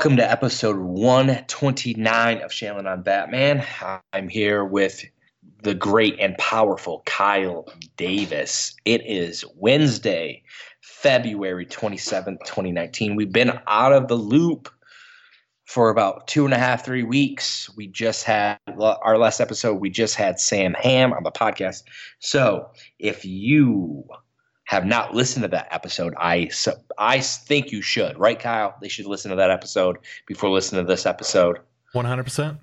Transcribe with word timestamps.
Welcome 0.00 0.16
to 0.16 0.30
episode 0.30 0.78
129 0.78 2.38
of 2.38 2.50
Shannon 2.50 2.86
on 2.86 3.02
Batman. 3.02 3.66
I'm 4.14 4.30
here 4.30 4.64
with 4.64 5.04
the 5.62 5.74
great 5.74 6.18
and 6.18 6.38
powerful 6.38 7.02
Kyle 7.04 7.70
Davis. 7.98 8.74
It 8.86 9.02
is 9.04 9.44
Wednesday, 9.56 10.42
February 10.80 11.66
27th, 11.66 12.38
2019. 12.46 13.14
We've 13.14 13.30
been 13.30 13.60
out 13.66 13.92
of 13.92 14.08
the 14.08 14.14
loop 14.14 14.70
for 15.66 15.90
about 15.90 16.26
two 16.26 16.46
and 16.46 16.54
a 16.54 16.58
half, 16.58 16.82
three 16.82 17.02
weeks. 17.02 17.68
We 17.76 17.86
just 17.86 18.24
had 18.24 18.56
our 18.78 19.18
last 19.18 19.38
episode, 19.38 19.82
we 19.82 19.90
just 19.90 20.14
had 20.14 20.40
Sam 20.40 20.74
Hamm 20.80 21.12
on 21.12 21.24
the 21.24 21.30
podcast. 21.30 21.82
So 22.20 22.70
if 22.98 23.26
you 23.26 24.04
have 24.70 24.86
not 24.86 25.12
listened 25.12 25.42
to 25.42 25.48
that 25.48 25.66
episode, 25.72 26.14
I 26.16 26.46
so, 26.46 26.72
I 26.96 27.18
think 27.18 27.72
you 27.72 27.82
should, 27.82 28.16
right, 28.16 28.38
Kyle? 28.38 28.76
They 28.80 28.86
should 28.88 29.06
listen 29.06 29.30
to 29.30 29.36
that 29.36 29.50
episode 29.50 29.98
before 30.28 30.48
listening 30.48 30.84
to 30.84 30.88
this 30.88 31.06
episode. 31.06 31.58
One 31.92 32.04
hundred 32.04 32.22
percent. 32.22 32.58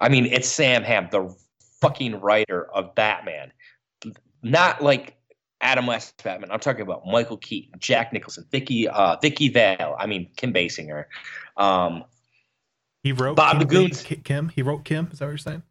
I 0.00 0.08
mean, 0.08 0.26
it's 0.26 0.48
Sam 0.48 0.82
Hamm, 0.82 1.06
the 1.12 1.32
fucking 1.80 2.20
writer 2.20 2.66
of 2.72 2.92
Batman, 2.96 3.52
not 4.42 4.82
like 4.82 5.14
Adam 5.60 5.86
West 5.86 6.20
Batman. 6.24 6.50
I'm 6.50 6.58
talking 6.58 6.82
about 6.82 7.06
Michael 7.06 7.36
Keaton, 7.36 7.78
Jack 7.78 8.12
Nicholson, 8.12 8.44
Vicky 8.50 8.88
uh, 8.88 9.16
Vicki 9.22 9.48
Vale. 9.48 9.94
I 9.96 10.06
mean, 10.06 10.30
Kim 10.36 10.52
Basinger. 10.52 11.04
Um, 11.56 12.02
He 13.04 13.12
wrote 13.12 13.36
Bob 13.36 13.52
Kim, 13.52 13.60
Lagoon's- 13.60 14.02
Ki- 14.02 14.16
Kim. 14.16 14.48
He 14.48 14.62
wrote 14.62 14.84
Kim. 14.84 15.10
Is 15.12 15.20
that 15.20 15.26
what 15.26 15.30
you're 15.30 15.38
saying? 15.38 15.62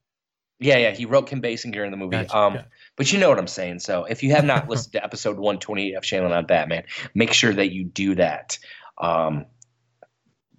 Yeah, 0.61 0.77
yeah, 0.77 0.91
he 0.91 1.05
wrote 1.05 1.27
Kim 1.27 1.41
Basinger 1.41 1.83
in 1.83 1.89
the 1.89 1.97
movie. 1.97 2.11
Gotcha, 2.17 2.37
um, 2.37 2.53
yeah. 2.53 2.63
But 2.95 3.11
you 3.11 3.19
know 3.19 3.29
what 3.29 3.39
I'm 3.39 3.47
saying. 3.47 3.79
So 3.79 4.05
if 4.05 4.21
you 4.21 4.31
have 4.31 4.45
not 4.45 4.69
listened 4.69 4.93
to 4.93 5.03
episode 5.03 5.37
128 5.37 5.95
of 5.95 6.05
Shannon 6.05 6.31
on 6.31 6.45
Batman, 6.45 6.83
make 7.15 7.33
sure 7.33 7.51
that 7.51 7.71
you 7.71 7.83
do 7.83 8.13
that. 8.15 8.59
Um, 8.99 9.47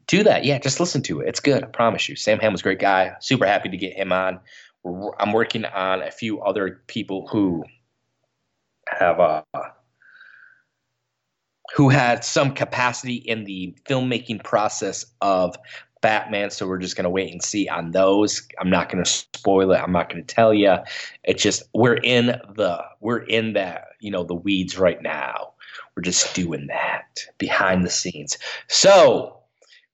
do 0.08 0.24
that. 0.24 0.44
Yeah, 0.44 0.58
just 0.58 0.80
listen 0.80 1.02
to 1.02 1.20
it. 1.20 1.28
It's 1.28 1.38
good. 1.38 1.62
I 1.62 1.68
promise 1.68 2.08
you. 2.08 2.16
Sam 2.16 2.40
Hamm 2.40 2.50
was 2.50 2.62
a 2.62 2.64
great 2.64 2.80
guy. 2.80 3.14
Super 3.20 3.46
happy 3.46 3.68
to 3.68 3.76
get 3.76 3.94
him 3.94 4.12
on. 4.12 4.40
I'm 4.84 5.32
working 5.32 5.64
on 5.64 6.02
a 6.02 6.10
few 6.10 6.40
other 6.42 6.82
people 6.88 7.28
who 7.28 7.64
have 8.88 9.20
uh, 9.20 9.42
who 11.76 11.88
had 11.88 12.24
some 12.24 12.54
capacity 12.54 13.14
in 13.14 13.44
the 13.44 13.76
filmmaking 13.88 14.42
process 14.42 15.06
of 15.20 15.56
Batman. 16.02 16.50
So 16.50 16.66
we're 16.68 16.78
just 16.78 16.96
going 16.96 17.04
to 17.04 17.10
wait 17.10 17.32
and 17.32 17.42
see 17.42 17.68
on 17.68 17.92
those. 17.92 18.46
I'm 18.60 18.68
not 18.68 18.90
going 18.90 19.02
to 19.02 19.10
spoil 19.10 19.72
it. 19.72 19.78
I'm 19.78 19.92
not 19.92 20.10
going 20.10 20.22
to 20.22 20.34
tell 20.34 20.52
you. 20.52 20.76
It's 21.24 21.42
just 21.42 21.62
we're 21.72 21.96
in 21.96 22.26
the 22.26 22.84
we're 23.00 23.22
in 23.22 23.54
that 23.54 23.86
you 24.00 24.10
know 24.10 24.24
the 24.24 24.34
weeds 24.34 24.78
right 24.78 25.00
now. 25.00 25.52
We're 25.96 26.02
just 26.02 26.34
doing 26.34 26.66
that 26.66 27.20
behind 27.38 27.84
the 27.84 27.90
scenes. 27.90 28.36
So 28.68 29.38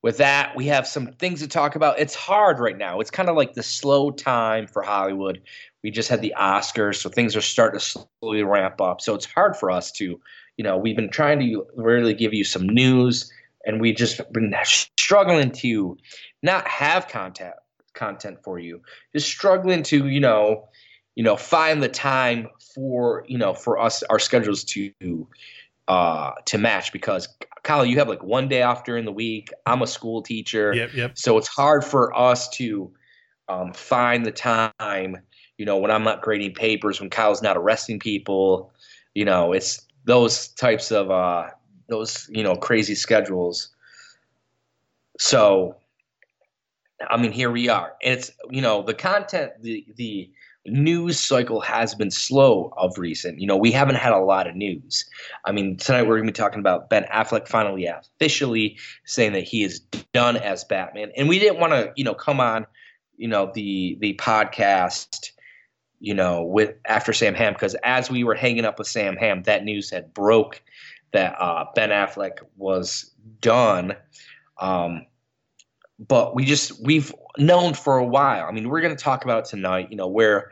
with 0.03 0.19
that, 0.19 0.55
we 0.57 0.67
have 0.67 0.87
some 0.87 1.09
things 1.15 1.41
to 1.41 1.49
talk 1.49 1.75
about. 1.75 1.99
It's 1.99 2.15
hard 2.15 2.61
right 2.61 2.79
now. 2.79 3.01
It's 3.01 3.11
kind 3.11 3.29
of 3.29 3.37
like 3.37 3.55
the 3.55 3.63
slow 3.63 4.11
time 4.11 4.67
for 4.67 4.83
Hollywood. 4.83 5.43
We 5.83 5.91
just 5.91 6.09
had 6.09 6.21
the 6.21 6.35
Oscars, 6.39 6.97
so 6.97 7.11
things 7.11 7.35
are 7.37 7.41
starting 7.41 7.81
to 7.81 7.85
slowly 8.21 8.43
ramp 8.43 8.81
up. 8.81 9.01
So 9.01 9.15
it's 9.15 9.27
hard 9.27 9.57
for 9.57 9.71
us 9.71 9.91
to, 9.93 10.21
you 10.57 10.65
know, 10.65 10.77
we've 10.77 10.97
been 10.97 11.11
trying 11.11 11.41
to 11.41 11.67
really 11.77 12.15
give 12.15 12.33
you 12.33 12.45
some 12.45 12.69
news, 12.69 13.31
and 13.65 13.81
we 13.81 13.93
just 13.93 14.21
been 14.33 14.55
struggling 14.65 15.51
to 15.51 15.97
not 16.43 16.67
have 16.69 17.09
content 17.09 17.55
content 17.95 18.39
for 18.43 18.59
you. 18.59 18.81
Just 19.15 19.27
struggling 19.27 19.83
to, 19.85 20.07
you 20.07 20.21
know, 20.21 20.69
you 21.17 21.25
know, 21.25 21.37
find 21.37 21.83
the 21.83 21.89
time 21.89 22.49
for, 22.75 23.25
you 23.27 23.39
know, 23.39 23.55
for 23.55 23.79
us 23.79 24.03
our 24.05 24.19
schedules 24.19 24.65
to 24.65 24.93
uh 25.89 26.33
to 26.45 26.59
match 26.59 26.93
because 26.93 27.29
Kyle, 27.63 27.85
you 27.85 27.99
have 27.99 28.09
like 28.09 28.23
one 28.23 28.49
day 28.49 28.63
off 28.63 28.85
during 28.85 29.05
the 29.05 29.13
week. 29.13 29.51
I'm 29.67 29.83
a 29.83 29.87
school 29.87 30.23
teacher. 30.23 30.73
Yep. 30.75 30.95
Yep. 30.95 31.19
So 31.19 31.37
it's 31.37 31.49
hard 31.49 31.85
for 31.85 32.17
us 32.17 32.49
to 32.51 32.91
um, 33.49 33.73
find 33.73 34.25
the 34.25 34.31
time, 34.31 35.17
you 35.59 35.67
know, 35.67 35.77
when 35.77 35.91
I'm 35.91 36.05
not 36.05 36.23
grading 36.23 36.55
papers, 36.55 37.01
when 37.01 37.11
Kyle's 37.11 37.43
not 37.43 37.57
arresting 37.57 37.99
people, 37.99 38.73
you 39.15 39.25
know, 39.25 39.53
it's 39.53 39.87
those 40.05 40.49
types 40.49 40.91
of 40.93 41.11
uh, 41.11 41.49
those 41.89 42.29
you 42.31 42.43
know 42.43 42.57
crazy 42.57 42.95
schedules. 42.95 43.71
So, 45.19 45.77
I 47.11 47.17
mean, 47.17 47.33
here 47.33 47.51
we 47.51 47.69
are. 47.69 47.95
And 48.03 48.15
it's 48.15 48.31
you 48.51 48.63
know 48.63 48.83
the 48.83 48.95
content, 48.95 49.53
the 49.61 49.87
the 49.97 50.31
news 50.67 51.19
cycle 51.19 51.61
has 51.61 51.95
been 51.95 52.11
slow 52.11 52.73
of 52.77 52.99
recent. 52.99 53.41
You 53.41 53.47
know, 53.47 53.57
we 53.57 53.73
haven't 53.73 53.97
had 53.97 54.13
a 54.13 54.19
lot 54.19 54.47
of 54.47 54.55
news. 54.55 55.09
I 55.45 55.53
mean, 55.53 55.77
tonight 55.77 56.03
we're 56.03 56.17
going 56.17 56.27
to 56.27 56.33
be 56.33 56.37
talking 56.37 56.61
about 56.61 56.91
Ben 56.91 57.05
Affleck 57.13 57.49
finally 57.49 57.87
officially 57.87 58.79
saying 59.05 59.33
that 59.33 59.45
he 59.45 59.65
is 59.65 59.81
done 60.13 60.37
as 60.37 60.65
Batman, 60.65 61.11
and 61.17 61.29
we 61.29 61.39
didn't 61.39 61.61
want 61.61 61.73
to, 61.73 61.93
you 61.97 62.05
know, 62.05 62.15
come 62.15 62.41
on, 62.41 62.67
you 63.17 63.29
know, 63.29 63.51
the 63.55 63.97
the 64.01 64.15
podcast, 64.15 65.33
you 66.01 66.15
know, 66.15 66.43
with 66.43 66.75
after 66.87 67.13
Sam 67.13 67.35
Hamm 67.35 67.55
because 67.55 67.75
as 67.83 68.11
we 68.11 68.25
were 68.25 68.35
hanging 68.35 68.65
up 68.65 68.79
with 68.79 68.89
Sam 68.89 69.17
Hamm, 69.17 69.43
that 69.45 69.65
news 69.65 69.91
had 69.91 70.15
broke 70.15 70.63
that 71.13 71.37
uh, 71.41 71.67
Ben 71.75 71.91
Affleck 71.91 72.39
was 72.57 73.15
done. 73.41 73.97
Um, 74.59 75.07
but 75.99 76.35
we 76.35 76.45
just 76.45 76.83
we've 76.85 77.13
known 77.39 77.75
for 77.75 77.99
a 77.99 78.05
while. 78.05 78.47
I 78.47 78.53
mean, 78.53 78.69
we're 78.69 78.81
going 78.81 78.97
to 78.97 79.03
talk 79.03 79.25
about 79.25 79.45
tonight. 79.47 79.89
You 79.91 79.97
know, 79.97 80.07
where 80.07 80.51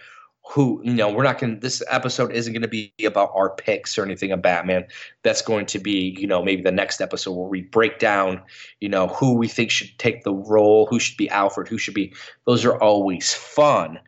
who 0.49 0.81
you 0.84 0.94
know 0.94 1.11
we're 1.11 1.25
not 1.25 1.39
going. 1.39 1.55
to 1.55 1.61
This 1.61 1.83
episode 1.91 2.33
isn't 2.33 2.53
going 2.53 2.62
to 2.62 2.69
be 2.69 2.93
about 3.05 3.33
our 3.34 3.50
picks 3.50 3.99
or 3.99 4.05
anything 4.05 4.33
of 4.33 4.43
Batman. 4.43 4.87
That's 5.22 5.43
going 5.43 5.67
to 5.67 5.78
be 5.78 6.17
you 6.19 6.27
know 6.27 6.43
maybe 6.43 6.62
the 6.62 6.73
next 6.73 7.00
episode 7.00 7.33
where 7.33 7.49
we 7.49 7.62
break 7.62 7.99
down 7.99 8.43
you 8.81 8.88
know 8.88 9.09
who 9.09 9.34
we 9.34 9.49
think 9.49 9.71
should 9.71 9.91
take 9.99 10.23
the 10.25 10.34
role, 10.34 10.87
who 10.87 10.99
should 10.99 11.17
be 11.17 11.28
Alfred, 11.31 11.69
who 11.69 11.78
should 11.78 11.94
be. 11.94 12.15
Those 12.47 12.65
are 12.65 12.81
always 12.81 13.33
fun. 13.33 13.99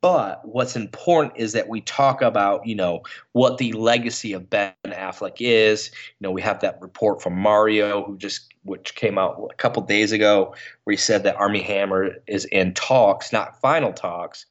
But 0.00 0.46
what's 0.46 0.74
important 0.74 1.34
is 1.36 1.52
that 1.52 1.68
we 1.68 1.82
talk 1.82 2.22
about, 2.22 2.66
you 2.66 2.74
know, 2.74 3.02
what 3.32 3.58
the 3.58 3.72
legacy 3.72 4.32
of 4.32 4.48
Ben 4.48 4.72
Affleck 4.86 5.36
is. 5.38 5.90
You 6.18 6.26
know, 6.26 6.30
we 6.30 6.40
have 6.40 6.60
that 6.60 6.80
report 6.80 7.22
from 7.22 7.34
Mario, 7.34 8.02
who 8.02 8.16
just 8.16 8.54
which 8.64 8.94
came 8.94 9.18
out 9.18 9.48
a 9.50 9.54
couple 9.56 9.82
days 9.82 10.12
ago, 10.12 10.54
where 10.84 10.92
he 10.92 10.96
said 10.96 11.24
that 11.24 11.36
Armie 11.36 11.60
Hammer 11.62 12.16
is 12.26 12.46
in 12.46 12.72
talks, 12.72 13.32
not 13.32 13.60
final 13.60 13.92
talks. 13.92 14.46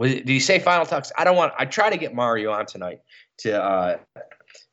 Did 0.00 0.28
he 0.28 0.40
say 0.40 0.58
final 0.58 0.84
talks? 0.84 1.12
I 1.16 1.22
don't 1.22 1.36
want. 1.36 1.52
I 1.56 1.64
try 1.64 1.88
to 1.88 1.96
get 1.96 2.12
Mario 2.12 2.50
on 2.50 2.66
tonight 2.66 3.02
to, 3.38 3.62
uh, 3.62 3.98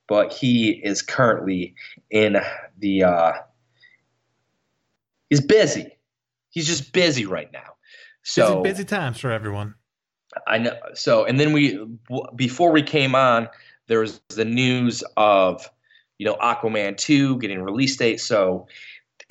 but 0.08 0.34
he 0.34 0.72
is 0.72 1.04
currently 1.04 1.76
in 2.10 2.38
the. 2.80 3.04
Uh, 3.04 3.34
he's 5.30 5.42
busy. 5.42 5.98
He's 6.50 6.66
just 6.66 6.94
busy 6.94 7.26
right 7.26 7.52
now. 7.54 7.76
So 8.30 8.62
busy, 8.62 8.74
busy 8.74 8.86
times 8.86 9.20
for 9.20 9.32
everyone. 9.32 9.74
I 10.48 10.60
know. 10.60 10.78
So, 10.94 11.26
and 11.26 11.40
then 11.40 11.52
we, 11.52 11.78
w- 12.10 12.28
before 12.36 12.72
we 12.72 12.84
came 12.84 13.16
on, 13.16 13.50
there 13.88 14.00
was 14.00 14.22
the 14.30 14.46
news 14.46 15.04
of, 15.18 15.68
you 16.20 16.28
know, 16.28 16.36
Aquaman 16.36 16.96
2 16.96 17.40
getting 17.40 17.64
release 17.64 17.98
date. 17.98 18.22
So, 18.22 18.68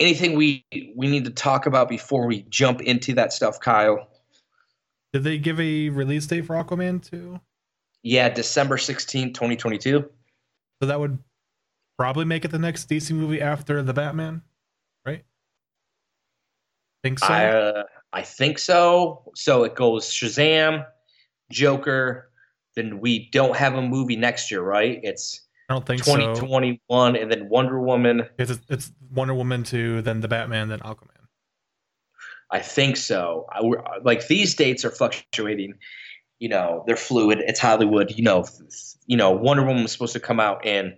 anything 0.01 0.35
we 0.35 0.65
we 0.95 1.07
need 1.07 1.23
to 1.25 1.31
talk 1.31 1.65
about 1.65 1.87
before 1.87 2.27
we 2.27 2.41
jump 2.49 2.81
into 2.81 3.13
that 3.13 3.31
stuff, 3.31 3.59
Kyle? 3.61 4.09
Did 5.13 5.23
they 5.23 5.37
give 5.37 5.59
a 5.61 5.89
release 5.89 6.27
date 6.27 6.45
for 6.45 6.55
Aquaman 6.55 7.01
2? 7.09 7.39
Yeah, 8.03 8.29
December 8.29 8.75
16th, 8.75 9.33
2022. 9.33 10.09
So 10.81 10.87
that 10.87 10.99
would 10.99 11.19
probably 11.97 12.25
make 12.25 12.43
it 12.43 12.51
the 12.51 12.59
next 12.59 12.89
DC 12.89 13.11
movie 13.11 13.41
after 13.41 13.81
the 13.81 13.93
Batman, 13.93 14.41
right? 15.05 15.23
Think 17.03 17.19
so. 17.19 17.27
I 17.27 17.45
uh, 17.45 17.83
I 18.13 18.21
think 18.21 18.59
so. 18.59 19.31
So 19.35 19.63
it 19.63 19.75
goes 19.75 20.09
Shazam, 20.09 20.85
Joker, 21.51 22.31
then 22.75 22.99
we 22.99 23.29
don't 23.31 23.55
have 23.55 23.75
a 23.75 23.81
movie 23.81 24.15
next 24.15 24.49
year, 24.51 24.61
right? 24.61 24.99
It's 25.03 25.47
I 25.69 25.73
don't 25.73 25.85
think 25.85 26.03
so. 26.03 26.15
2021 26.15 27.15
and 27.15 27.31
then 27.31 27.49
Wonder 27.49 27.79
Woman. 27.79 28.27
It's, 28.37 28.59
it's 28.69 28.91
Wonder 29.11 29.33
Woman 29.35 29.63
2, 29.63 30.01
then 30.01 30.21
the 30.21 30.27
Batman, 30.27 30.69
then 30.69 30.79
Aquaman. 30.79 31.07
I 32.51 32.59
think 32.59 32.97
so. 32.97 33.45
I, 33.51 33.61
like 34.03 34.27
these 34.27 34.55
dates 34.55 34.83
are 34.83 34.89
fluctuating. 34.89 35.75
You 36.39 36.49
know, 36.49 36.83
they're 36.87 36.95
fluid. 36.95 37.43
It's 37.45 37.59
Hollywood. 37.59 38.11
You 38.15 38.23
know, 38.23 38.45
you 39.05 39.17
know, 39.17 39.29
Wonder 39.31 39.63
Woman 39.63 39.83
was 39.83 39.91
supposed 39.91 40.13
to 40.13 40.19
come 40.19 40.39
out 40.39 40.65
in 40.65 40.95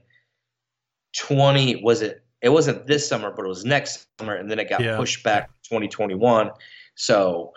twenty. 1.17 1.81
Was 1.83 2.01
it? 2.01 2.23
It 2.41 2.49
wasn't 2.49 2.87
this 2.87 3.07
summer, 3.07 3.33
but 3.35 3.43
it 3.43 3.47
was 3.49 3.65
next 3.65 4.07
summer, 4.17 4.35
and 4.35 4.49
then 4.49 4.59
it 4.59 4.69
got 4.69 4.81
Yeah. 4.81 4.95
pushed 4.95 5.23
back 5.23 5.47
to 5.47 5.69
twenty 5.69 5.87
twenty 5.89 6.15
one. 6.15 6.51
So 7.01 7.53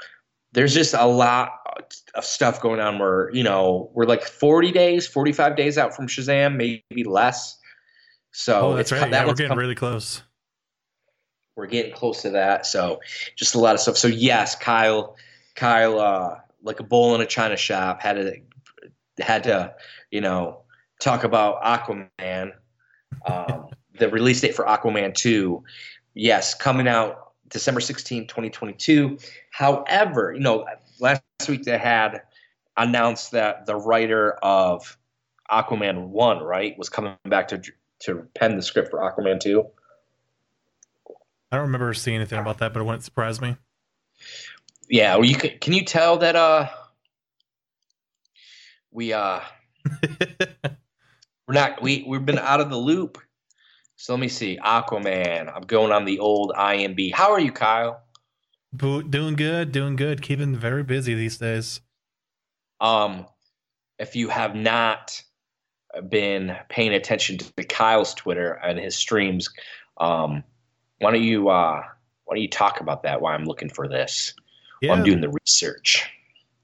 there's 0.52 0.72
just 0.72 0.94
a 0.94 1.06
lot 1.06 1.50
of 2.14 2.24
stuff 2.24 2.62
going 2.62 2.80
on 2.80 2.98
where, 2.98 3.30
you 3.34 3.42
know, 3.42 3.90
we're 3.92 4.06
like 4.06 4.24
40 4.24 4.72
days, 4.72 5.06
45 5.06 5.54
days 5.54 5.76
out 5.76 5.94
from 5.94 6.06
Shazam, 6.06 6.56
maybe 6.56 7.04
less. 7.04 7.58
So 8.32 8.68
oh, 8.68 8.76
that's 8.76 8.90
right. 8.90 9.00
that 9.00 9.10
Yeah, 9.10 9.26
we're 9.26 9.34
getting 9.34 9.56
really 9.56 9.74
close. 9.74 10.22
we're 11.56 11.66
getting 11.66 11.92
close 11.92 12.22
to 12.22 12.30
that. 12.30 12.64
So 12.64 13.00
just 13.36 13.54
a 13.54 13.60
lot 13.60 13.74
of 13.74 13.80
stuff. 13.80 13.98
So 13.98 14.08
yes, 14.08 14.56
Kyle, 14.56 15.14
Kyle, 15.56 16.00
uh, 16.00 16.36
like 16.62 16.80
a 16.80 16.84
bull 16.84 17.14
in 17.14 17.20
a 17.20 17.26
china 17.26 17.56
shop, 17.56 18.00
had 18.00 18.14
to 18.14 18.36
had 19.22 19.44
to, 19.44 19.74
you 20.10 20.22
know, 20.22 20.62
talk 21.00 21.24
about 21.24 21.62
Aquaman. 21.62 22.52
Um, 23.26 23.68
the 23.98 24.08
release 24.08 24.40
date 24.40 24.56
for 24.56 24.64
Aquaman 24.64 25.14
two, 25.14 25.62
yes, 26.14 26.54
coming 26.54 26.88
out 26.88 27.23
December 27.54 27.80
16, 27.80 28.26
2022. 28.26 29.16
However, 29.50 30.32
you 30.34 30.40
know, 30.40 30.66
last 30.98 31.22
week 31.48 31.62
they 31.62 31.78
had 31.78 32.22
announced 32.76 33.30
that 33.30 33.64
the 33.64 33.76
writer 33.76 34.32
of 34.42 34.98
Aquaman 35.50 36.08
one, 36.08 36.42
right, 36.42 36.76
was 36.76 36.90
coming 36.90 37.16
back 37.24 37.48
to 37.48 37.62
to 38.00 38.26
pen 38.34 38.56
the 38.56 38.62
script 38.62 38.90
for 38.90 38.98
Aquaman 38.98 39.38
two. 39.38 39.64
I 41.52 41.56
don't 41.56 41.66
remember 41.66 41.94
seeing 41.94 42.16
anything 42.16 42.40
about 42.40 42.58
that, 42.58 42.74
but 42.74 42.80
it 42.80 42.82
wouldn't 42.82 43.04
surprise 43.04 43.40
me. 43.40 43.56
Yeah, 44.90 45.14
well, 45.14 45.24
you 45.24 45.36
can. 45.36 45.56
Can 45.60 45.72
you 45.74 45.84
tell 45.84 46.18
that 46.18 46.34
uh 46.34 46.68
we 48.90 49.12
uh 49.12 49.40
we're 51.46 51.54
not 51.54 51.80
we 51.80 52.04
we've 52.06 52.26
been 52.26 52.40
out 52.40 52.60
of 52.60 52.68
the 52.68 52.76
loop. 52.76 53.18
So 53.96 54.12
let 54.12 54.20
me 54.20 54.28
see. 54.28 54.58
Aquaman. 54.62 55.52
I'm 55.54 55.62
going 55.62 55.92
on 55.92 56.04
the 56.04 56.18
old 56.18 56.52
IMB. 56.56 57.12
How 57.12 57.32
are 57.32 57.40
you, 57.40 57.52
Kyle? 57.52 58.02
Doing 58.76 59.36
good, 59.36 59.70
doing 59.70 59.94
good. 59.96 60.20
Keeping 60.20 60.56
very 60.56 60.82
busy 60.82 61.14
these 61.14 61.38
days. 61.38 61.80
Um, 62.80 63.26
if 63.98 64.16
you 64.16 64.28
have 64.28 64.56
not 64.56 65.22
been 66.08 66.56
paying 66.68 66.92
attention 66.92 67.38
to 67.38 67.64
Kyle's 67.64 68.14
Twitter 68.14 68.52
and 68.52 68.78
his 68.78 68.96
streams, 68.96 69.48
um, 69.98 70.42
why 70.98 71.12
don't 71.12 71.22
you 71.22 71.48
uh 71.50 71.82
why 72.24 72.34
don't 72.34 72.42
you 72.42 72.48
talk 72.50 72.80
about 72.80 73.04
that? 73.04 73.20
Why 73.20 73.34
I'm 73.34 73.44
looking 73.44 73.68
for 73.68 73.86
this? 73.86 74.34
Yeah, 74.82 74.90
While 74.90 74.98
I'm 74.98 75.04
doing 75.04 75.20
the 75.20 75.30
research. 75.30 76.10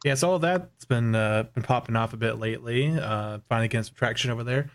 yeah. 0.04 0.14
So 0.14 0.32
all 0.32 0.38
that's 0.40 0.84
been 0.86 1.14
uh, 1.14 1.44
been 1.54 1.62
popping 1.62 1.94
off 1.94 2.12
a 2.12 2.16
bit 2.16 2.38
lately. 2.38 2.88
Uh, 2.98 3.38
finally 3.48 3.68
getting 3.68 3.84
some 3.84 3.94
traction 3.94 4.30
over 4.32 4.42
there. 4.42 4.70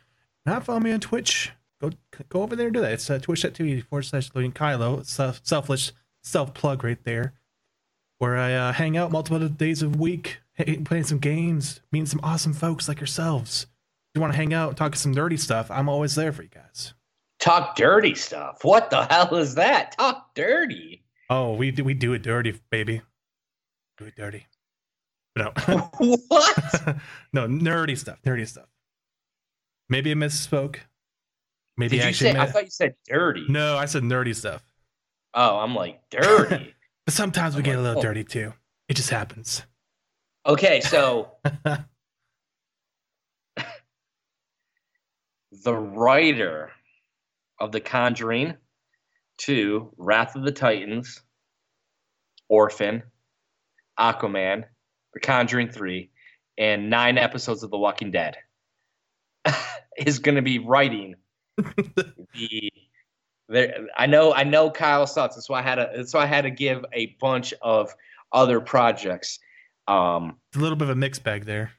Not 0.46 0.64
follow 0.64 0.80
me 0.80 0.94
on 0.94 1.02
Twitch. 1.02 1.52
Go 1.82 1.92
go 2.30 2.42
over 2.44 2.56
there 2.56 2.68
and 2.68 2.74
do 2.74 2.82
that. 2.82 2.94
It's 2.94 3.10
uh, 3.10 3.20
twitch.tv 3.20 3.86
forward 3.88 4.04
slash 4.04 4.30
Loading 4.34 4.54
Kylo. 4.54 5.06
Self, 5.06 5.42
selfless 5.44 5.92
self 6.24 6.54
plug 6.54 6.84
right 6.84 7.04
there, 7.04 7.34
where 8.18 8.38
I 8.38 8.54
uh, 8.54 8.74
hang 8.74 8.98
out 8.98 9.12
multiple 9.12 9.48
days 9.48 9.82
a 9.82 9.90
week, 9.90 10.40
hey, 10.54 10.78
playing 10.78 11.04
some 11.04 11.20
games, 11.20 11.82
meeting 11.92 12.06
some 12.06 12.22
awesome 12.24 12.54
folks 12.54 12.88
like 12.88 13.00
yourselves. 13.00 13.64
If 13.64 14.20
you 14.20 14.22
want 14.22 14.34
to 14.34 14.38
hang 14.38 14.54
out, 14.54 14.78
talk 14.78 14.96
some 14.96 15.14
dirty 15.14 15.38
stuff, 15.38 15.70
I'm 15.70 15.90
always 15.90 16.16
there 16.16 16.32
for 16.32 16.44
you 16.44 16.50
guys. 16.50 16.94
Talk 17.40 17.76
dirty 17.76 18.16
stuff. 18.16 18.64
What 18.64 18.90
the 18.90 19.04
hell 19.06 19.36
is 19.36 19.56
that? 19.56 19.98
Talk 19.98 20.34
dirty. 20.34 21.04
Oh, 21.30 21.54
we 21.54 21.72
do 21.72 21.84
we 21.84 21.94
do 21.94 22.14
it 22.14 22.22
dirty, 22.22 22.60
baby. 22.70 23.02
Do 23.98 24.06
it 24.06 24.16
dirty. 24.16 24.48
No, 25.36 25.52
what? 25.98 26.98
no, 27.34 27.48
nerdy 27.48 27.98
stuff, 27.98 28.20
nerdy 28.26 28.48
stuff. 28.48 28.68
Maybe 29.90 30.12
I 30.12 30.16
misspoke. 30.16 30.78
Maybe 31.78 31.98
Did 31.98 32.02
I 32.02 32.04
you 32.04 32.10
actually 32.10 32.32
say? 32.32 32.40
I 32.40 32.46
thought 32.46 32.64
you 32.64 32.70
said 32.70 32.96
dirty. 33.08 33.46
no, 33.50 33.78
I 33.78 33.86
said 33.86 34.04
nerdy 34.04 34.36
stuff. 34.36 34.64
Oh, 35.34 35.58
I'm 35.58 35.76
like 35.76 36.02
dirty. 36.10 36.74
But 37.06 37.14
sometimes 37.14 37.54
we 37.54 37.60
I'm 37.60 37.66
get 37.66 37.78
a 37.78 37.82
little 37.82 38.00
oh. 38.00 38.02
dirty 38.02 38.24
too. 38.24 38.52
It 38.90 38.96
just 38.96 39.12
happens. 39.12 39.62
okay, 40.44 40.82
so 40.82 41.34
the 45.64 45.76
writer 45.76 46.72
of 47.60 47.72
The 47.72 47.80
Conjuring 47.80 48.56
2, 49.38 49.94
Wrath 49.98 50.36
of 50.36 50.44
the 50.44 50.52
Titans, 50.52 51.22
Orphan, 52.50 53.04
Aquaman, 54.00 54.64
The 55.14 55.20
Conjuring 55.20 55.70
3, 55.70 56.10
and 56.58 56.90
nine 56.90 57.18
episodes 57.18 57.64
of 57.64 57.72
The 57.72 57.78
Walking 57.78 58.12
Dead 58.12 58.38
is 59.98 60.20
going 60.20 60.36
to 60.36 60.42
be 60.42 60.60
writing 60.60 61.16
the. 61.58 62.72
There, 63.48 63.88
I 63.96 64.08
know, 64.08 64.34
I 64.34 64.44
know 64.44 64.72
Kyle's 64.72 65.14
thoughts. 65.14 65.36
That's 65.36 65.48
why 65.50 65.60
I 65.60 65.62
had 65.62 65.76
to. 65.76 65.90
That's 65.96 66.14
why 66.14 66.24
I 66.24 66.26
had 66.26 66.42
to 66.44 66.52
give 66.52 66.84
a 66.94 67.16
bunch 67.22 67.54
of 67.62 67.94
other 68.32 68.60
projects 68.60 69.40
um, 69.88 70.38
It's 70.50 70.58
a 70.58 70.62
little 70.62 70.76
bit 70.76 70.86
of 70.86 70.90
a 70.90 70.96
mixed 70.96 71.24
bag 71.24 71.46
there. 71.46 71.72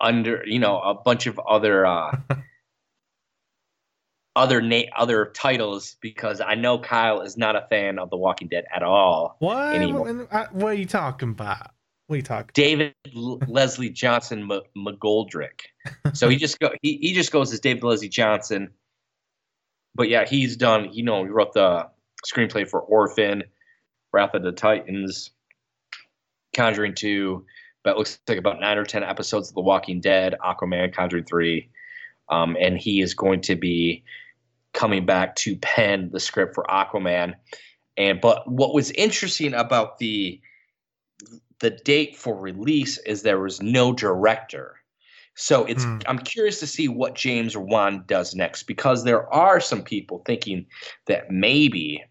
under 0.00 0.42
you 0.46 0.58
know 0.58 0.78
a 0.80 0.94
bunch 0.94 1.26
of 1.26 1.38
other 1.48 1.86
uh 1.86 2.14
other 4.36 4.60
na- 4.62 4.82
other 4.96 5.26
titles 5.34 5.96
because 6.00 6.40
I 6.40 6.54
know 6.54 6.78
Kyle 6.78 7.20
is 7.22 7.36
not 7.36 7.56
a 7.56 7.66
fan 7.68 7.98
of 7.98 8.10
The 8.10 8.16
Walking 8.16 8.48
Dead 8.48 8.64
at 8.74 8.82
all. 8.82 9.36
What? 9.40 9.74
Anymore. 9.74 10.12
What 10.30 10.54
what 10.54 10.70
are 10.72 10.74
you 10.74 10.86
talking 10.86 11.30
about? 11.30 11.71
Talking? 12.20 12.50
David 12.52 12.94
Leslie 13.14 13.88
Johnson 13.88 14.50
M- 14.52 14.60
McGoldrick. 14.76 15.62
So 16.12 16.28
he 16.28 16.36
just 16.36 16.60
go 16.60 16.72
he, 16.82 16.98
he 16.98 17.14
just 17.14 17.32
goes 17.32 17.52
as 17.52 17.60
David 17.60 17.82
Leslie 17.84 18.10
Johnson. 18.10 18.70
But 19.94 20.08
yeah, 20.08 20.26
he's 20.26 20.56
done. 20.56 20.90
You 20.92 21.04
know, 21.04 21.24
he 21.24 21.30
wrote 21.30 21.54
the 21.54 21.88
screenplay 22.26 22.68
for 22.68 22.80
Orphan, 22.80 23.44
Wrath 24.12 24.34
of 24.34 24.42
the 24.42 24.52
Titans, 24.52 25.30
Conjuring 26.54 26.94
Two. 26.94 27.46
But 27.84 27.96
looks 27.96 28.18
like 28.28 28.38
about 28.38 28.60
nine 28.60 28.78
or 28.78 28.84
ten 28.84 29.02
episodes 29.02 29.48
of 29.48 29.54
The 29.54 29.60
Walking 29.62 30.00
Dead, 30.00 30.36
Aquaman, 30.44 30.92
Conjuring 30.92 31.24
Three, 31.24 31.70
um, 32.28 32.56
and 32.60 32.76
he 32.76 33.00
is 33.00 33.14
going 33.14 33.40
to 33.42 33.56
be 33.56 34.04
coming 34.72 35.06
back 35.06 35.36
to 35.36 35.56
pen 35.56 36.10
the 36.12 36.20
script 36.20 36.54
for 36.54 36.64
Aquaman. 36.64 37.34
And 37.96 38.20
but 38.20 38.50
what 38.50 38.74
was 38.74 38.90
interesting 38.90 39.54
about 39.54 39.98
the 39.98 40.40
the 41.62 41.70
date 41.70 42.16
for 42.16 42.36
release 42.36 42.98
is 42.98 43.22
there 43.22 43.40
was 43.40 43.62
no 43.62 43.92
director. 43.92 44.74
So 45.34 45.64
it's 45.64 45.84
Hmm. 45.84 45.98
I'm 46.06 46.18
curious 46.18 46.58
to 46.60 46.66
see 46.66 46.88
what 46.88 47.14
James 47.14 47.56
Wan 47.56 48.04
does 48.06 48.34
next 48.34 48.64
because 48.64 49.04
there 49.04 49.32
are 49.32 49.60
some 49.60 49.82
people 49.82 50.22
thinking 50.26 50.66
that 51.06 51.30
maybe 51.30 52.04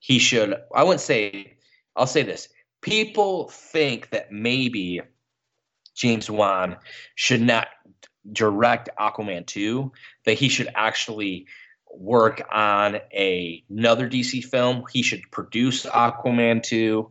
he 0.00 0.18
should 0.18 0.56
I 0.74 0.82
wouldn't 0.82 1.02
say 1.02 1.58
I'll 1.94 2.06
say 2.06 2.22
this. 2.22 2.48
People 2.80 3.50
think 3.50 4.08
that 4.10 4.32
maybe 4.32 5.02
James 5.94 6.30
Wan 6.30 6.78
should 7.14 7.42
not 7.42 7.68
direct 8.32 8.88
Aquaman 8.98 9.46
2, 9.46 9.92
that 10.24 10.38
he 10.38 10.48
should 10.48 10.70
actually 10.74 11.46
work 11.92 12.40
on 12.50 12.96
a, 13.12 13.62
another 13.68 14.08
DC 14.08 14.44
film. 14.44 14.84
He 14.90 15.02
should 15.02 15.22
produce 15.30 15.84
Aquaman 15.84 16.62
2 16.62 17.10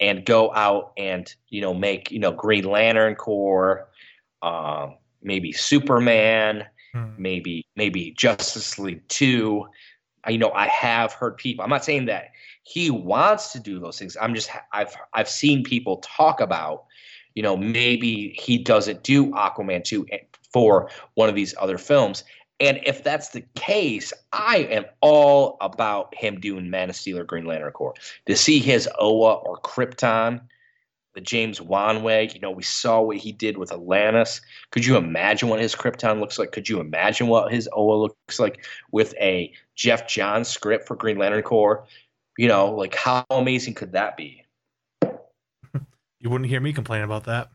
and 0.00 0.24
go 0.24 0.54
out 0.54 0.92
and, 0.96 1.34
you 1.48 1.60
know, 1.60 1.74
make, 1.74 2.10
you 2.10 2.18
know, 2.18 2.32
Green 2.32 2.64
Lantern 2.64 3.14
Corps, 3.14 3.88
um, 4.42 4.96
maybe 5.22 5.52
Superman, 5.52 6.64
Hmm. 6.94 7.08
maybe 7.18 7.66
maybe 7.76 8.12
Justice 8.12 8.78
League 8.78 9.06
2. 9.08 9.66
I- 10.24 10.30
You 10.30 10.38
know, 10.38 10.52
I 10.52 10.66
have 10.68 11.12
heard 11.12 11.36
people. 11.36 11.62
I'm 11.64 11.70
not 11.70 11.84
saying 11.84 12.06
that 12.06 12.30
he 12.62 12.90
wants 12.90 13.52
to 13.52 13.60
do 13.60 13.78
those 13.78 13.98
things. 13.98 14.16
I'm 14.20 14.34
just 14.34 14.50
I've 14.72 14.94
I've 15.12 15.28
seen 15.28 15.62
people 15.64 15.98
talk 15.98 16.40
about, 16.40 16.84
you 17.34 17.42
know, 17.42 17.56
maybe 17.56 18.34
he 18.38 18.58
doesn't 18.58 19.02
do 19.02 19.26
Aquaman 19.32 19.84
2 19.84 20.06
for 20.52 20.90
one 21.14 21.28
of 21.28 21.34
these 21.34 21.54
other 21.58 21.78
films. 21.78 22.24
And 22.60 22.80
if 22.84 23.04
that's 23.04 23.28
the 23.30 23.42
case, 23.54 24.12
I 24.32 24.58
am 24.70 24.84
all 25.00 25.56
about 25.60 26.14
him 26.14 26.40
doing 26.40 26.70
Man 26.70 26.90
of 26.90 26.96
Steel 26.96 27.18
or 27.18 27.24
Green 27.24 27.46
Lantern 27.46 27.70
Corps. 27.72 27.94
To 28.26 28.36
see 28.36 28.58
his 28.58 28.88
Oa 28.98 29.34
or 29.34 29.58
Krypton, 29.58 30.40
the 31.14 31.20
James 31.20 31.60
Wan 31.60 32.02
way, 32.02 32.28
you 32.34 32.40
know, 32.40 32.50
we 32.50 32.64
saw 32.64 33.00
what 33.00 33.16
he 33.16 33.32
did 33.32 33.58
with 33.58 33.72
Atlantis. 33.72 34.40
Could 34.70 34.84
you 34.84 34.96
imagine 34.96 35.48
what 35.48 35.60
his 35.60 35.74
Krypton 35.74 36.20
looks 36.20 36.38
like? 36.38 36.52
Could 36.52 36.68
you 36.68 36.80
imagine 36.80 37.28
what 37.28 37.52
his 37.52 37.68
Oa 37.72 37.94
looks 37.94 38.40
like 38.40 38.64
with 38.90 39.14
a 39.20 39.52
Geoff 39.76 40.08
Johns 40.08 40.48
script 40.48 40.86
for 40.86 40.96
Green 40.96 41.18
Lantern 41.18 41.42
Corps? 41.42 41.86
You 42.36 42.48
know, 42.48 42.72
like 42.72 42.94
how 42.94 43.24
amazing 43.30 43.74
could 43.74 43.92
that 43.92 44.16
be? 44.16 44.44
You 46.20 46.30
wouldn't 46.30 46.50
hear 46.50 46.58
me 46.58 46.72
complain 46.72 47.02
about 47.02 47.26
that. 47.26 47.48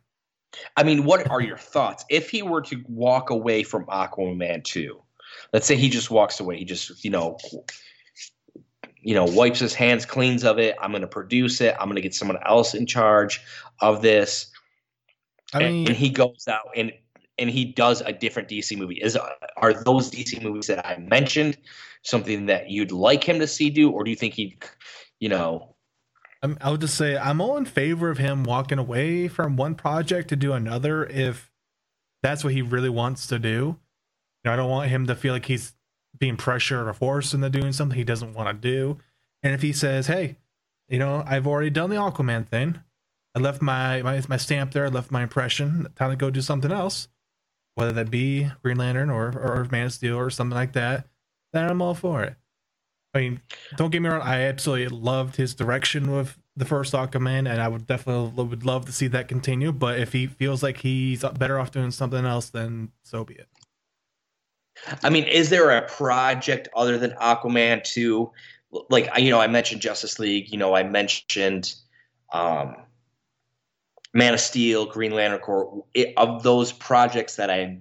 I 0.77 0.83
mean, 0.83 1.03
what 1.03 1.29
are 1.29 1.41
your 1.41 1.57
thoughts 1.57 2.05
if 2.10 2.29
he 2.29 2.41
were 2.41 2.62
to 2.62 2.83
walk 2.88 3.29
away 3.29 3.63
from 3.63 3.86
Aquaman 3.86 4.63
2? 4.63 5.00
Let's 5.51 5.65
say 5.65 5.75
he 5.75 5.89
just 5.89 6.12
walks 6.12 6.39
away. 6.39 6.57
He 6.57 6.65
just, 6.65 7.03
you 7.03 7.12
know, 7.12 7.38
you 9.01 9.15
know, 9.15 9.25
wipes 9.25 9.60
his 9.60 9.74
hands, 9.74 10.05
cleans 10.05 10.43
of 10.43 10.60
it. 10.60 10.75
I'm 10.81 10.91
going 10.91 11.01
to 11.01 11.07
produce 11.07 11.60
it. 11.62 11.75
I'm 11.79 11.88
going 11.88 11.95
to 11.95 12.01
get 12.01 12.15
someone 12.15 12.39
else 12.45 12.74
in 12.74 12.86
charge 12.86 13.41
of 13.79 14.01
this. 14.01 14.48
I 15.53 15.62
and, 15.62 15.74
mean, 15.74 15.88
and 15.88 15.95
he 15.95 16.10
goes 16.10 16.48
out 16.48 16.69
and 16.75 16.91
and 17.38 17.50
he 17.50 17.65
does 17.65 18.01
a 18.01 18.13
different 18.13 18.48
DC 18.48 18.77
movie. 18.77 19.00
Is 19.01 19.17
are 19.57 19.74
those 19.74 20.10
DC 20.10 20.41
movies 20.41 20.67
that 20.67 20.86
I 20.86 20.98
mentioned 20.98 21.57
something 22.03 22.45
that 22.48 22.69
you'd 22.69 22.91
like 22.91 23.24
him 23.24 23.39
to 23.39 23.48
see 23.48 23.69
do, 23.69 23.89
or 23.89 24.03
do 24.03 24.12
you 24.12 24.15
think 24.15 24.33
he, 24.33 24.57
you 25.19 25.29
know, 25.29 25.73
I 26.62 26.71
would 26.71 26.81
just 26.81 26.95
say 26.95 27.17
I'm 27.17 27.39
all 27.39 27.55
in 27.55 27.65
favor 27.65 28.09
of 28.09 28.17
him 28.17 28.43
walking 28.43 28.77
away 28.77 29.29
from 29.29 29.55
one 29.55 29.75
project 29.75 30.29
to 30.29 30.35
do 30.35 30.51
another 30.53 31.05
if 31.05 31.51
that's 32.21 32.43
what 32.43 32.53
he 32.53 32.62
really 32.62 32.89
wants 32.89 33.27
to 33.27 33.39
do. 33.39 33.77
You 34.43 34.45
know, 34.45 34.53
I 34.53 34.55
don't 34.57 34.69
want 34.69 34.89
him 34.89 35.07
to 35.07 35.15
feel 35.15 35.33
like 35.33 35.45
he's 35.45 35.73
being 36.17 36.35
pressured 36.35 36.88
or 36.88 36.93
forced 36.93 37.33
into 37.33 37.50
doing 37.50 37.71
something 37.71 37.97
he 37.97 38.03
doesn't 38.03 38.33
want 38.33 38.50
to 38.50 38.53
do. 38.69 38.97
And 39.41 39.53
if 39.53 39.62
he 39.62 39.71
says, 39.71 40.07
"Hey, 40.07 40.38
you 40.89 41.00
know, 41.00 41.23
I've 41.25 41.47
already 41.47 41.69
done 41.69 41.89
the 41.89 41.95
Aquaman 41.95 42.47
thing. 42.47 42.79
I 43.35 43.39
left 43.39 43.62
my 43.62 44.01
my, 44.01 44.21
my 44.27 44.38
stamp 44.38 44.73
there. 44.73 44.85
I 44.85 44.89
left 44.89 45.12
my 45.12 45.23
impression. 45.23 45.88
Time 45.95 46.12
to 46.12 46.17
go 46.17 46.29
do 46.29 46.41
something 46.41 46.71
else, 46.71 47.07
whether 47.75 47.93
that 47.93 48.12
be 48.12 48.51
Green 48.62 48.77
Lantern 48.77 49.09
or 49.09 49.27
or 49.27 49.67
Man 49.71 49.85
of 49.85 49.93
Steel 49.93 50.17
or 50.17 50.29
something 50.29 50.55
like 50.55 50.73
that." 50.73 51.07
Then 51.53 51.69
I'm 51.69 51.81
all 51.81 51.93
for 51.93 52.23
it. 52.23 52.35
I 53.13 53.20
mean, 53.20 53.41
don't 53.77 53.91
get 53.91 54.01
me 54.01 54.10
wrong. 54.10 54.22
I 54.22 54.43
absolutely 54.43 54.88
loved 54.88 55.36
his 55.36 55.53
direction 55.53 56.12
with 56.12 56.38
the 56.55 56.65
first 56.65 56.93
Aquaman, 56.93 57.50
and 57.50 57.62
I 57.62 57.67
would 57.67 57.86
definitely 57.86 58.43
would 58.43 58.65
love 58.65 58.86
to 58.86 58.91
see 58.91 59.08
that 59.08 59.27
continue. 59.27 59.72
But 59.72 60.00
if 60.00 60.13
he 60.13 60.27
feels 60.27 60.63
like 60.63 60.77
he's 60.77 61.24
better 61.38 61.60
off 61.60 61.72
doing 61.72 61.91
something 61.91 62.25
else, 62.25 62.50
then 62.50 62.91
so 63.03 63.24
be 63.24 63.36
it. 63.36 63.48
I 65.03 65.10
mean, 65.10 65.25
is 65.25 65.50
there 65.50 65.70
a 65.72 65.88
project 65.88 66.67
other 66.75 66.98
than 66.98 67.12
Aquaman 67.12 67.84
two? 67.84 68.32
Like 68.89 69.10
you 69.17 69.29
know, 69.29 69.39
I 69.39 69.48
mentioned 69.48 69.82
Justice 69.82 70.17
League. 70.17 70.51
You 70.51 70.58
know, 70.58 70.75
I 70.75 70.82
mentioned 70.82 71.75
um, 72.32 72.75
Man 74.13 74.34
of 74.34 74.39
Steel, 74.39 74.88
Green 74.88 75.12
Lantern 75.12 75.39
Corps. 75.39 75.86
It, 75.93 76.13
of 76.17 76.41
those 76.41 76.72
projects 76.72 77.36
that 77.36 77.51
I 77.51 77.79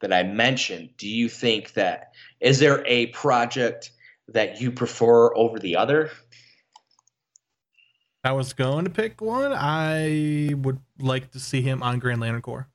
that 0.00 0.14
I 0.14 0.22
mentioned, 0.22 0.90
do 0.96 1.08
you 1.08 1.28
think 1.28 1.74
that 1.74 2.12
is 2.40 2.58
there 2.58 2.82
a 2.86 3.06
project 3.08 3.90
that 4.28 4.60
you 4.60 4.70
prefer 4.72 5.34
over 5.34 5.58
the 5.58 5.76
other? 5.76 6.10
I 8.24 8.32
was 8.32 8.52
going 8.52 8.84
to 8.84 8.90
pick 8.90 9.20
one. 9.20 9.52
I 9.52 10.54
would 10.56 10.78
like 11.00 11.32
to 11.32 11.40
see 11.40 11.60
him 11.60 11.82
on 11.82 11.98
Green 11.98 12.20
Lantern 12.20 12.42
Corps. 12.42 12.68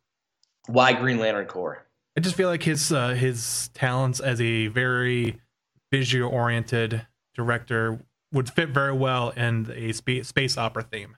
Why 0.67 0.93
Green 0.93 1.19
Lantern 1.19 1.45
Corps? 1.45 1.85
I 2.17 2.19
just 2.19 2.35
feel 2.35 2.49
like 2.49 2.63
his 2.63 2.91
uh, 2.91 3.09
his 3.09 3.69
talents 3.73 4.19
as 4.19 4.41
a 4.41 4.67
very 4.67 5.39
visual 5.91 6.29
oriented 6.29 7.05
director 7.35 7.99
would 8.33 8.49
fit 8.49 8.69
very 8.69 8.91
well 8.91 9.29
in 9.29 9.71
a 9.73 9.93
space 9.93 10.27
space 10.27 10.57
opera 10.57 10.83
theme 10.83 11.15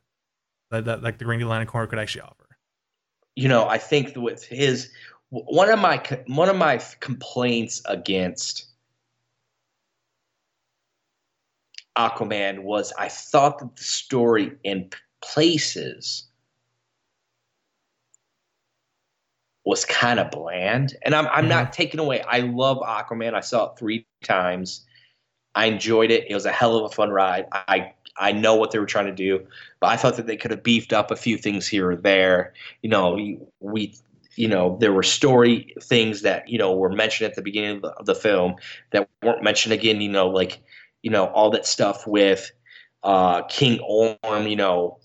that, 0.69 0.86
that 0.86 1.01
like 1.01 1.17
the 1.17 1.25
Green 1.25 1.41
Lantern 1.48 1.67
Corps 1.67 1.88
could 1.88 2.00
actually 2.00 2.21
offer. 2.21 2.45
You 3.36 3.48
know, 3.48 3.67
I 3.67 3.77
think 3.77 4.15
with 4.15 4.43
his 4.43 4.91
one 5.29 5.69
of 5.69 5.79
my 5.79 6.03
one 6.27 6.50
of 6.50 6.55
my 6.55 6.77
complaints 7.00 7.81
against 7.86 8.68
Aquaman 12.00 12.63
was 12.63 12.94
I 12.98 13.10
thought 13.10 13.60
that 13.60 13.75
the 13.75 13.84
story 13.84 14.53
in 14.63 14.89
places 15.22 16.24
was 19.65 19.84
kind 19.86 20.20
of 20.20 20.32
bland. 20.32 20.96
And 21.03 21.13
I'm 21.13 21.27
I'm 21.27 21.41
mm-hmm. 21.41 21.50
not 21.50 21.74
taking 21.74 22.00
away. 22.00 22.22
I 22.22 22.39
love 22.39 22.77
Aquaman. 22.77 23.34
I 23.34 23.41
saw 23.41 23.72
it 23.72 23.77
three 23.77 24.08
times. 24.24 24.86
I 25.56 25.65
enjoyed 25.65 26.10
it. 26.10 26.25
It 26.29 26.34
was 26.34 26.46
a 26.46 26.51
hell 26.51 26.77
of 26.77 26.86
a 26.86 26.96
fun 26.96 27.10
ride. 27.10 27.46
I 27.51 27.94
I 28.18 28.32
know 28.32 28.56
what 28.56 28.72
they 28.72 28.79
were 28.79 28.86
trying 28.86 29.06
to 29.08 29.15
do, 29.15 29.46
but 29.79 29.88
I 29.88 29.98
thought 29.98 30.15
that 30.15 30.27
they 30.27 30.38
could 30.38 30.51
have 30.51 30.63
beefed 30.63 30.94
up 30.94 31.12
a 31.12 31.15
few 31.15 31.38
things 31.38 31.68
here 31.68 31.91
or 31.91 31.96
there. 31.96 32.53
You 32.82 32.89
know, 32.89 33.13
we, 33.13 33.39
we 33.60 33.96
you 34.36 34.48
know, 34.48 34.77
there 34.79 34.94
were 34.94 35.03
story 35.03 35.75
things 35.82 36.22
that 36.22 36.48
you 36.48 36.58
know 36.58 36.74
were 36.74 36.91
mentioned 36.91 37.29
at 37.29 37.36
the 37.36 37.41
beginning 37.41 37.77
of 37.77 37.82
the, 37.82 37.89
of 37.89 38.06
the 38.06 38.15
film 38.15 38.56
that 38.91 39.10
weren't 39.22 39.44
mentioned 39.44 39.74
again. 39.74 40.01
You 40.01 40.10
know, 40.10 40.29
like 40.29 40.62
you 41.01 41.12
know 41.12 41.27
all 41.27 41.50
that 41.51 41.65
stuff 41.65 42.06
with 42.08 42.51
uh, 43.03 43.44
King 43.44 43.79
Orm. 43.82 44.48
You 44.48 44.56
know, 44.56 45.00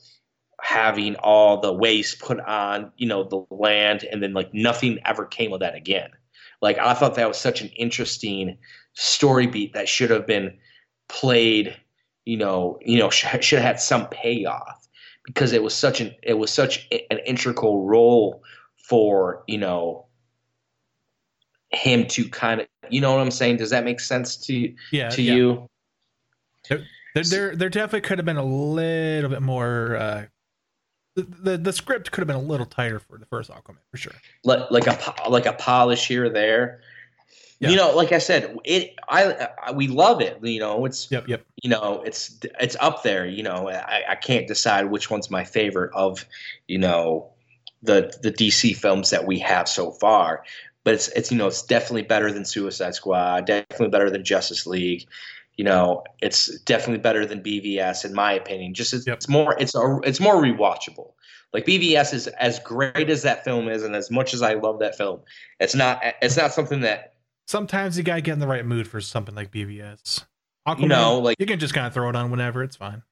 having 0.61 1.17
all 1.17 1.61
the 1.61 1.73
waste 1.73 2.21
put 2.21 2.41
on 2.41 2.93
you 2.97 3.07
know 3.07 3.25
the 3.25 3.45
land, 3.55 4.05
and 4.05 4.23
then 4.23 4.33
like 4.33 4.53
nothing 4.53 4.99
ever 5.05 5.25
came 5.27 5.53
of 5.53 5.61
that 5.61 5.75
again. 5.75 6.11
Like 6.63 6.79
I 6.79 6.95
thought 6.95 7.15
that 7.17 7.29
was 7.29 7.39
such 7.39 7.61
an 7.61 7.69
interesting 7.77 8.57
story 8.95 9.47
beat 9.47 9.75
that 9.75 9.89
should 9.89 10.11
have 10.11 10.27
been 10.27 10.57
played. 11.09 11.77
You 12.25 12.39
know, 12.39 12.79
you 12.81 12.99
know, 12.99 13.11
sh- 13.11 13.27
should 13.41 13.59
have 13.59 13.75
had 13.75 13.81
some 13.81 14.09
payoff 14.09 14.89
because 15.25 15.53
it 15.53 15.63
was 15.63 15.75
such 15.75 16.01
an 16.01 16.15
it 16.23 16.35
was 16.35 16.51
such 16.51 16.89
an 17.11 17.19
integral 17.27 17.85
role 17.85 18.43
for 18.89 19.45
you 19.47 19.59
know 19.59 20.07
him 21.71 22.07
to 22.07 22.29
kind 22.29 22.61
of 22.61 22.67
you 22.91 23.01
know 23.01 23.13
what 23.13 23.21
I'm 23.21 23.31
saying. 23.31 23.57
Does 23.57 23.71
that 23.71 23.85
make 23.85 24.01
sense 24.01 24.37
to 24.47 24.75
yeah, 24.93 25.09
to 25.11 25.23
yeah. 25.23 25.35
you? 25.35 25.71
There, 26.69 26.85
there, 27.15 27.57
there 27.57 27.69
definitely 27.69 28.03
could 28.03 28.19
have 28.19 28.25
been 28.25 28.37
a 28.37 28.45
little 28.45 29.31
bit 29.31 29.43
more. 29.43 29.97
Uh, 29.97 30.25
the, 31.15 31.23
the 31.23 31.59
the 31.59 31.73
script 31.73 32.11
could 32.11 32.23
have 32.23 32.27
been 32.27 32.37
a 32.37 32.43
little 32.43 32.67
tighter 32.67 32.99
for 32.99 33.19
the 33.19 33.27
first 33.27 33.51
Aquaman 33.51 33.77
for 33.91 33.97
sure. 33.97 34.13
Like 34.45 34.71
like 34.71 34.87
a 34.87 35.29
like 35.29 35.47
a 35.47 35.53
polish 35.53 36.09
here 36.09 36.25
or 36.25 36.29
there. 36.31 36.81
Yeah. 37.61 37.71
You 37.71 37.77
know, 37.77 37.95
like 37.95 38.11
I 38.11 38.19
said, 38.19 38.59
it 38.65 38.97
I, 39.09 39.49
I, 39.65 39.73
we 39.73 39.87
love 39.87 40.21
it. 40.21 40.39
You 40.43 40.59
know, 40.59 40.85
it's 40.87 41.11
yep 41.11 41.29
yep. 41.29 41.45
You 41.63 41.71
know, 41.71 42.03
it's 42.05 42.39
it's 42.61 42.77
up 42.81 43.05
there. 43.05 43.27
You 43.27 43.45
know, 43.45 43.71
I, 43.71 44.03
I 44.11 44.15
can't 44.17 44.49
decide 44.49 44.91
which 44.91 45.09
one's 45.09 45.31
my 45.31 45.45
favorite 45.45 45.93
of 45.95 46.27
you 46.67 46.79
know 46.79 47.31
the 47.83 48.13
the 48.23 48.33
DC 48.33 48.77
films 48.77 49.11
that 49.11 49.25
we 49.25 49.39
have 49.39 49.69
so 49.69 49.93
far. 49.93 50.43
But 50.83 50.95
it's 50.95 51.09
it's 51.09 51.31
you 51.31 51.39
know 51.39 51.47
it's 51.47 51.63
definitely 51.63 52.03
better 52.03 52.33
than 52.33 52.45
Suicide 52.45 52.95
Squad, 52.97 53.47
definitely 53.47 53.89
better 53.89 54.11
than 54.11 54.25
Justice 54.25 54.67
League. 54.67 55.07
You 55.57 55.65
know, 55.65 56.03
it's 56.21 56.59
definitely 56.61 56.99
better 56.99 57.25
than 57.25 57.43
BVS 57.43 58.05
in 58.05 58.13
my 58.13 58.33
opinion. 58.33 58.75
Just 58.75 58.93
it's, 58.93 59.07
yep. 59.07 59.17
it's 59.17 59.29
more 59.29 59.57
it's 59.59 59.75
a, 59.75 60.01
it's 60.05 60.21
more 60.21 60.37
rewatchable. 60.37 61.13
Like 61.53 61.65
BVS 61.65 62.13
is 62.13 62.27
as 62.27 62.59
great 62.59 63.09
as 63.09 63.23
that 63.23 63.45
film 63.45 63.69
is, 63.69 63.85
and 63.85 63.95
as 63.95 64.11
much 64.11 64.35
as 64.35 64.43
I 64.43 64.55
love 64.55 64.81
that 64.81 64.97
film, 64.97 65.21
it's 65.61 65.75
not 65.75 66.03
it's 66.21 66.37
not 66.37 66.53
something 66.53 66.81
that. 66.81 67.15
Sometimes 67.47 67.97
you 67.97 68.03
gotta 68.03 68.21
get 68.21 68.33
in 68.33 68.39
the 68.41 68.47
right 68.47 68.67
mood 68.67 68.89
for 68.89 69.01
something 69.01 69.35
like 69.35 69.51
BVS. 69.53 70.25
Aquaman, 70.67 70.81
you 70.81 70.89
know, 70.89 71.19
like 71.21 71.37
you 71.39 71.47
can 71.47 71.59
just 71.59 71.75
kind 71.75 71.87
of 71.87 71.95
throw 71.95 72.09
it 72.09 72.17
on 72.17 72.31
whenever. 72.31 72.63
It's 72.63 72.77
fine 72.77 73.03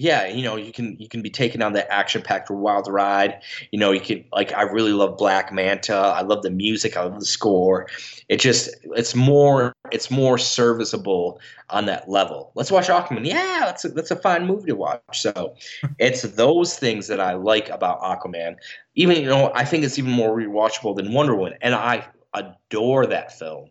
yeah, 0.00 0.28
you 0.28 0.44
know, 0.44 0.54
you 0.54 0.70
can 0.70 0.96
you 1.00 1.08
can 1.08 1.22
be 1.22 1.28
taken 1.28 1.60
on 1.60 1.72
that 1.72 1.92
action 1.92 2.22
packed 2.22 2.50
wild 2.50 2.86
ride. 2.86 3.42
You 3.72 3.80
know, 3.80 3.90
you 3.90 4.00
can 4.00 4.24
like 4.32 4.52
I 4.52 4.62
really 4.62 4.92
love 4.92 5.18
Black 5.18 5.52
Manta. 5.52 5.92
I 5.92 6.20
love 6.22 6.42
the 6.42 6.50
music. 6.50 6.96
I 6.96 7.02
love 7.02 7.18
the 7.18 7.26
score. 7.26 7.88
It 8.28 8.38
just 8.38 8.70
it's 8.94 9.16
more 9.16 9.74
it's 9.90 10.08
more 10.08 10.38
serviceable 10.38 11.40
on 11.70 11.86
that 11.86 12.08
level. 12.08 12.52
Let's 12.54 12.70
watch 12.70 12.86
Aquaman. 12.86 13.26
Yeah, 13.26 13.62
that's 13.64 13.84
a, 13.84 13.88
that's 13.88 14.12
a 14.12 14.16
fine 14.16 14.46
movie 14.46 14.68
to 14.68 14.76
watch. 14.76 15.02
So 15.14 15.56
it's 15.98 16.22
those 16.22 16.78
things 16.78 17.08
that 17.08 17.18
I 17.18 17.34
like 17.34 17.68
about 17.68 18.00
Aquaman. 18.00 18.54
Even 18.94 19.16
you 19.16 19.26
know, 19.26 19.50
I 19.56 19.64
think 19.64 19.82
it's 19.82 19.98
even 19.98 20.12
more 20.12 20.36
rewatchable 20.36 20.94
than 20.94 21.12
Wonder 21.12 21.34
Woman, 21.34 21.58
and 21.60 21.74
I 21.74 22.06
adore 22.34 23.04
that 23.06 23.36
film. 23.36 23.68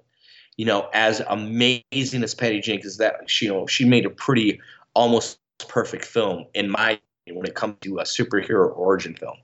You 0.57 0.65
know, 0.65 0.89
as 0.93 1.21
amazing 1.29 2.21
as 2.23 2.35
Patty 2.35 2.59
Jenkins 2.59 2.93
is, 2.93 2.97
that 2.97 3.29
she 3.29 3.45
you 3.45 3.53
know 3.53 3.65
she 3.65 3.85
made 3.85 4.05
a 4.05 4.09
pretty 4.09 4.59
almost 4.93 5.39
perfect 5.65 6.05
film 6.05 6.45
in 6.53 6.69
my 6.69 6.99
when 7.29 7.45
it 7.45 7.55
comes 7.55 7.75
to 7.81 7.99
a 7.99 8.03
superhero 8.03 8.75
origin 8.75 9.15
film. 9.15 9.35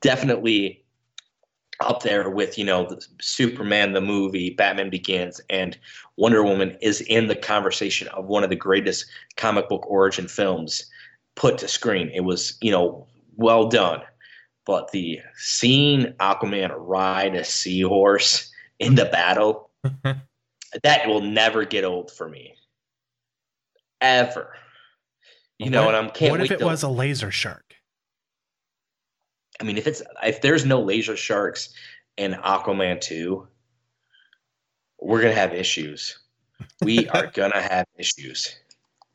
Definitely 0.00 0.84
up 1.80 2.02
there 2.02 2.28
with 2.28 2.58
you 2.58 2.64
know 2.64 2.86
the 2.86 3.04
Superman 3.20 3.92
the 3.92 4.00
movie, 4.00 4.50
Batman 4.50 4.90
Begins, 4.90 5.40
and 5.50 5.78
Wonder 6.16 6.42
Woman 6.44 6.76
is 6.82 7.00
in 7.02 7.28
the 7.28 7.36
conversation 7.36 8.08
of 8.08 8.26
one 8.26 8.44
of 8.44 8.50
the 8.50 8.56
greatest 8.56 9.06
comic 9.36 9.68
book 9.68 9.88
origin 9.90 10.28
films 10.28 10.84
put 11.36 11.58
to 11.58 11.68
screen. 11.68 12.10
It 12.14 12.20
was 12.20 12.58
you 12.60 12.70
know 12.70 13.06
well 13.36 13.68
done, 13.68 14.02
but 14.66 14.90
the 14.92 15.20
seeing 15.36 16.12
Aquaman 16.20 16.72
ride 16.76 17.34
a 17.34 17.44
seahorse 17.44 18.50
in 18.78 18.94
the 18.94 19.06
battle 19.06 19.70
that 20.82 21.06
will 21.06 21.20
never 21.20 21.64
get 21.64 21.84
old 21.84 22.10
for 22.10 22.28
me, 22.28 22.54
ever. 24.00 24.54
You 25.60 25.68
know, 25.68 25.88
and 25.88 25.96
I'm 25.96 26.08
can't. 26.10 26.30
What 26.30 26.40
if 26.40 26.50
it 26.50 26.60
to, 26.60 26.64
was 26.64 26.82
a 26.82 26.88
laser 26.88 27.30
shark? 27.30 27.74
I 29.60 29.64
mean, 29.64 29.76
if 29.76 29.86
it's 29.86 30.00
if 30.22 30.40
there's 30.40 30.64
no 30.64 30.80
laser 30.80 31.18
sharks 31.18 31.74
in 32.16 32.32
Aquaman 32.32 32.98
two, 32.98 33.46
we're 34.98 35.20
gonna 35.20 35.34
have 35.34 35.52
issues. 35.52 36.18
We 36.80 37.08
are 37.10 37.26
gonna 37.26 37.60
have 37.60 37.84
issues. 37.98 38.56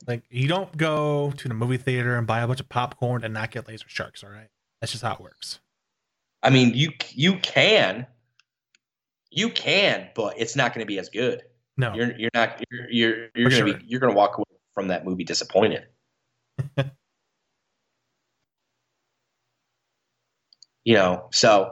Like 0.08 0.22
you 0.30 0.48
don't 0.48 0.76
go 0.78 1.32
to 1.32 1.48
the 1.48 1.56
movie 1.56 1.78
theater 1.78 2.16
and 2.16 2.28
buy 2.28 2.42
a 2.42 2.48
bunch 2.48 2.60
of 2.60 2.70
popcorn 2.70 3.24
and 3.24 3.34
not 3.34 3.50
get 3.50 3.68
laser 3.68 3.90
sharks. 3.90 4.24
All 4.24 4.30
right, 4.30 4.50
that's 4.82 4.92
just 4.92 5.04
how 5.04 5.16
it 5.16 5.22
works. 5.22 5.60
I 6.44 6.52
mean, 6.52 6.76
you 6.76 6.92
you 7.10 7.38
can, 7.40 8.06
you 9.32 9.50
can, 9.50 10.10
but 10.14 10.36
it's 10.38 10.56
not 10.56 10.76
going 10.76 10.86
to 10.86 10.88
be 10.88 11.00
as 11.00 11.10
good. 11.10 11.42
No, 11.76 11.92
you're 11.96 12.16
you're 12.20 12.30
not 12.36 12.62
you're 12.70 12.92
you're, 12.92 13.18
you're 13.34 13.50
going 13.50 13.66
to 13.66 13.72
sure. 13.72 13.78
be 13.80 13.86
you're 13.88 14.00
going 14.00 14.14
to 14.14 14.16
walk 14.18 14.38
away 14.38 14.46
from 14.76 14.90
that 14.90 15.06
movie 15.06 15.24
disappointed. 15.24 15.88
you 20.84 20.94
know, 20.94 21.28
so 21.32 21.72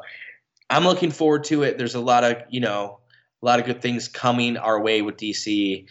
I'm 0.70 0.84
looking 0.84 1.12
forward 1.12 1.44
to 1.46 1.64
it. 1.64 1.78
There's 1.78 1.96
a 1.96 2.00
lot 2.00 2.24
of, 2.24 2.38
you 2.50 2.60
know, 2.60 3.00
a 3.42 3.46
lot 3.46 3.60
of 3.60 3.66
good 3.66 3.82
things 3.82 4.08
coming 4.08 4.58
our 4.58 4.82
way 4.82 5.02
with 5.02 5.18
DC. 5.18 5.86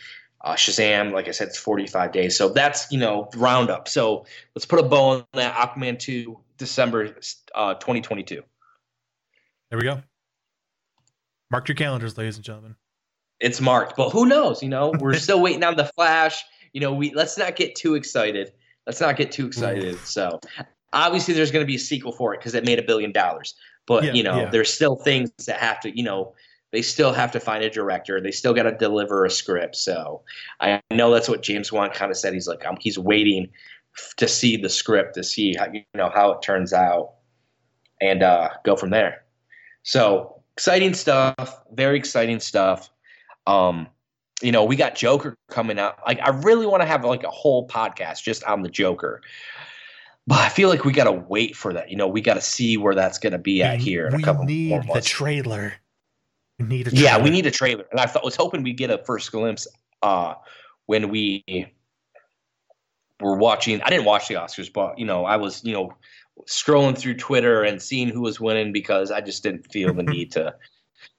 Uh, 0.44 0.54
Shazam, 0.54 1.12
like 1.12 1.28
I 1.28 1.30
said, 1.30 1.48
it's 1.48 1.58
45 1.58 2.12
days. 2.12 2.36
So 2.36 2.48
that's, 2.48 2.90
you 2.90 2.98
know, 2.98 3.28
roundup. 3.36 3.86
So 3.86 4.26
let's 4.56 4.66
put 4.66 4.80
a 4.80 4.82
bow 4.82 5.10
on 5.10 5.24
that 5.34 5.54
Aquaman 5.54 5.98
2, 5.98 6.36
December 6.58 7.14
uh, 7.54 7.74
2022. 7.74 8.42
There 9.70 9.78
we 9.78 9.84
go. 9.84 10.02
Mark 11.50 11.68
your 11.68 11.76
calendars, 11.76 12.18
ladies 12.18 12.36
and 12.36 12.44
gentlemen. 12.44 12.76
It's 13.38 13.60
marked, 13.60 13.96
but 13.96 14.10
who 14.10 14.26
knows? 14.26 14.62
You 14.62 14.68
know, 14.68 14.92
we're 14.98 15.14
still 15.18 15.40
waiting 15.40 15.62
on 15.62 15.76
the 15.76 15.84
Flash. 15.84 16.42
You 16.72 16.80
know, 16.80 16.94
we 16.94 17.12
let's 17.14 17.36
not 17.36 17.56
get 17.56 17.74
too 17.74 17.94
excited. 17.94 18.52
Let's 18.86 19.00
not 19.00 19.16
get 19.16 19.32
too 19.32 19.46
excited. 19.46 19.98
So 20.00 20.40
obviously, 20.92 21.34
there's 21.34 21.50
going 21.50 21.62
to 21.62 21.66
be 21.66 21.76
a 21.76 21.80
sequel 21.80 22.12
for 22.12 22.34
it 22.34 22.40
because 22.40 22.54
it 22.54 22.64
made 22.64 22.78
a 22.78 22.82
billion 22.82 23.12
dollars. 23.12 23.54
But 23.86 24.04
Yeah, 24.04 24.12
you 24.12 24.22
know, 24.22 24.40
yeah. 24.42 24.50
there's 24.50 24.72
still 24.72 24.96
things 24.96 25.30
that 25.46 25.58
have 25.58 25.80
to, 25.80 25.96
you 25.96 26.02
know, 26.02 26.34
they 26.72 26.82
still 26.82 27.12
have 27.12 27.30
to 27.32 27.40
find 27.40 27.62
a 27.62 27.70
director. 27.70 28.20
They 28.20 28.30
still 28.30 28.54
got 28.54 28.62
to 28.64 28.72
deliver 28.72 29.24
a 29.24 29.30
script. 29.30 29.76
So 29.76 30.22
I 30.60 30.80
know 30.90 31.12
that's 31.12 31.28
what 31.28 31.42
James 31.42 31.70
Wan 31.70 31.90
kind 31.90 32.10
of 32.10 32.16
said. 32.16 32.32
He's 32.32 32.48
like, 32.48 32.64
um, 32.66 32.76
he's 32.80 32.98
waiting 32.98 33.48
to 34.16 34.26
see 34.26 34.56
the 34.56 34.70
script 34.70 35.14
to 35.14 35.22
see 35.22 35.54
how 35.54 35.66
you 35.70 35.82
know 35.94 36.08
how 36.08 36.32
it 36.32 36.42
turns 36.42 36.72
out, 36.72 37.14
and 38.00 38.22
uh, 38.22 38.48
go 38.64 38.74
from 38.74 38.90
there. 38.90 39.22
So 39.82 40.42
exciting 40.56 40.94
stuff. 40.94 41.62
Very 41.72 41.98
exciting 41.98 42.40
stuff. 42.40 42.90
Um, 43.46 43.88
you 44.42 44.52
know, 44.52 44.64
we 44.64 44.76
got 44.76 44.94
Joker 44.94 45.36
coming 45.50 45.78
out. 45.78 45.98
Like, 46.06 46.20
I 46.20 46.30
really 46.30 46.66
want 46.66 46.82
to 46.82 46.86
have 46.86 47.04
like 47.04 47.22
a 47.24 47.30
whole 47.30 47.66
podcast 47.68 48.22
just 48.22 48.44
on 48.44 48.62
the 48.62 48.68
Joker. 48.68 49.20
But 50.26 50.38
I 50.40 50.48
feel 50.48 50.68
like 50.68 50.84
we 50.84 50.92
got 50.92 51.04
to 51.04 51.12
wait 51.12 51.56
for 51.56 51.72
that. 51.72 51.90
You 51.90 51.96
know, 51.96 52.06
we 52.08 52.20
got 52.20 52.34
to 52.34 52.40
see 52.40 52.76
where 52.76 52.94
that's 52.94 53.18
going 53.18 53.32
to 53.32 53.38
be 53.38 53.62
at 53.62 53.78
We- 53.78 53.84
here 53.84 54.06
in 54.06 54.16
we 54.16 54.22
a 54.22 54.24
couple 54.24 54.44
more 54.44 54.80
the 54.80 54.86
months. 54.86 55.08
trailer. 55.08 55.74
We 56.58 56.66
need 56.66 56.88
a 56.88 56.90
Yeah, 56.94 57.20
we 57.20 57.30
need 57.30 57.46
a 57.46 57.50
trailer. 57.50 57.84
And 57.90 57.98
I 57.98 58.06
thought 58.06 58.24
was 58.24 58.36
hoping 58.36 58.62
we'd 58.62 58.76
get 58.76 58.90
a 58.90 58.98
first 58.98 59.32
glimpse 59.32 59.66
uh 60.02 60.34
when 60.86 61.08
we 61.10 61.44
were 63.20 63.36
watching 63.36 63.80
I 63.82 63.90
didn't 63.90 64.04
watch 64.04 64.28
the 64.28 64.34
Oscars, 64.34 64.72
but 64.72 64.98
you 64.98 65.04
know, 65.06 65.24
I 65.24 65.36
was, 65.36 65.64
you 65.64 65.72
know, 65.72 65.94
scrolling 66.46 66.96
through 66.96 67.14
Twitter 67.16 67.62
and 67.62 67.80
seeing 67.80 68.08
who 68.08 68.20
was 68.20 68.40
winning 68.40 68.72
because 68.72 69.10
I 69.10 69.20
just 69.20 69.42
didn't 69.42 69.70
feel 69.72 69.92
the 69.94 70.02
need 70.14 70.32
to 70.32 70.54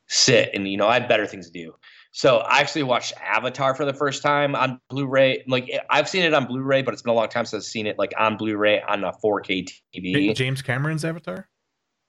sit 0.07 0.49
and 0.53 0.67
you 0.67 0.77
know, 0.77 0.87
I 0.87 0.93
had 0.93 1.07
better 1.07 1.25
things 1.25 1.47
to 1.47 1.51
do. 1.53 1.75
So 2.15 2.38
I 2.38 2.60
actually 2.60 2.84
watched 2.84 3.13
Avatar 3.20 3.74
for 3.74 3.86
the 3.86 3.93
first 3.93 4.22
time 4.22 4.53
on 4.55 4.79
Blu-ray. 4.89 5.43
Like 5.48 5.67
I've 5.89 6.08
seen 6.08 6.22
it 6.22 6.32
on 6.36 6.46
Blu-ray, 6.46 6.84
but 6.84 6.93
it's 6.93 7.01
been 7.01 7.10
a 7.10 7.15
long 7.15 7.27
time 7.27 7.43
since 7.46 7.65
I've 7.65 7.67
seen 7.67 7.88
it 7.88 7.98
like 7.98 8.13
on 8.15 8.38
Blu-ray 8.38 8.84
on 8.84 9.03
a 9.03 9.12
4K 9.13 9.67
TV. 9.96 10.36
James 10.36 10.62
Cameron's 10.62 11.03
Avatar. 11.03 11.50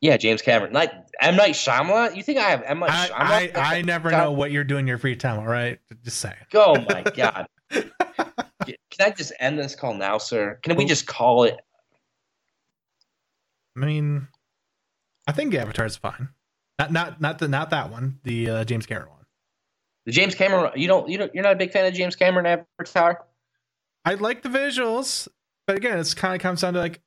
Yeah, 0.03 0.19
James 0.19 0.43
Cameron. 0.43 0.75
Like 0.75 0.93
M 1.23 1.37
Night 1.37 1.55
Shyamalan. 1.55 2.15
You 2.15 2.23
think 2.23 2.39
I 2.39 2.51
have 2.51 2.63
M 2.65 2.81
Night 2.81 2.91
I, 2.91 3.49
Shyamalan? 3.49 3.57
I, 3.57 3.77
I 3.79 3.83
never 3.83 4.11
know 4.11 4.31
what 4.33 4.51
you're 4.53 4.63
doing 4.63 4.81
in 4.81 4.89
your 4.89 4.99
free 4.99 5.17
time. 5.17 5.39
All 5.39 5.47
right, 5.47 5.79
just 6.05 6.19
saying. 6.19 6.37
Oh 6.55 6.77
my 6.87 7.03
god. 7.03 7.47
Can 7.71 7.87
I 9.01 9.11
just 9.11 9.33
end 9.41 9.59
this 9.59 9.75
call 9.75 9.95
now, 9.95 10.19
sir? 10.19 10.59
Can 10.63 10.77
we 10.77 10.85
just 10.85 11.07
call 11.07 11.45
it? 11.45 11.57
I 13.75 13.81
mean, 13.81 14.29
I 15.27 15.33
think 15.33 15.55
Avatar's 15.55 15.97
fine. 15.97 16.29
Not 16.79 16.93
not 16.93 17.21
not 17.23 17.39
the 17.39 17.49
not 17.49 17.71
that 17.71 17.91
one. 17.91 18.21
The 18.25 18.51
uh, 18.51 18.65
James 18.65 18.85
Cameron 18.85 19.09
one. 19.09 19.24
The 20.07 20.13
James 20.13 20.35
Cameron. 20.35 20.73
You 20.77 20.87
don't. 20.87 21.09
You 21.09 21.19
don't. 21.19 21.35
You're 21.35 21.45
not 21.45 21.55
a 21.55 21.57
big 21.57 21.73
fan 21.73 21.87
of 21.87 21.95
James 21.95 22.17
Cameron 22.17 22.47
Avatar. 22.47 23.25
I 24.05 24.15
like 24.15 24.43
the 24.43 24.51
visuals, 24.51 25.29
but 25.67 25.77
again, 25.77 25.99
it's 25.99 26.15
kind 26.15 26.35
of 26.35 26.43
comes 26.43 26.61
down 26.61 26.75
to 26.75 26.81
like 26.81 27.01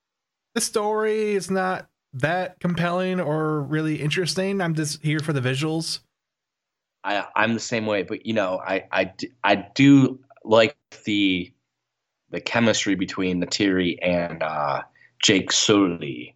the 0.55 0.61
story 0.61 1.35
is 1.35 1.51
not 1.51 1.87
that 2.13 2.59
compelling 2.59 3.19
or 3.19 3.61
really 3.61 4.01
interesting. 4.01 4.61
I'm 4.61 4.73
just 4.73 5.03
here 5.03 5.19
for 5.19 5.33
the 5.33 5.41
visuals. 5.41 5.99
I 7.03 7.25
I'm 7.35 7.53
the 7.53 7.59
same 7.59 7.85
way, 7.85 8.03
but 8.03 8.25
you 8.25 8.33
know, 8.33 8.59
I 8.65 8.85
I 8.91 9.13
I 9.43 9.55
do 9.75 10.19
like 10.43 10.75
the 11.05 11.51
the 12.31 12.41
chemistry 12.41 12.95
between 12.95 13.41
Neytiri 13.41 13.97
and 14.01 14.41
uh, 14.41 14.81
Jake 15.21 15.51
Sully. 15.51 16.35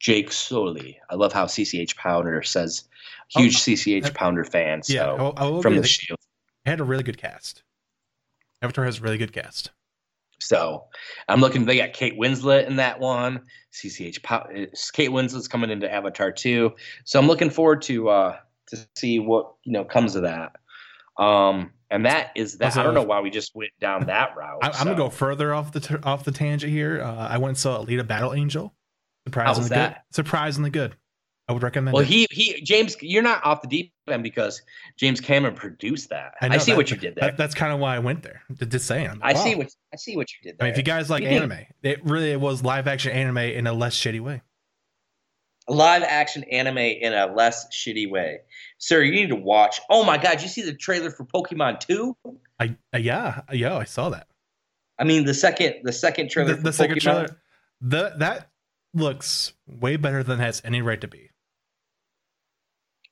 Jake 0.00 0.32
Sully. 0.32 0.98
I 1.10 1.14
love 1.14 1.32
how 1.32 1.46
CCH 1.46 1.96
Pounder 1.96 2.42
says 2.42 2.88
huge 3.30 3.56
Oh, 3.56 3.58
CCH 3.58 4.02
that- 4.04 4.14
Pounder 4.14 4.44
fan. 4.44 4.82
So 4.82 4.92
yeah, 4.92 5.06
I 5.06 5.12
will- 5.22 5.34
I 5.36 5.44
will 5.46 5.62
from 5.62 5.76
the 5.76 5.80
They 5.82 5.88
Shield. 5.88 6.18
had 6.66 6.80
a 6.80 6.84
really 6.84 7.02
good 7.02 7.18
cast. 7.18 7.62
Avatar 8.62 8.84
has 8.84 8.98
a 8.98 9.02
really 9.02 9.18
good 9.18 9.32
cast. 9.32 9.70
So 10.40 10.84
I'm 11.28 11.40
looking. 11.40 11.64
They 11.64 11.76
got 11.78 11.92
Kate 11.92 12.18
Winslet 12.18 12.66
in 12.66 12.76
that 12.76 12.98
one. 13.00 13.40
CCH 13.72 14.22
Pow- 14.22 14.46
Kate 14.92 15.10
Winslet's 15.10 15.48
coming 15.48 15.70
into 15.70 15.90
Avatar 15.90 16.32
too. 16.32 16.74
So 17.04 17.18
I'm 17.18 17.26
looking 17.26 17.50
forward 17.50 17.82
to 17.82 18.08
uh 18.08 18.36
to 18.68 18.78
see 18.96 19.18
what 19.18 19.52
you 19.64 19.72
know 19.72 19.84
comes 19.84 20.16
of 20.16 20.22
that. 20.22 20.52
Um, 21.18 21.72
and 21.90 22.04
that 22.06 22.32
is 22.34 22.58
that. 22.58 22.66
Also- 22.66 22.80
I 22.80 22.82
don't 22.82 22.94
know 22.94 23.02
why 23.04 23.20
we 23.20 23.30
just 23.30 23.54
went 23.54 23.70
down 23.80 24.06
that 24.06 24.36
route. 24.36 24.58
I, 24.62 24.68
I'm 24.70 24.84
gonna 24.86 24.96
go 24.96 25.08
further 25.08 25.54
off 25.54 25.72
the 25.72 26.00
off 26.02 26.24
the 26.24 26.32
tangent 26.32 26.72
here. 26.72 27.00
Uh, 27.02 27.28
I 27.28 27.38
went 27.38 27.50
and 27.50 27.58
saw 27.58 27.82
Alita 27.82 28.06
Battle 28.06 28.34
Angel. 28.34 28.73
Surprisingly 29.26 29.68
good. 29.68 29.76
that? 29.78 30.04
Surprisingly 30.12 30.70
good. 30.70 30.96
I 31.46 31.52
would 31.52 31.62
recommend 31.62 31.92
Well, 31.94 32.02
it. 32.02 32.08
he 32.08 32.26
he 32.30 32.62
James, 32.62 32.96
you're 33.02 33.22
not 33.22 33.44
off 33.44 33.60
the 33.60 33.68
deep 33.68 33.92
end 34.08 34.22
because 34.22 34.62
James 34.96 35.20
Cameron 35.20 35.54
produced 35.54 36.08
that. 36.08 36.32
I, 36.40 36.48
know 36.48 36.56
see 36.58 36.72
that- 36.72 36.76
what 36.78 36.90
you 36.90 36.96
did 36.96 37.14
there. 37.16 37.28
that- 37.28 37.36
that's 37.36 37.54
kind 37.54 37.72
of 37.72 37.78
why 37.80 37.96
I 37.96 37.98
went 37.98 38.22
there. 38.22 38.42
To 38.58 38.64
just 38.66 38.86
saying. 38.86 39.08
I'm 39.08 39.20
I 39.22 39.32
like, 39.32 39.36
see 39.38 39.54
what 39.54 39.68
I 39.92 39.96
see 39.96 40.16
what 40.16 40.28
you 40.32 40.38
did 40.42 40.54
I 40.54 40.56
there. 40.58 40.66
mean, 40.66 40.72
if 40.72 40.78
you 40.78 40.84
guys 40.84 41.10
like 41.10 41.22
You 41.22 41.28
did. 41.30 41.42
anime, 41.42 41.66
it 41.82 42.02
really 42.04 42.34
was 42.36 42.62
live 42.62 42.86
action 42.88 43.12
anime 43.12 43.36
in 43.38 43.66
a 43.66 43.72
less 43.74 43.94
shitty 43.94 44.20
way. 44.20 44.40
live 45.68 46.02
action 46.02 46.44
anime 46.44 46.78
in 46.78 47.12
a 47.12 47.26
less 47.26 47.66
shitty 47.74 48.10
way. 48.10 48.38
Sir, 48.78 49.02
you 49.02 49.12
need 49.12 49.28
to 49.28 49.36
watch. 49.36 49.80
Oh 49.90 50.04
my 50.04 50.16
god, 50.18 50.40
you 50.42 50.48
see 50.48 50.62
the 50.62 50.74
trailer 50.74 51.10
for 51.10 51.24
Pokemon 51.24 51.80
2? 51.80 52.16
I 52.60 52.76
uh, 52.94 52.98
yeah 52.98 53.42
yeah 53.52 53.76
I 53.76 53.84
saw 53.84 54.08
that. 54.10 54.28
I 54.98 55.04
mean 55.04 55.24
the 55.24 55.34
second 55.34 55.74
the 55.82 55.92
second 55.92 56.30
trailer 56.30 56.50
The, 56.52 56.56
for 56.56 56.62
the 56.62 56.72
second 56.72 57.00
trailer, 57.00 57.38
the 57.82 58.14
that 58.18 58.48
looks 58.94 59.52
way 59.66 59.96
better 59.96 60.22
than 60.22 60.40
it 60.40 60.44
has 60.44 60.62
any 60.64 60.80
right 60.82 61.00
to 61.00 61.08
be. 61.08 61.30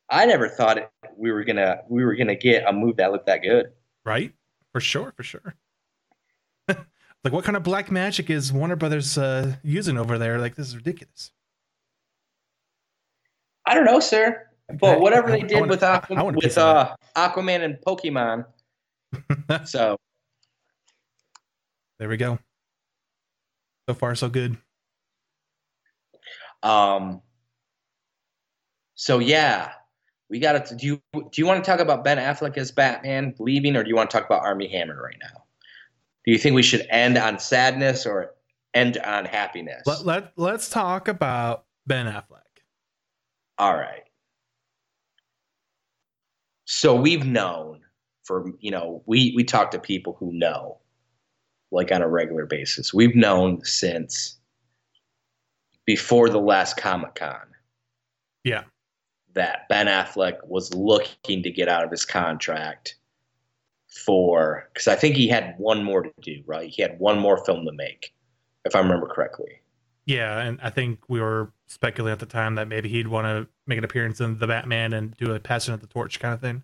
I 0.08 0.26
never 0.26 0.48
thought 0.48 0.78
it, 0.78 0.90
we 1.16 1.32
were 1.32 1.44
gonna 1.44 1.78
we 1.88 2.04
were 2.04 2.14
gonna 2.16 2.34
get 2.34 2.64
a 2.68 2.72
move 2.72 2.96
that 2.96 3.12
looked 3.12 3.26
that 3.26 3.42
good. 3.42 3.72
Right? 4.04 4.32
For 4.72 4.80
sure, 4.80 5.12
for 5.16 5.22
sure. 5.22 5.54
like 6.68 7.32
what 7.32 7.44
kind 7.44 7.56
of 7.56 7.62
black 7.62 7.90
magic 7.90 8.28
is 8.30 8.52
Warner 8.52 8.76
Brothers 8.76 9.16
uh, 9.16 9.54
using 9.62 9.96
over 9.98 10.18
there? 10.18 10.38
Like 10.38 10.54
this 10.54 10.68
is 10.68 10.76
ridiculous. 10.76 11.30
I 13.66 13.74
don't 13.74 13.84
know, 13.84 14.00
sir. 14.00 14.48
But 14.80 15.00
whatever 15.00 15.28
I- 15.30 15.40
they 15.40 15.46
did 15.46 15.68
with 15.68 15.82
I- 15.82 15.98
Aqu- 16.00 16.16
I 16.16 16.22
wanna 16.22 16.38
with 16.42 16.54
that. 16.54 16.58
uh, 16.64 16.94
Aquaman 17.16 17.62
and 17.64 17.76
Pokemon. 17.86 18.44
so 19.66 19.96
There 21.98 22.08
we 22.08 22.16
go. 22.16 22.38
So 23.88 23.94
far, 23.94 24.14
so 24.14 24.28
good. 24.28 24.56
Um 26.62 27.22
so 28.94 29.18
yeah. 29.18 29.72
We 30.28 30.38
got 30.38 30.66
to 30.66 30.76
do 30.76 30.86
you 30.86 31.02
do 31.12 31.28
you 31.34 31.46
want 31.46 31.62
to 31.62 31.70
talk 31.70 31.80
about 31.80 32.04
Ben 32.04 32.18
Affleck 32.18 32.56
as 32.56 32.72
Batman 32.72 33.34
leaving 33.38 33.76
or 33.76 33.82
do 33.82 33.88
you 33.90 33.96
want 33.96 34.10
to 34.10 34.16
talk 34.16 34.26
about 34.26 34.42
Armie 34.42 34.68
Hammer 34.68 35.00
right 35.02 35.18
now? 35.20 35.44
Do 36.24 36.32
you 36.32 36.38
think 36.38 36.54
we 36.54 36.62
should 36.62 36.86
end 36.88 37.18
on 37.18 37.38
sadness 37.38 38.06
or 38.06 38.34
end 38.74 38.96
on 38.98 39.24
happiness? 39.24 39.82
Let, 39.86 40.06
let 40.06 40.32
let's 40.36 40.68
talk 40.70 41.08
about 41.08 41.64
Ben 41.86 42.06
Affleck. 42.06 42.40
All 43.58 43.74
right. 43.74 44.04
So 46.64 46.94
we've 46.94 47.26
known 47.26 47.80
for 48.24 48.52
you 48.60 48.70
know 48.70 49.02
we 49.06 49.32
we 49.36 49.44
talk 49.44 49.70
to 49.72 49.78
people 49.78 50.16
who 50.18 50.32
know 50.32 50.78
like 51.70 51.92
on 51.92 52.02
a 52.02 52.08
regular 52.08 52.46
basis. 52.46 52.94
We've 52.94 53.14
known 53.14 53.64
since 53.64 54.38
before 55.86 56.28
the 56.28 56.40
last 56.40 56.76
Comic 56.76 57.14
Con 57.16 57.46
Yeah. 58.44 58.64
that 59.34 59.68
Ben 59.68 59.86
Affleck 59.86 60.46
was 60.46 60.72
looking 60.74 61.42
to 61.42 61.50
get 61.50 61.68
out 61.68 61.84
of 61.84 61.90
his 61.90 62.04
contract 62.04 62.96
for 64.04 64.68
because 64.72 64.88
I 64.88 64.94
think 64.96 65.16
he 65.16 65.28
had 65.28 65.54
one 65.58 65.84
more 65.84 66.02
to 66.02 66.12
do, 66.20 66.42
right? 66.46 66.68
He 66.68 66.82
had 66.82 66.98
one 66.98 67.18
more 67.18 67.44
film 67.44 67.64
to 67.66 67.72
make, 67.72 68.14
if 68.64 68.74
I 68.74 68.78
remember 68.80 69.06
correctly. 69.06 69.60
Yeah, 70.06 70.38
and 70.40 70.58
I 70.62 70.70
think 70.70 71.00
we 71.08 71.20
were 71.20 71.52
speculating 71.66 72.12
at 72.12 72.18
the 72.18 72.26
time 72.26 72.54
that 72.56 72.68
maybe 72.68 72.88
he'd 72.88 73.06
want 73.08 73.26
to 73.26 73.48
make 73.66 73.78
an 73.78 73.84
appearance 73.84 74.20
in 74.20 74.38
the 74.38 74.46
Batman 74.46 74.92
and 74.94 75.16
do 75.16 75.32
a 75.34 75.38
passing 75.40 75.74
of 75.74 75.80
the 75.80 75.86
torch 75.86 76.18
kind 76.20 76.34
of 76.34 76.40
thing. 76.40 76.62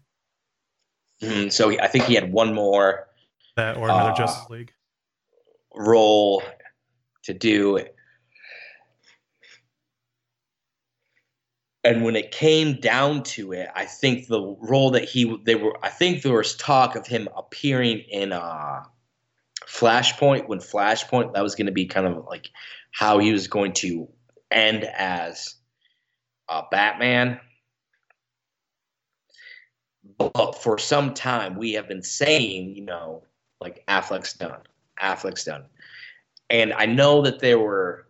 Mhm, 1.21 1.53
So 1.53 1.69
he, 1.69 1.79
I 1.81 1.87
think 1.89 2.05
he 2.05 2.15
had 2.15 2.33
one 2.33 2.55
more 2.55 3.09
That 3.57 3.77
or 3.77 3.89
another 3.89 4.11
Uh, 4.11 4.15
Justice 4.17 4.49
League. 4.51 4.73
role 5.75 6.43
to 7.25 7.35
do. 7.35 7.85
And 11.89 12.05
when 12.05 12.17
it 12.17 12.33
came 12.33 12.75
down 12.81 13.23
to 13.23 13.53
it, 13.53 13.71
I 13.75 13.87
think 13.87 14.27
the 14.27 14.43
role 14.61 14.91
that 14.91 15.05
he 15.05 15.41
they 15.45 15.55
were 15.55 15.75
I 15.83 15.89
think 15.89 16.23
there 16.23 16.35
was 16.35 16.55
talk 16.55 16.97
of 16.97 17.07
him 17.07 17.31
appearing 17.35 18.01
in 18.11 18.31
uh 18.35 18.83
Flashpoint 19.67 20.49
when 20.49 20.59
Flashpoint 20.59 21.33
that 21.33 21.43
was 21.43 21.55
going 21.55 21.65
to 21.65 21.73
be 21.73 21.87
kind 21.87 22.07
of 22.07 22.27
like 22.27 22.51
how 22.93 23.19
he 23.19 23.33
was 23.33 23.49
going 23.49 23.73
to 23.73 24.07
end 24.51 24.85
as 24.85 25.55
uh, 26.51 26.61
Batman. 26.71 27.41
But 30.19 30.63
for 30.63 30.77
some 30.77 31.15
time, 31.15 31.57
we 31.57 31.73
have 31.73 31.89
been 31.89 32.03
saying, 32.03 32.77
you 32.77 32.85
know, 32.85 33.23
like 33.63 33.83
Affleck's 33.89 34.35
done, 34.35 34.61
Affleck's 35.01 35.45
done, 35.45 35.65
and 36.51 36.75
I 36.75 36.85
know 36.85 37.23
that 37.23 37.39
there 37.39 37.59
were 37.59 38.08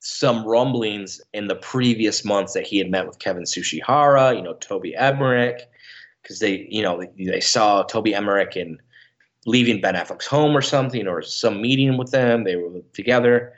some 0.00 0.44
rumblings 0.44 1.20
in 1.32 1.48
the 1.48 1.56
previous 1.56 2.24
months 2.24 2.54
that 2.54 2.66
he 2.66 2.78
had 2.78 2.90
met 2.90 3.06
with 3.06 3.18
Kevin 3.18 3.44
Tsujihara, 3.44 4.34
you 4.34 4.42
know, 4.42 4.54
Toby 4.54 4.96
Emmerich, 4.96 5.68
because 6.22 6.38
they, 6.40 6.66
you 6.70 6.82
know, 6.82 6.98
they, 7.00 7.24
they 7.24 7.40
saw 7.40 7.82
Toby 7.82 8.14
Emmerich 8.14 8.56
in 8.56 8.80
leaving 9.46 9.80
Ben 9.80 9.94
Affleck's 9.94 10.26
home 10.26 10.56
or 10.56 10.62
something, 10.62 11.06
or 11.06 11.22
some 11.22 11.60
meeting 11.60 11.96
with 11.96 12.10
them. 12.10 12.44
They 12.44 12.56
were 12.56 12.80
together, 12.92 13.52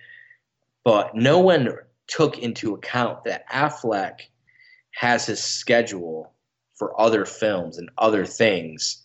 but 0.85 1.15
no 1.15 1.39
one 1.39 1.77
took 2.09 2.39
into 2.39 2.75
account 2.75 3.25
that 3.25 3.49
Affleck 3.49 4.23
has 4.91 5.27
his 5.27 5.43
schedule 5.43 6.33
for 6.75 7.01
other 7.01 7.25
films 7.25 7.79
and 7.79 7.89
other 7.99 8.27
things 8.27 9.05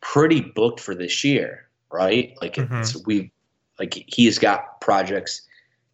pretty 0.00 0.40
booked 0.40 0.80
for 0.80 0.94
this 0.94 1.24
year, 1.24 1.66
right? 1.90 2.34
Like 2.42 2.54
Mhm. 2.54 2.80
it's 2.80 3.06
we 3.06 3.32
like 3.78 4.04
he's 4.06 4.38
got 4.38 4.80
projects, 4.80 5.42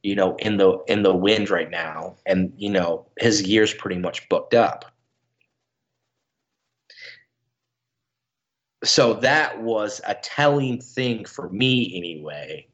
you 0.03 0.15
know, 0.15 0.37
in 0.37 0.57
the 0.57 0.79
in 0.89 1.03
the 1.03 1.15
wind 1.15 1.51
right 1.51 1.71
now, 1.71 2.17
and 2.27 2.53
you 2.57 2.71
know 2.71 3.07
his 3.19 3.43
year's 3.43 3.75
pretty 3.75 3.99
much 3.99 4.29
booked 4.29 4.55
up. 4.55 4.85
So 8.83 9.15
that 9.15 9.61
was 9.61 10.01
a 10.07 10.15
telling 10.15 10.81
thing 10.81 11.27
for 11.27 11.51
me 11.51 11.93
anyway. 11.95 12.67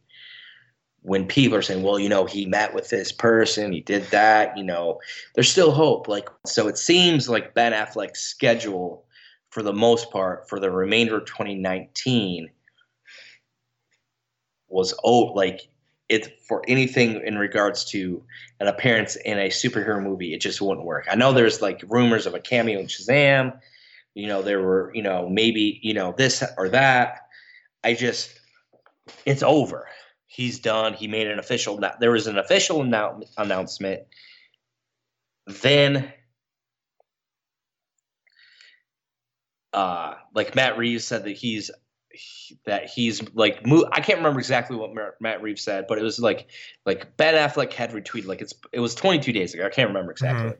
When 1.03 1.27
people 1.27 1.59
are 1.59 1.62
saying, 1.62 1.83
well, 1.83 1.99
you 1.99 2.09
know, 2.09 2.27
he 2.27 2.47
met 2.47 2.75
with 2.75 2.91
this 2.91 3.12
person, 3.12 3.73
he 3.73 3.81
did 3.81 4.05
that, 4.11 4.57
you 4.57 4.65
know, 4.65 5.01
there's 5.35 5.51
still 5.51 5.71
hope. 5.71 6.09
Like, 6.09 6.29
so 6.47 6.67
it 6.67 6.79
seems 6.79 7.29
like 7.29 7.55
Ben 7.55 7.73
Affleck's 7.73 8.21
schedule, 8.21 9.05
for 9.51 9.62
the 9.62 9.73
most 9.73 10.11
part, 10.11 10.49
for 10.49 10.59
the 10.59 10.71
remainder 10.71 11.19
of 11.19 11.25
2019, 11.27 12.51
was 14.69 14.95
oh, 15.05 15.33
like 15.35 15.69
it 16.09 16.40
for 16.47 16.62
anything 16.69 17.21
in 17.25 17.37
regards 17.37 17.85
to 17.87 18.23
an 18.61 18.69
appearance 18.69 19.16
in 19.16 19.38
a 19.38 19.49
superhero 19.49 20.03
movie, 20.03 20.35
it 20.35 20.40
just 20.40 20.61
wouldn't 20.61 20.87
work. 20.87 21.07
I 21.11 21.16
know 21.16 21.33
there's 21.33 21.61
like 21.61 21.83
rumors 21.88 22.27
of 22.27 22.35
a 22.35 22.40
cameo 22.40 22.79
in 22.79 22.87
Shazam. 22.87 23.59
You 24.14 24.29
know, 24.29 24.42
there 24.42 24.62
were, 24.62 24.92
you 24.95 25.03
know, 25.03 25.29
maybe, 25.29 25.81
you 25.83 25.95
know, 25.95 26.14
this 26.16 26.42
or 26.57 26.69
that. 26.71 27.19
I 27.85 27.95
just, 27.95 28.31
it's 29.25 29.42
over. 29.42 29.88
He's 30.27 30.59
done. 30.59 30.95
He 30.95 31.09
made 31.09 31.27
an 31.27 31.38
official. 31.38 31.81
There 32.01 32.12
was 32.12 32.27
an 32.27 32.38
official 32.38 32.83
annou- 32.83 33.25
announcement. 33.37 34.03
Then, 35.47 36.12
uh, 39.73 40.14
like 40.35 40.55
Matt 40.55 40.79
Reeves 40.79 41.05
said 41.05 41.25
that 41.25 41.37
he's 41.37 41.71
that 42.65 42.89
he's 42.89 43.23
like 43.35 43.61
I 43.93 44.01
can't 44.01 44.19
remember 44.19 44.39
exactly 44.39 44.77
what 44.77 44.91
Matt 45.21 45.43
Reeves 45.43 45.63
said, 45.63 45.87
but 45.89 45.99
it 45.99 46.03
was 46.03 46.19
like 46.19 46.49
like 46.85 47.17
Ben 47.17 47.35
Affleck 47.35 47.73
had 47.73 47.93
retweeted 47.93 48.27
like 48.27 48.41
it's 48.41 48.55
it 48.73 48.81
was 48.81 48.95
22 48.95 49.33
days 49.33 49.55
ago. 49.55 49.67
I 49.67 49.71
can't 49.71 49.89
remember 49.89 50.13
exactly. 50.13 50.51
Mhm. 50.51 50.57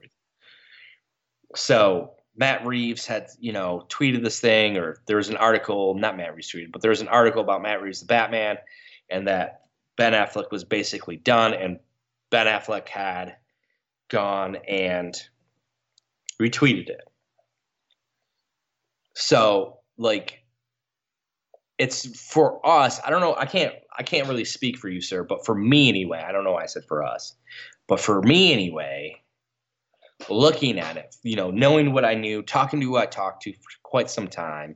So 1.55 2.15
Matt 2.37 2.67
Reeves 2.67 3.07
had 3.07 3.29
you 3.39 3.53
know 3.53 3.87
tweeted 3.89 4.23
this 4.23 4.41
thing, 4.41 4.77
or 4.77 4.99
there 5.07 5.17
was 5.17 5.29
an 5.29 5.37
article, 5.37 5.95
not 5.95 6.17
Matt 6.17 6.35
Reeves 6.35 6.53
tweeted, 6.53 6.73
but 6.73 6.83
there 6.83 6.91
was 6.91 7.01
an 7.01 7.09
article 7.09 7.41
about 7.41 7.63
Matt 7.63 7.83
Reeves 7.83 8.01
the 8.01 8.07
Batman, 8.07 8.59
and 9.09 9.27
that 9.29 9.63
Ben 9.97 10.13
Affleck 10.13 10.51
was 10.51 10.65
basically 10.65 11.17
done, 11.17 11.55
and 11.55 11.79
Ben 12.31 12.47
Affleck 12.47 12.89
had 12.89 13.37
gone 14.09 14.57
and 14.69 15.15
retweeted 16.41 16.91
it. 16.91 17.09
So 19.15 19.79
like 19.97 20.43
it's 21.79 22.19
for 22.19 22.65
us 22.67 23.01
i 23.05 23.11
don't 23.11 23.21
know 23.21 23.35
i 23.37 23.47
can't 23.47 23.75
i 23.99 24.03
can't 24.03 24.29
really 24.29 24.45
speak 24.45 24.77
for 24.79 24.89
you 24.89 25.01
sir 25.01 25.23
but 25.23 25.45
for 25.45 25.55
me 25.55 25.89
anyway 25.89 26.25
i 26.27 26.33
don't 26.33 26.45
know 26.45 26.53
why 26.53 26.63
i 26.63 26.67
said 26.67 26.85
for 26.87 27.05
us 27.05 27.35
but 27.87 28.01
for 28.01 28.23
me 28.23 28.53
anyway 28.53 29.21
looking 30.31 30.79
at 30.79 30.97
it 30.97 31.15
you 31.23 31.37
know 31.37 31.51
knowing 31.51 31.93
what 31.93 32.05
i 32.05 32.15
knew 32.15 32.43
talking 32.43 32.81
to 32.81 32.87
who 32.87 32.97
i 32.97 33.07
talked 33.07 33.43
to 33.43 33.53
for 33.53 33.71
quite 33.83 34.09
some 34.11 34.29
time 34.29 34.75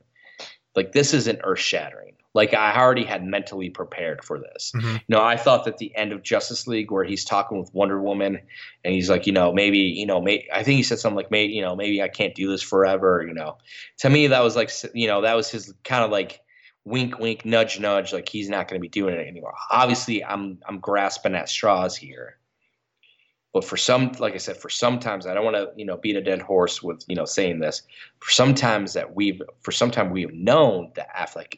like 0.75 0.91
this 0.91 1.13
isn't 1.13 1.39
earth 1.43 1.59
shattering 1.59 2.13
like 2.33 2.53
i 2.53 2.77
already 2.79 3.03
had 3.03 3.25
mentally 3.25 3.69
prepared 3.69 4.23
for 4.23 4.39
this. 4.39 4.71
Mhm. 4.75 4.93
you 4.93 4.99
know 5.09 5.23
i 5.23 5.35
thought 5.35 5.65
that 5.65 5.79
the 5.79 5.93
end 5.95 6.13
of 6.13 6.21
justice 6.21 6.67
league 6.67 6.91
where 6.91 7.03
he's 7.03 7.25
talking 7.25 7.59
with 7.59 7.73
wonder 7.73 7.99
woman 7.99 8.39
and 8.85 8.93
he's 8.93 9.09
like 9.09 9.25
you 9.25 9.33
know 9.33 9.51
maybe 9.51 9.79
you 9.79 10.05
know 10.05 10.21
may, 10.21 10.47
i 10.53 10.61
think 10.63 10.77
he 10.77 10.83
said 10.83 10.99
something 10.99 11.17
like 11.17 11.31
maybe 11.31 11.51
you 11.53 11.61
know 11.63 11.75
maybe 11.75 12.01
i 12.03 12.07
can't 12.07 12.35
do 12.35 12.47
this 12.49 12.61
forever 12.61 13.25
you 13.27 13.33
know. 13.33 13.57
To 13.99 14.09
me 14.09 14.27
that 14.27 14.43
was 14.43 14.55
like 14.55 14.69
you 14.93 15.07
know 15.07 15.21
that 15.21 15.35
was 15.35 15.49
his 15.49 15.73
kind 15.83 16.03
of 16.05 16.11
like 16.11 16.39
wink 16.85 17.19
wink 17.19 17.45
nudge 17.45 17.79
nudge 17.79 18.11
like 18.11 18.27
he's 18.27 18.49
not 18.49 18.67
going 18.67 18.79
to 18.79 18.81
be 18.81 18.89
doing 18.89 19.13
it 19.15 19.27
anymore. 19.27 19.53
Obviously 19.69 20.23
i'm 20.23 20.57
i'm 20.67 20.79
grasping 20.79 21.35
at 21.35 21.47
straws 21.49 21.95
here. 21.95 22.37
But 23.53 23.63
for 23.65 23.77
some 23.77 24.13
like 24.19 24.33
i 24.33 24.37
said 24.37 24.57
for 24.57 24.69
sometimes 24.69 25.25
i 25.27 25.33
don't 25.33 25.43
want 25.45 25.57
to 25.57 25.69
you 25.75 25.85
know 25.85 25.97
beat 25.97 26.15
a 26.15 26.21
dead 26.21 26.41
horse 26.41 26.81
with 26.81 27.03
you 27.07 27.15
know 27.15 27.25
saying 27.25 27.59
this. 27.59 27.83
For 28.19 28.31
sometimes 28.31 28.93
that 28.93 29.13
we've 29.15 29.41
for 29.61 29.71
some 29.71 29.91
time 29.91 30.09
we've 30.09 30.33
known 30.33 30.91
that 30.95 31.13
affleck 31.15 31.55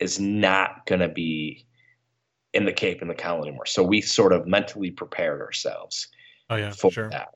is 0.00 0.18
not 0.18 0.86
going 0.86 1.00
to 1.00 1.08
be 1.08 1.66
in 2.52 2.64
the 2.64 2.72
cape 2.72 3.00
and 3.00 3.08
the 3.10 3.14
cowl 3.14 3.42
anymore. 3.42 3.66
So 3.66 3.82
we 3.82 4.00
sort 4.00 4.32
of 4.32 4.46
mentally 4.46 4.90
prepared 4.90 5.40
ourselves 5.40 6.08
Oh 6.50 6.56
yeah, 6.56 6.70
for 6.72 6.90
sure. 6.90 7.10
that. 7.10 7.28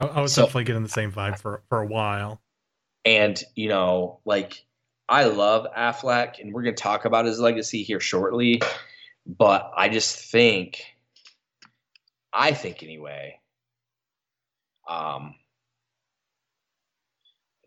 I, 0.00 0.06
I 0.06 0.20
was 0.20 0.32
So- 0.32 0.42
definitely 0.42 0.64
getting 0.64 0.82
the 0.84 0.88
same 0.88 1.10
vibe 1.12 1.38
for 1.40 1.62
for 1.68 1.80
a 1.80 1.86
while. 1.86 2.40
And, 3.04 3.42
you 3.56 3.68
know, 3.68 4.20
like 4.24 4.64
I 5.08 5.24
love 5.24 5.66
Affleck 5.76 6.40
and 6.40 6.52
we're 6.52 6.62
going 6.62 6.74
to 6.74 6.82
talk 6.82 7.04
about 7.04 7.26
his 7.26 7.38
legacy 7.38 7.82
here 7.82 8.00
shortly, 8.00 8.62
but 9.26 9.70
I 9.76 9.88
just 9.88 10.30
think 10.30 10.84
I 12.32 12.52
think 12.52 12.82
anyway 12.82 13.38
um 14.88 15.34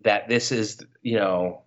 that 0.04 0.28
this 0.30 0.52
is, 0.52 0.84
you 1.02 1.18
know, 1.18 1.64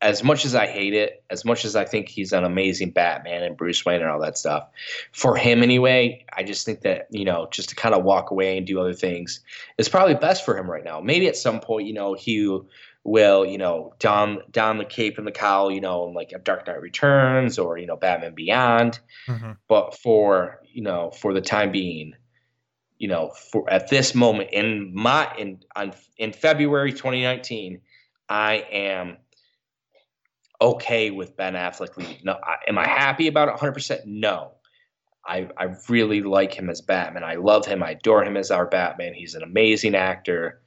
as 0.00 0.24
much 0.24 0.44
as 0.44 0.54
I 0.56 0.66
hate 0.66 0.94
it, 0.94 1.22
as 1.30 1.44
much 1.44 1.64
as 1.64 1.76
I 1.76 1.84
think 1.84 2.08
he's 2.08 2.32
an 2.32 2.42
amazing 2.42 2.90
Batman 2.90 3.44
and 3.44 3.56
Bruce 3.56 3.84
Wayne 3.84 4.00
and 4.00 4.10
all 4.10 4.20
that 4.20 4.36
stuff, 4.36 4.68
for 5.12 5.36
him 5.36 5.62
anyway, 5.62 6.24
I 6.32 6.42
just 6.42 6.66
think 6.66 6.80
that, 6.80 7.06
you 7.10 7.24
know, 7.24 7.46
just 7.52 7.68
to 7.68 7.76
kind 7.76 7.94
of 7.94 8.02
walk 8.02 8.32
away 8.32 8.58
and 8.58 8.66
do 8.66 8.80
other 8.80 8.94
things 8.94 9.40
is 9.78 9.88
probably 9.88 10.14
best 10.14 10.44
for 10.44 10.58
him 10.58 10.68
right 10.68 10.82
now. 10.82 11.00
Maybe 11.00 11.28
at 11.28 11.36
some 11.36 11.60
point, 11.60 11.86
you 11.86 11.92
know, 11.92 12.14
he 12.14 12.58
will, 13.04 13.44
you 13.44 13.58
know, 13.58 13.94
don 13.98 14.38
don 14.50 14.78
the 14.78 14.84
cape 14.84 15.18
and 15.18 15.26
the 15.26 15.32
cowl, 15.32 15.70
you 15.70 15.80
know, 15.80 16.04
like 16.04 16.32
a 16.32 16.38
Dark 16.38 16.66
Knight 16.66 16.80
Returns 16.80 17.58
or, 17.58 17.78
you 17.78 17.86
know, 17.86 17.96
Batman 17.96 18.34
Beyond. 18.34 19.00
hmm 19.26 19.52
But 19.68 19.98
for, 19.98 20.60
you 20.72 20.82
know, 20.82 21.10
for 21.10 21.34
the 21.34 21.40
time 21.40 21.72
being, 21.72 22.14
you 22.98 23.08
know, 23.08 23.32
for 23.50 23.68
at 23.70 23.88
this 23.88 24.14
moment 24.14 24.50
in 24.52 24.94
my 24.94 25.32
in 25.36 25.60
on 25.74 25.92
in 26.16 26.32
February 26.32 26.92
2019, 26.92 27.80
I 28.28 28.54
am 28.70 29.18
okay 30.60 31.10
with 31.10 31.36
Ben 31.36 31.54
Affleck 31.54 31.96
leaving. 31.96 32.18
No, 32.22 32.38
I, 32.42 32.56
am 32.68 32.78
I 32.78 32.86
happy 32.86 33.26
about 33.26 33.48
it 33.48 33.56
100%? 33.56 34.06
No. 34.06 34.52
I, 35.24 35.48
I 35.56 35.74
really 35.88 36.22
like 36.22 36.52
him 36.52 36.68
as 36.68 36.80
Batman. 36.80 37.22
I 37.22 37.36
love 37.36 37.64
him. 37.66 37.82
I 37.82 37.92
adore 37.92 38.24
him 38.24 38.36
as 38.36 38.50
our 38.50 38.66
Batman. 38.66 39.14
He's 39.14 39.34
an 39.34 39.42
amazing 39.42 39.94
actor, 39.94 40.61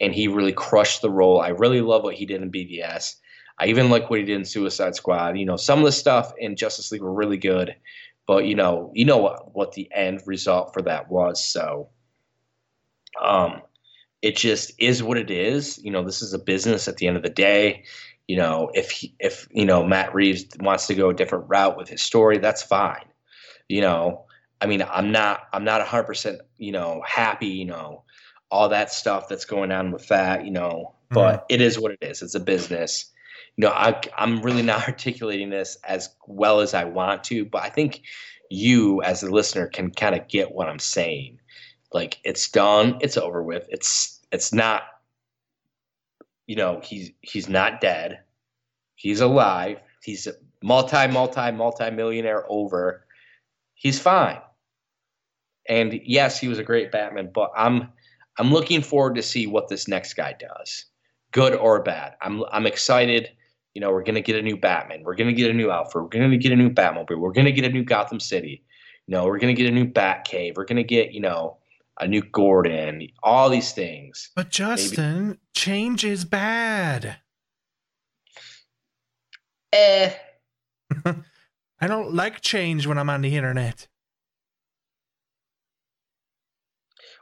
and 0.00 0.14
he 0.14 0.28
really 0.28 0.52
crushed 0.52 1.02
the 1.02 1.10
role. 1.10 1.40
I 1.40 1.48
really 1.48 1.80
love 1.80 2.02
what 2.02 2.14
he 2.14 2.26
did 2.26 2.42
in 2.42 2.50
BVS. 2.50 3.16
I 3.58 3.66
even 3.66 3.88
like 3.88 4.10
what 4.10 4.18
he 4.18 4.24
did 4.24 4.36
in 4.36 4.44
Suicide 4.44 4.94
Squad. 4.94 5.38
You 5.38 5.46
know, 5.46 5.56
some 5.56 5.78
of 5.78 5.84
the 5.84 5.92
stuff 5.92 6.32
in 6.38 6.56
Justice 6.56 6.92
League 6.92 7.02
were 7.02 7.12
really 7.12 7.38
good, 7.38 7.74
but 8.26 8.44
you 8.44 8.54
know, 8.54 8.92
you 8.94 9.04
know 9.04 9.18
what 9.18 9.54
what 9.54 9.72
the 9.72 9.88
end 9.92 10.22
result 10.26 10.74
for 10.74 10.82
that 10.82 11.10
was. 11.10 11.42
So, 11.42 11.88
um, 13.20 13.62
it 14.20 14.36
just 14.36 14.72
is 14.78 15.02
what 15.02 15.16
it 15.16 15.30
is. 15.30 15.78
You 15.78 15.90
know, 15.90 16.04
this 16.04 16.20
is 16.20 16.34
a 16.34 16.38
business 16.38 16.88
at 16.88 16.98
the 16.98 17.06
end 17.06 17.16
of 17.16 17.22
the 17.22 17.30
day. 17.30 17.84
You 18.28 18.36
know, 18.36 18.70
if 18.74 18.90
he, 18.90 19.14
if 19.20 19.48
you 19.52 19.64
know 19.64 19.84
Matt 19.84 20.14
Reeves 20.14 20.46
wants 20.60 20.88
to 20.88 20.94
go 20.94 21.10
a 21.10 21.14
different 21.14 21.48
route 21.48 21.76
with 21.76 21.88
his 21.88 22.02
story, 22.02 22.38
that's 22.38 22.62
fine. 22.62 23.04
You 23.68 23.80
know, 23.80 24.26
I 24.60 24.66
mean, 24.66 24.82
I'm 24.82 25.12
not 25.12 25.48
I'm 25.52 25.64
not 25.64 25.80
100 25.80 26.04
percent 26.04 26.40
you 26.58 26.72
know 26.72 27.02
happy. 27.06 27.48
You 27.48 27.66
know, 27.66 28.04
all 28.50 28.68
that 28.70 28.92
stuff 28.92 29.28
that's 29.28 29.44
going 29.44 29.72
on 29.72 29.90
with 29.90 30.08
that. 30.08 30.44
You 30.44 30.50
know, 30.50 30.94
mm-hmm. 31.10 31.14
but 31.14 31.46
it 31.48 31.60
is 31.60 31.78
what 31.78 31.92
it 31.92 31.98
is. 32.02 32.22
It's 32.22 32.34
a 32.34 32.40
business. 32.40 33.12
You 33.56 33.66
know, 33.66 33.72
I, 33.72 34.00
I'm 34.16 34.42
really 34.42 34.62
not 34.74 34.86
articulating 34.86 35.50
this 35.50 35.78
as 35.84 36.10
well 36.26 36.60
as 36.60 36.74
I 36.74 36.84
want 36.84 37.24
to, 37.24 37.44
but 37.44 37.62
I 37.62 37.70
think 37.70 38.02
you 38.50 39.02
as 39.02 39.22
a 39.22 39.30
listener 39.30 39.66
can 39.66 39.90
kind 39.90 40.14
of 40.14 40.28
get 40.28 40.52
what 40.52 40.68
I'm 40.68 40.78
saying. 40.78 41.40
Like 41.92 42.18
it's 42.24 42.50
done, 42.50 42.98
it's 43.00 43.16
over 43.16 43.42
with. 43.42 43.66
It's 43.70 44.20
it's 44.30 44.52
not 44.52 44.82
you 46.46 46.56
know, 46.56 46.80
he's 46.82 47.10
he's 47.20 47.48
not 47.48 47.80
dead. 47.80 48.20
He's 48.94 49.20
alive. 49.20 49.80
He's 50.02 50.26
a 50.26 50.34
multi 50.62 51.08
multi 51.08 51.50
multi 51.50 51.90
millionaire 51.90 52.44
over. 52.48 53.04
He's 53.74 54.00
fine. 54.00 54.38
And 55.68 56.00
yes, 56.04 56.38
he 56.38 56.48
was 56.48 56.58
a 56.58 56.64
great 56.64 56.92
Batman, 56.92 57.30
but 57.34 57.50
I'm 57.56 57.88
I'm 58.38 58.52
looking 58.52 58.82
forward 58.82 59.14
to 59.16 59.22
see 59.22 59.46
what 59.46 59.68
this 59.68 59.88
next 59.88 60.14
guy 60.14 60.34
does. 60.38 60.84
good 61.32 61.54
or 61.54 61.82
bad. 61.82 62.14
I'm 62.20 62.44
I'm 62.52 62.66
excited. 62.66 63.30
You 63.74 63.80
know, 63.80 63.90
we're 63.90 64.02
gonna 64.04 64.20
get 64.22 64.36
a 64.36 64.42
new 64.42 64.56
Batman. 64.56 65.02
We're 65.04 65.16
gonna 65.16 65.32
get 65.32 65.50
a 65.50 65.54
new 65.54 65.70
Alfred. 65.70 66.04
We're 66.04 66.08
gonna 66.20 66.36
get 66.36 66.52
a 66.52 66.56
new 66.56 66.70
Batmobile. 66.70 67.18
We're 67.18 67.32
gonna 67.32 67.52
get 67.52 67.64
a 67.64 67.68
new 67.70 67.84
Gotham 67.84 68.20
City. 68.20 68.64
You 69.06 69.12
know, 69.12 69.24
we're 69.26 69.38
gonna 69.38 69.54
get 69.54 69.66
a 69.66 69.70
new 69.70 69.86
Batcave. 69.86 70.56
We're 70.56 70.64
gonna 70.64 70.82
get 70.82 71.12
you 71.12 71.20
know 71.20 71.58
a 72.00 72.06
new 72.06 72.22
Gordon. 72.22 73.08
All 73.22 73.48
these 73.50 73.72
things. 73.72 74.30
But 74.34 74.50
Justin, 74.50 75.26
Maybe. 75.28 75.38
change 75.54 76.04
is 76.04 76.24
bad. 76.24 77.16
Eh. 79.72 80.12
I 81.80 81.86
don't 81.86 82.14
like 82.14 82.40
change 82.40 82.86
when 82.86 82.96
I'm 82.98 83.10
on 83.10 83.20
the 83.20 83.36
internet. 83.36 83.88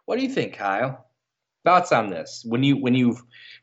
What 0.06 0.18
do 0.18 0.22
you 0.22 0.28
think, 0.28 0.54
Kyle? 0.54 1.06
Thoughts 1.64 1.92
on 1.92 2.10
this? 2.10 2.44
When 2.46 2.62
you 2.62 2.76
when 2.76 2.94
you 2.94 3.16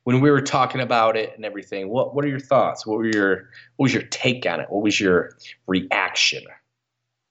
when 0.03 0.21
we 0.21 0.31
were 0.31 0.41
talking 0.41 0.81
about 0.81 1.15
it 1.15 1.33
and 1.35 1.45
everything, 1.45 1.89
what 1.89 2.15
what 2.15 2.25
are 2.25 2.29
your 2.29 2.39
thoughts? 2.39 2.85
What 2.85 2.97
were 2.97 3.05
your 3.05 3.49
what 3.75 3.83
was 3.83 3.93
your 3.93 4.03
take 4.03 4.45
on 4.47 4.59
it? 4.59 4.71
What 4.71 4.81
was 4.81 4.99
your 4.99 5.37
reaction? 5.67 6.43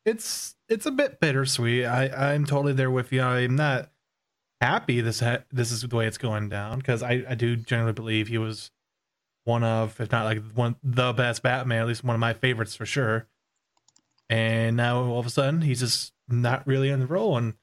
It's 0.07 0.55
it's 0.69 0.87
a 0.87 0.93
bit 0.93 1.19
bittersweet. 1.19 1.87
I 1.87 2.35
I'm 2.35 2.45
totally 2.45 2.73
there 2.73 2.91
with 2.91 3.13
you. 3.13 3.21
I'm 3.21 3.57
not 3.57 3.91
happy 4.61 5.01
this 5.01 5.21
ha- 5.21 5.45
this 5.51 5.73
is 5.73 5.83
the 5.83 5.97
way 5.97 6.07
it's 6.07 6.19
going 6.19 6.49
down 6.49 6.79
because 6.79 7.03
I 7.03 7.25
I 7.29 7.35
do 7.35 7.57
generally 7.57 7.93
believe 7.93 8.29
he 8.29 8.39
was 8.39 8.71
one 9.45 9.65
of 9.65 10.01
if 10.01 10.13
not 10.13 10.25
like 10.25 10.43
one 10.55 10.77
the 10.85 11.13
best 11.13 11.43
Batman, 11.43 11.81
at 11.81 11.89
least 11.89 12.05
one 12.05 12.15
of 12.15 12.21
my 12.21 12.33
favorites 12.33 12.77
for 12.77 12.87
sure. 12.87 13.27
And 14.29 14.77
now 14.77 15.03
all 15.03 15.19
of 15.19 15.27
a 15.27 15.31
sudden 15.31 15.63
he's 15.63 15.81
just 15.81 16.13
not 16.29 16.65
really 16.65 16.91
in 16.91 17.01
the 17.01 17.07
role 17.09 17.37
and 17.37 17.55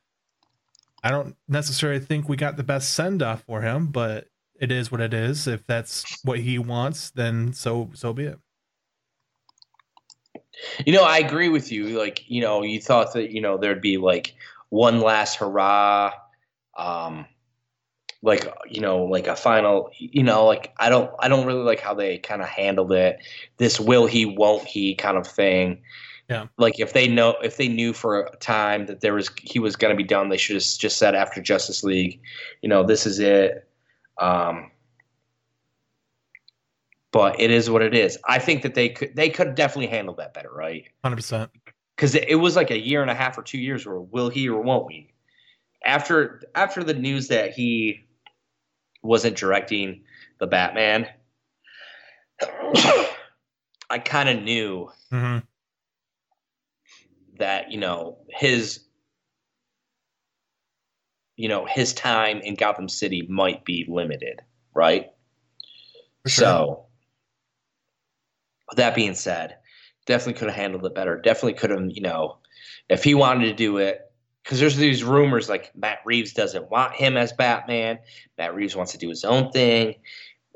I 1.03 1.11
don't 1.11 1.35
necessarily 1.47 1.99
think 1.99 2.27
we 2.27 2.35
got 2.35 2.57
the 2.57 2.63
best 2.63 2.93
send 2.93 3.21
off 3.21 3.43
for 3.43 3.61
him, 3.61 3.87
but 3.87 4.27
it 4.59 4.71
is 4.71 4.91
what 4.91 5.01
it 5.01 5.13
is. 5.13 5.47
If 5.47 5.65
that's 5.67 6.19
what 6.23 6.39
he 6.39 6.57
wants, 6.59 7.11
then 7.11 7.53
so 7.53 7.91
so 7.93 8.13
be 8.13 8.25
it. 8.25 8.39
You 10.85 10.93
know, 10.93 11.03
I 11.03 11.19
agree 11.19 11.49
with 11.49 11.71
you. 11.71 11.97
Like, 11.97 12.29
you 12.29 12.41
know, 12.41 12.63
you 12.63 12.81
thought 12.81 13.13
that 13.13 13.31
you 13.31 13.41
know 13.41 13.57
there'd 13.57 13.81
be 13.81 13.97
like 13.97 14.35
one 14.69 15.01
last 15.01 15.35
hurrah, 15.35 16.13
um, 16.77 17.25
like 18.23 18.51
you 18.67 18.81
know, 18.81 19.03
like 19.03 19.27
a 19.27 19.35
final. 19.35 19.91
You 19.97 20.23
know, 20.23 20.45
like 20.45 20.73
I 20.77 20.89
don't, 20.89 21.11
I 21.19 21.27
don't 21.27 21.45
really 21.45 21.63
like 21.63 21.79
how 21.79 21.93
they 21.93 22.17
kind 22.17 22.41
of 22.41 22.47
handled 22.47 22.91
it. 22.91 23.19
This 23.57 23.79
will 23.79 24.07
he, 24.07 24.25
won't 24.25 24.63
he 24.63 24.95
kind 24.95 25.17
of 25.17 25.27
thing. 25.27 25.81
Yeah. 26.29 26.47
Like 26.57 26.79
if 26.79 26.93
they 26.93 27.07
know 27.07 27.35
if 27.41 27.55
they 27.57 27.69
knew 27.69 27.93
for 27.93 28.21
a 28.21 28.35
time 28.37 28.85
that 28.87 28.99
there 28.99 29.13
was 29.13 29.29
he 29.41 29.59
was 29.59 29.75
going 29.75 29.95
to 29.95 29.97
be 29.97 30.07
done, 30.07 30.27
they 30.29 30.37
should 30.37 30.55
have 30.55 30.63
just 30.63 30.97
said 30.97 31.15
after 31.15 31.41
Justice 31.41 31.83
League, 31.83 32.19
you 32.61 32.67
know, 32.67 32.83
this 32.83 33.05
is 33.05 33.19
it. 33.19 33.67
Um, 34.19 34.71
but 37.13 37.39
it 37.39 37.49
is 37.49 37.69
what 37.69 37.81
it 37.81 37.95
is. 37.95 38.17
I 38.27 38.39
think 38.39 38.61
that 38.63 38.75
they 38.75 38.89
could 38.89 39.15
they 39.15 39.29
could 39.29 39.55
definitely 39.55 39.87
handle 39.87 40.15
that 40.15 40.33
better, 40.33 40.51
right? 40.51 40.83
Hundred 41.01 41.17
percent. 41.17 41.49
Because 41.95 42.13
it, 42.13 42.35
was 42.35 42.55
like 42.55 42.69
a 42.69 42.77
year 42.77 43.01
and 43.01 43.09
a 43.09 43.15
half 43.15 43.39
or 43.39 43.41
two 43.41 43.57
years 43.57 43.83
where 43.87 43.99
will 43.99 44.29
he 44.29 44.47
or 44.49 44.61
won't 44.61 44.85
we? 44.85 45.13
After 45.83 46.41
after 46.53 46.83
the 46.83 46.93
news 46.93 47.29
that 47.29 47.53
he 47.53 48.05
wasn't 49.01 49.37
directing 49.37 50.03
the 50.39 50.45
Batman, 50.45 51.07
I 53.89 53.99
kind 54.03 54.27
of 54.27 54.43
knew 54.43 54.91
mm-hmm 55.11 55.39
that 57.39 57.71
you 57.71 57.79
know 57.79 58.17
his 58.29 58.83
you 61.35 61.47
know 61.47 61.65
his 61.65 61.93
time 61.93 62.39
in 62.39 62.55
Gotham 62.55 62.89
City 62.89 63.25
might 63.29 63.63
be 63.63 63.85
limited, 63.87 64.41
right? 64.73 65.11
Sure. 66.25 66.45
So, 66.45 66.85
with 68.67 68.77
that 68.77 68.95
being 68.95 69.15
said, 69.15 69.57
definitely 70.05 70.39
could 70.39 70.49
have 70.49 70.57
handled 70.57 70.85
it 70.85 70.95
better. 70.95 71.19
Definitely 71.21 71.53
could 71.53 71.69
have, 71.69 71.83
you 71.89 72.01
know, 72.01 72.39
if 72.89 73.03
he 73.03 73.13
wanted 73.13 73.45
to 73.45 73.53
do 73.53 73.77
it, 73.77 74.01
because 74.43 74.59
there's 74.59 74.75
these 74.75 75.03
rumors 75.03 75.47
like 75.47 75.71
Matt 75.75 75.99
Reeves 76.05 76.33
doesn't 76.33 76.69
want 76.71 76.93
him 76.93 77.17
as 77.17 77.33
Batman. 77.33 77.99
Matt 78.37 78.55
Reeves 78.55 78.75
wants 78.75 78.93
to 78.93 78.97
do 78.97 79.09
his 79.09 79.23
own 79.23 79.51
thing, 79.51 79.95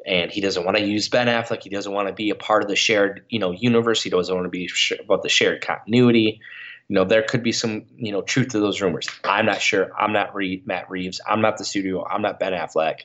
and 0.05 0.31
he 0.31 0.41
doesn't 0.41 0.65
want 0.65 0.77
to 0.77 0.83
use 0.83 1.09
Ben 1.09 1.27
Affleck. 1.27 1.63
He 1.63 1.69
doesn't 1.69 1.91
want 1.91 2.07
to 2.07 2.13
be 2.13 2.29
a 2.31 2.35
part 2.35 2.63
of 2.63 2.69
the 2.69 2.75
shared, 2.75 3.25
you 3.29 3.39
know, 3.39 3.51
universe. 3.51 4.01
He 4.01 4.09
doesn't 4.09 4.33
want 4.33 4.45
to 4.45 4.49
be 4.49 4.69
about 4.99 5.23
the 5.23 5.29
shared 5.29 5.61
continuity 5.61 6.41
you 6.91 6.95
know, 6.95 7.05
there 7.05 7.23
could 7.23 7.41
be 7.41 7.53
some, 7.53 7.85
you 7.95 8.11
know, 8.11 8.21
truth 8.21 8.49
to 8.49 8.59
those 8.59 8.81
rumors. 8.81 9.07
I'm 9.23 9.45
not 9.45 9.61
sure. 9.61 9.97
I'm 9.97 10.11
not 10.11 10.35
Matt 10.65 10.89
Reeves. 10.89 11.21
I'm 11.25 11.39
not 11.39 11.57
the 11.57 11.63
studio. 11.63 12.05
I'm 12.05 12.21
not 12.21 12.37
Ben 12.37 12.51
Affleck. 12.51 13.03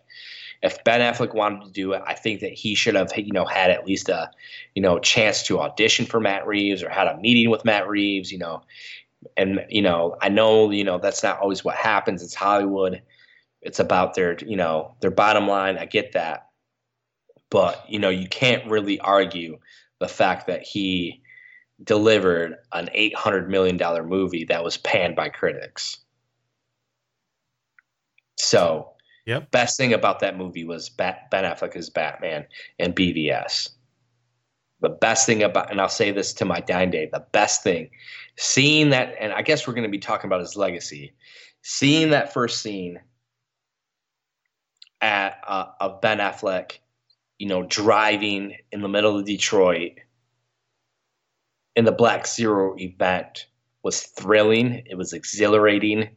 If 0.61 0.83
Ben 0.83 1.01
Affleck 1.01 1.33
wanted 1.33 1.66
to 1.66 1.70
do 1.70 1.92
it, 1.92 2.03
I 2.05 2.14
think 2.14 2.40
that 2.40 2.53
he 2.53 2.75
should 2.75 2.96
have, 2.96 3.16
you 3.16 3.31
know, 3.31 3.44
had 3.44 3.70
at 3.70 3.87
least 3.87 4.09
a, 4.09 4.33
you 4.75 4.83
know, 4.83 4.99
chance 4.99 5.44
to 5.44 5.61
audition 5.61 6.05
for 6.05 6.18
Matt 6.18 6.49
Reeves 6.49 6.83
or 6.83 6.90
had 6.90 7.07
a 7.07 7.16
meeting 7.18 7.49
with 7.49 7.64
Matt 7.64 7.87
Reeves, 7.87 8.33
you 8.33 8.38
know. 8.38 8.64
And, 9.37 9.64
you 9.68 9.83
know, 9.83 10.16
I 10.20 10.31
know, 10.31 10.72
you 10.72 10.83
know, 10.83 10.99
that's 10.99 11.22
not 11.22 11.38
always 11.38 11.64
what 11.64 11.77
happens. 11.77 12.25
It's 12.25 12.35
Hollywood. 12.35 13.03
It's 13.62 13.79
about 13.79 14.14
their, 14.14 14.37
you 14.44 14.57
know, 14.57 14.96
their 14.99 15.12
bottom 15.12 15.46
line. 15.46 15.79
I 15.79 15.85
get 15.85 16.11
that. 16.14 16.49
But, 17.51 17.85
you 17.88 18.01
know, 18.01 18.11
you 18.11 18.29
can't 18.29 18.68
really 18.68 18.99
argue 18.99 19.61
the 20.01 20.09
fact 20.09 20.49
that 20.49 20.64
he 20.64 21.22
delivered 21.83 22.57
an 22.73 22.89
$800 22.97 23.49
million 23.49 23.79
movie 24.09 24.45
that 24.45 24.65
was 24.65 24.77
panned 24.77 25.17
by 25.17 25.29
critics. 25.29 25.99
So, 28.39 28.93
yep. 29.27 29.51
best 29.51 29.77
thing 29.77 29.93
about 29.93 30.21
that 30.21 30.37
movie 30.37 30.65
was 30.65 30.89
Bat- 30.89 31.31
Ben 31.31 31.45
Affleck 31.45 31.77
as 31.77 31.91
Batman 31.91 32.47
and 32.79 32.95
BVS. 32.95 33.71
The 34.81 34.91
best 34.91 35.27
thing 35.27 35.43
about, 35.43 35.71
and 35.71 35.81
I'll 35.81 35.89
say 35.89 36.11
this 36.12 36.35
to 36.35 36.45
my 36.45 36.61
dying 36.61 36.91
day, 36.91 37.09
the 37.11 37.25
best 37.33 37.62
thing, 37.62 37.91
seeing 38.37 38.91
that, 38.91 39.15
and 39.19 39.33
I 39.33 39.43
guess 39.43 39.67
we're 39.67 39.75
going 39.75 39.85
to 39.85 39.91
be 39.91 39.99
talking 39.99 40.29
about 40.29 40.41
his 40.41 40.57
legacy, 40.57 41.15
seeing 41.62 42.11
that 42.11 42.33
first 42.33 42.61
scene 42.61 43.01
at 45.01 45.41
uh, 45.47 45.67
of 45.81 46.01
Ben 46.01 46.19
Affleck, 46.19 46.79
you 47.39 47.49
know, 47.49 47.62
driving 47.65 48.57
in 48.71 48.83
the 48.83 48.89
middle 48.89 49.19
of 49.19 49.25
Detroit 49.25 49.93
in 51.77 51.85
the 51.85 51.93
Black 51.93 52.27
Zero 52.27 52.75
event 52.79 53.47
was 53.83 54.03
thrilling. 54.03 54.83
It 54.87 54.97
was 54.97 55.12
exhilarating. 55.12 56.09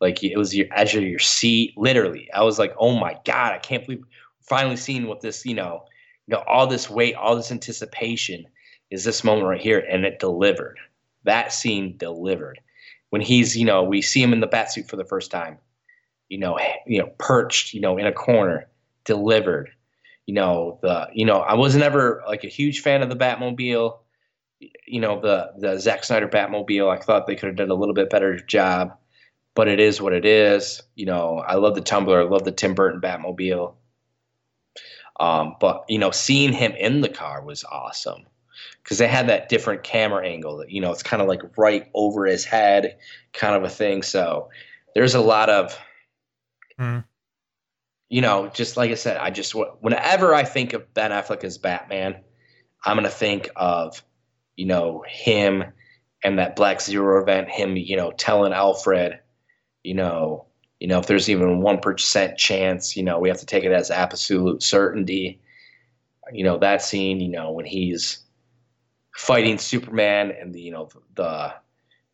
Like 0.00 0.22
it 0.24 0.38
was 0.38 0.56
your 0.56 0.68
edge 0.72 0.94
of 0.94 1.02
your 1.02 1.18
seat, 1.18 1.74
literally. 1.76 2.30
I 2.32 2.42
was 2.44 2.58
like, 2.58 2.74
oh 2.78 2.98
my 2.98 3.18
God, 3.26 3.52
I 3.52 3.58
can't 3.58 3.84
believe 3.84 4.04
finally 4.40 4.76
seeing 4.76 5.06
what 5.06 5.20
this, 5.20 5.44
you 5.44 5.54
know, 5.54 5.84
you 6.26 6.34
know, 6.34 6.42
all 6.46 6.66
this 6.66 6.88
weight, 6.88 7.14
all 7.16 7.36
this 7.36 7.52
anticipation 7.52 8.46
is 8.90 9.04
this 9.04 9.24
moment 9.24 9.46
right 9.46 9.60
here. 9.60 9.80
And 9.80 10.04
it 10.04 10.20
delivered. 10.20 10.78
That 11.24 11.52
scene 11.52 11.96
delivered. 11.98 12.60
When 13.10 13.20
he's, 13.20 13.56
you 13.56 13.66
know, 13.66 13.82
we 13.82 14.00
see 14.00 14.22
him 14.22 14.32
in 14.32 14.40
the 14.40 14.46
bat 14.46 14.72
suit 14.72 14.88
for 14.88 14.96
the 14.96 15.04
first 15.04 15.30
time, 15.30 15.58
you 16.28 16.38
know, 16.38 16.58
you 16.86 17.00
know, 17.00 17.10
perched, 17.18 17.74
you 17.74 17.80
know, 17.80 17.98
in 17.98 18.06
a 18.06 18.12
corner, 18.12 18.68
delivered. 19.04 19.70
You 20.26 20.34
know, 20.34 20.78
the 20.80 21.08
you 21.12 21.26
know, 21.26 21.40
I 21.40 21.54
was 21.54 21.74
never 21.74 22.22
like 22.28 22.44
a 22.44 22.48
huge 22.48 22.80
fan 22.80 23.02
of 23.02 23.08
the 23.08 23.16
Batmobile 23.16 23.98
you 24.86 25.00
know 25.00 25.20
the 25.20 25.52
the 25.58 25.78
Zack 25.78 26.04
Snyder 26.04 26.28
Batmobile. 26.28 26.90
I 26.90 27.00
thought 27.00 27.26
they 27.26 27.36
could 27.36 27.48
have 27.48 27.56
done 27.56 27.70
a 27.70 27.74
little 27.74 27.94
bit 27.94 28.10
better 28.10 28.36
job, 28.36 28.96
but 29.54 29.68
it 29.68 29.80
is 29.80 30.00
what 30.00 30.12
it 30.12 30.24
is. 30.24 30.82
You 30.94 31.06
know, 31.06 31.38
I 31.38 31.54
love 31.54 31.74
the 31.74 31.80
Tumbler. 31.80 32.20
I 32.20 32.24
love 32.24 32.44
the 32.44 32.52
Tim 32.52 32.74
Burton 32.74 33.00
Batmobile. 33.00 33.74
Um, 35.18 35.56
but 35.60 35.84
you 35.88 35.98
know, 35.98 36.10
seeing 36.10 36.52
him 36.52 36.72
in 36.72 37.00
the 37.00 37.08
car 37.08 37.42
was 37.42 37.64
awesome 37.64 38.26
because 38.82 38.98
they 38.98 39.08
had 39.08 39.28
that 39.28 39.48
different 39.48 39.82
camera 39.82 40.26
angle. 40.26 40.58
That 40.58 40.70
you 40.70 40.80
know, 40.80 40.92
it's 40.92 41.02
kind 41.02 41.22
of 41.22 41.28
like 41.28 41.42
right 41.56 41.88
over 41.94 42.26
his 42.26 42.44
head, 42.44 42.98
kind 43.32 43.54
of 43.54 43.62
a 43.62 43.68
thing. 43.68 44.02
So 44.02 44.50
there's 44.94 45.14
a 45.14 45.20
lot 45.20 45.48
of. 45.50 45.78
Mm. 46.78 47.04
You 48.08 48.22
know, 48.22 48.48
just 48.48 48.76
like 48.76 48.90
I 48.90 48.94
said, 48.94 49.18
I 49.18 49.30
just 49.30 49.54
whenever 49.54 50.34
I 50.34 50.42
think 50.42 50.72
of 50.72 50.92
Ben 50.94 51.12
Affleck 51.12 51.44
as 51.44 51.58
Batman, 51.58 52.16
I'm 52.84 52.96
gonna 52.96 53.08
think 53.08 53.50
of 53.54 54.02
you 54.60 54.66
know, 54.66 55.02
him 55.08 55.64
and 56.22 56.38
that 56.38 56.54
Black 56.54 56.82
Zero 56.82 57.22
event, 57.22 57.48
him, 57.48 57.78
you 57.78 57.96
know, 57.96 58.10
telling 58.10 58.52
Alfred, 58.52 59.18
you 59.82 59.94
know, 59.94 60.44
you 60.78 60.86
know, 60.86 60.98
if 60.98 61.06
there's 61.06 61.30
even 61.30 61.62
one 61.62 61.78
percent 61.78 62.36
chance, 62.36 62.94
you 62.94 63.02
know, 63.02 63.18
we 63.18 63.30
have 63.30 63.40
to 63.40 63.46
take 63.46 63.64
it 63.64 63.72
as 63.72 63.90
absolute 63.90 64.62
certainty. 64.62 65.40
You 66.30 66.44
know, 66.44 66.58
that 66.58 66.82
scene, 66.82 67.20
you 67.20 67.30
know, 67.30 67.52
when 67.52 67.64
he's 67.64 68.18
fighting 69.16 69.56
Superman 69.56 70.30
and 70.30 70.54
the, 70.54 70.60
you 70.60 70.72
know, 70.72 70.90
the 71.14 71.54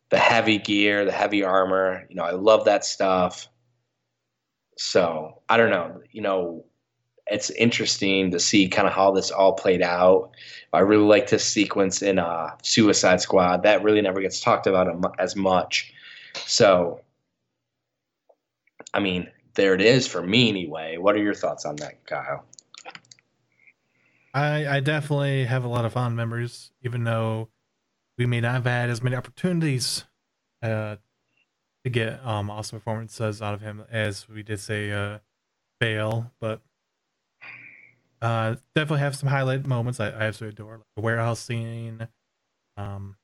the 0.07 0.17
heavy 0.17 0.57
gear, 0.57 1.03
the 1.03 1.11
heavy 1.11 1.43
armor, 1.43 2.05
you 2.09 2.15
know, 2.15 2.23
I 2.23 2.31
love 2.31 2.63
that 2.63 2.85
stuff. 2.85 3.49
So 4.77 5.41
I 5.49 5.57
don't 5.57 5.69
know, 5.69 5.99
you 6.13 6.21
know, 6.21 6.63
it's 7.29 7.49
interesting 7.51 8.31
to 8.31 8.39
see 8.39 8.67
kind 8.67 8.87
of 8.87 8.93
how 8.93 9.11
this 9.11 9.31
all 9.31 9.53
played 9.53 9.81
out. 9.81 10.31
I 10.73 10.79
really 10.79 11.05
like 11.05 11.29
this 11.29 11.45
sequence 11.45 12.01
in 12.01 12.19
uh, 12.19 12.51
Suicide 12.61 13.21
Squad. 13.21 13.63
That 13.63 13.83
really 13.83 14.01
never 14.01 14.21
gets 14.21 14.39
talked 14.39 14.67
about 14.67 15.15
as 15.19 15.35
much. 15.35 15.93
So, 16.45 17.01
I 18.93 18.99
mean, 18.99 19.29
there 19.55 19.73
it 19.73 19.81
is 19.81 20.07
for 20.07 20.21
me 20.21 20.49
anyway. 20.49 20.97
What 20.97 21.15
are 21.15 21.21
your 21.21 21.33
thoughts 21.33 21.65
on 21.65 21.77
that, 21.77 22.05
Kyle? 22.05 22.45
I, 24.33 24.77
I 24.77 24.79
definitely 24.81 25.45
have 25.45 25.63
a 25.63 25.67
lot 25.67 25.85
of 25.85 25.93
fond 25.93 26.15
memories, 26.15 26.71
even 26.83 27.03
though 27.03 27.49
we 28.17 28.25
may 28.25 28.39
not 28.39 28.53
have 28.53 28.65
had 28.65 28.89
as 28.89 29.01
many 29.01 29.15
opportunities 29.15 30.05
uh, 30.61 30.97
to 31.83 31.89
get 31.89 32.23
um, 32.25 32.49
awesome 32.49 32.79
performances 32.79 33.41
out 33.41 33.53
of 33.53 33.61
him 33.61 33.83
as 33.89 34.27
we 34.29 34.43
did 34.43 34.59
say 34.59 34.91
uh, 34.91 35.19
Bale, 35.79 36.31
but 36.39 36.61
uh, 38.21 38.55
definitely 38.75 38.99
have 38.99 39.15
some 39.15 39.29
highlight 39.29 39.65
moments 39.65 39.99
I, 39.99 40.09
I 40.09 40.23
absolutely 40.23 40.55
adore, 40.55 40.77
like 40.77 40.87
the 40.95 41.01
warehouse 41.01 41.39
scene, 41.39 42.07
um, 42.77 43.15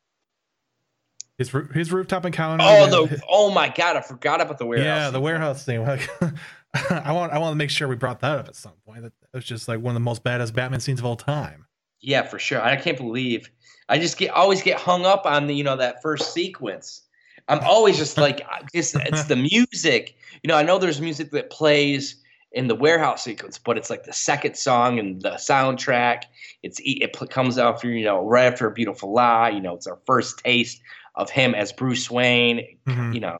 his 1.38 1.50
his 1.74 1.92
rooftop 1.92 2.26
encounter. 2.26 2.64
Oh, 2.68 3.08
the 3.08 3.22
oh 3.28 3.52
my 3.52 3.70
god, 3.70 3.96
I 3.96 4.02
forgot 4.02 4.42
about 4.42 4.60
the 4.60 4.66
warehouse. 4.66 4.86
yeah, 4.86 5.10
the 5.10 5.20
warehouse 5.20 5.66
thing. 5.66 5.84
Like, 5.84 6.08
I 6.92 7.12
want 7.12 7.34
I 7.34 7.40
want 7.40 7.54
to 7.54 7.56
make 7.56 7.70
sure 7.70 7.88
we 7.88 7.96
brought 7.96 8.20
that 8.20 8.40
up 8.40 8.48
at 8.48 8.56
some 8.56 8.74
point. 8.86 9.02
That 9.02 9.14
that 9.20 9.38
was 9.38 9.46
just 9.46 9.68
like 9.68 9.80
one 9.80 9.92
of 9.92 9.96
the 9.96 10.06
most 10.06 10.24
badass 10.24 10.54
Batman 10.54 10.80
scenes 10.80 11.00
of 11.00 11.06
all 11.06 11.16
time. 11.16 11.66
Yeah, 12.02 12.24
for 12.24 12.38
sure. 12.38 12.62
I 12.62 12.76
can't 12.76 12.98
believe 12.98 13.50
I 13.90 13.98
just 13.98 14.18
get 14.18 14.32
always 14.32 14.62
get 14.62 14.80
hung 14.80 15.06
up 15.06 15.26
on 15.26 15.48
the 15.48 15.56
you 15.56 15.64
know 15.64 15.78
that 15.78 16.02
first 16.02 16.34
sequence. 16.34 17.02
I'm 17.48 17.60
always 17.60 17.98
just 17.98 18.18
like 18.18 18.46
it's 18.74 18.96
it's 18.96 19.26
the 19.26 19.36
music. 19.72 20.16
You 20.44 20.48
know, 20.50 20.56
I 20.56 20.64
know 20.64 20.78
there's 20.78 21.02
music 21.02 21.32
that 21.32 21.50
plays 21.50 22.23
in 22.54 22.68
the 22.68 22.76
warehouse 22.76 23.24
sequence, 23.24 23.58
but 23.58 23.78
it's 23.78 23.90
like 23.90 24.04
the 24.04 24.14
second 24.14 24.56
song 24.56 25.00
in 25.00 25.20
the 25.20 25.32
soundtrack. 25.32 26.24
It's 26.62 26.80
it 26.84 27.12
comes 27.30 27.58
after 27.58 27.90
you 27.90 28.06
know 28.06 28.26
right 28.26 28.46
after 28.52 28.68
a 28.68 28.72
beautiful 28.72 29.12
lie. 29.14 29.50
You 29.50 29.60
know, 29.62 29.76
it's 29.76 29.88
our 29.88 30.00
first 30.06 30.40
taste 30.40 30.82
of 31.16 31.30
him 31.30 31.54
as 31.56 31.72
Bruce 31.74 32.10
Wayne. 32.10 32.78
Mhm. 32.88 33.14
You 33.14 33.20
know, 33.22 33.38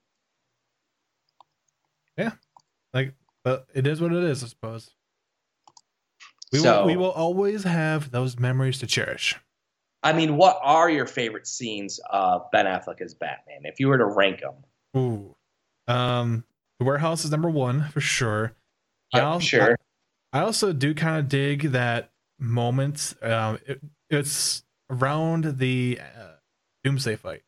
yeah, 2.18 2.32
Like, 2.94 3.14
but 3.44 3.68
it 3.74 3.88
is 3.88 4.00
what 4.02 4.14
it 4.14 4.24
is, 4.24 4.44
I 4.44 4.48
suppose. 4.48 4.92
We 6.52 6.60
So- 6.60 6.82
will 6.82 6.88
we 6.88 6.98
will 6.98 7.12
always 7.12 7.64
have 7.64 8.12
those 8.12 8.38
memories 8.38 8.80
to 8.80 8.88
cherish. 8.88 9.36
I 10.04 10.12
mean, 10.14 10.36
what 10.38 10.60
are 10.62 10.90
your 10.90 11.06
favorite 11.08 11.48
scenes 11.48 12.00
of 12.10 12.52
Ben 12.52 12.66
Affleck 12.66 13.00
as 13.02 13.14
Batman? 13.14 13.62
If 13.64 13.80
you 13.80 13.88
were 13.88 13.98
to 13.98 14.06
rank 14.06 14.42
them, 14.42 14.56
Ooh, 14.98 15.36
um, 15.88 16.44
the 16.78 16.86
warehouse 16.86 17.24
is 17.26 17.32
number 17.32 17.50
one 17.50 17.88
for 17.90 18.02
sure. 18.02 18.54
I 19.14 19.20
yeah, 19.20 19.26
al- 19.26 19.40
sure. 19.40 19.78
I 20.32 20.40
also 20.42 20.74
do 20.74 20.94
kind 20.94 21.20
of 21.20 21.28
dig 21.30 21.72
that 21.72 22.12
moment. 22.40 23.14
Um, 23.22 23.60
it, 23.68 23.80
it's 24.10 24.64
around 24.90 25.60
the 25.60 26.00
uh, 26.02 26.32
Doomsday 26.84 27.16
fight. 27.16 27.44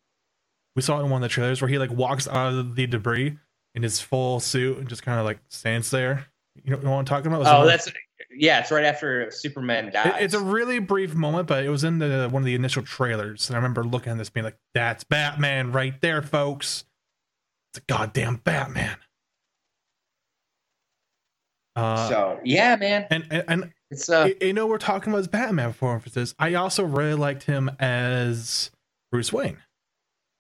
We 0.76 0.82
saw 0.82 1.00
it 1.00 1.04
in 1.06 1.10
one 1.10 1.24
of 1.24 1.30
the 1.30 1.34
trailers 1.34 1.62
where 1.62 1.70
he 1.70 1.78
like 1.80 1.92
walks 1.92 2.28
out 2.28 2.54
of 2.54 2.76
the 2.76 2.86
debris 2.88 3.38
in 3.74 3.84
his 3.84 4.00
full 4.02 4.40
suit 4.40 4.78
and 4.78 4.88
just 4.88 5.04
kind 5.04 5.20
of 5.20 5.26
like 5.26 5.40
stands 5.50 5.90
there. 5.90 6.28
You 6.64 6.72
know, 6.72 6.78
you 6.78 6.84
know 6.84 6.92
what 6.92 7.00
I'm 7.00 7.06
talking 7.06 7.28
about? 7.34 7.46
Oh, 7.46 7.66
that's 7.66 7.92
yeah. 8.32 8.60
It's 8.60 8.72
right 8.72 8.86
after 8.86 9.30
Superman 9.32 9.92
dies. 9.92 10.06
It- 10.18 10.24
it's 10.24 10.34
a 10.34 10.40
really 10.40 10.80
brief 10.80 11.14
moment, 11.16 11.48
but 11.48 11.64
it 11.66 11.70
was 11.70 11.84
in 11.84 12.00
the 12.00 12.30
one 12.32 12.42
of 12.44 12.46
the 12.46 12.56
initial 12.56 12.84
trailers, 12.84 13.50
and 13.50 13.56
I 13.56 13.58
remember 13.58 13.84
looking 13.84 14.12
at 14.14 14.18
this 14.18 14.30
being 14.30 14.44
like, 14.46 14.58
"That's 14.74 15.04
Batman 15.04 15.72
right 15.72 16.00
there, 16.02 16.22
folks. 16.22 16.86
It's 17.74 17.80
a 17.80 17.94
goddamn 17.94 18.38
Batman." 18.38 18.98
Uh, 21.76 22.10
so 22.10 22.40
yeah, 22.44 22.76
man. 22.76 23.06
and 23.10 23.26
and, 23.32 23.44
and 23.48 23.74
It's 23.92 24.10
uh, 24.10 24.30
you 24.42 24.54
know 24.54 24.66
we're 24.68 24.78
talking 24.78 25.12
about 25.12 25.20
his 25.20 25.28
Batman 25.28 25.70
performances. 25.72 26.34
I 26.40 26.54
also 26.56 26.84
really 26.84 27.16
liked 27.16 27.44
him 27.44 27.70
as 27.80 28.72
Bruce 29.12 29.34
Wayne. 29.34 29.58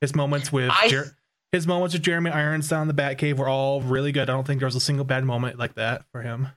His 0.01 0.15
moments 0.15 0.51
with 0.51 0.71
I- 0.71 0.87
Jer- 0.89 1.15
his 1.51 1.67
moments 1.67 1.93
with 1.93 2.03
Jeremy 2.03 2.31
Irons 2.31 2.67
down 2.67 2.89
in 2.89 2.93
the 2.93 3.01
Batcave 3.01 3.37
were 3.37 3.47
all 3.47 3.81
really 3.81 4.11
good. 4.11 4.29
I 4.29 4.33
don't 4.33 4.45
think 4.45 4.59
there 4.59 4.67
was 4.67 4.75
a 4.75 4.79
single 4.81 5.05
bad 5.05 5.23
moment 5.23 5.57
like 5.57 5.75
that 5.75 6.03
for 6.11 6.21
him. 6.21 6.49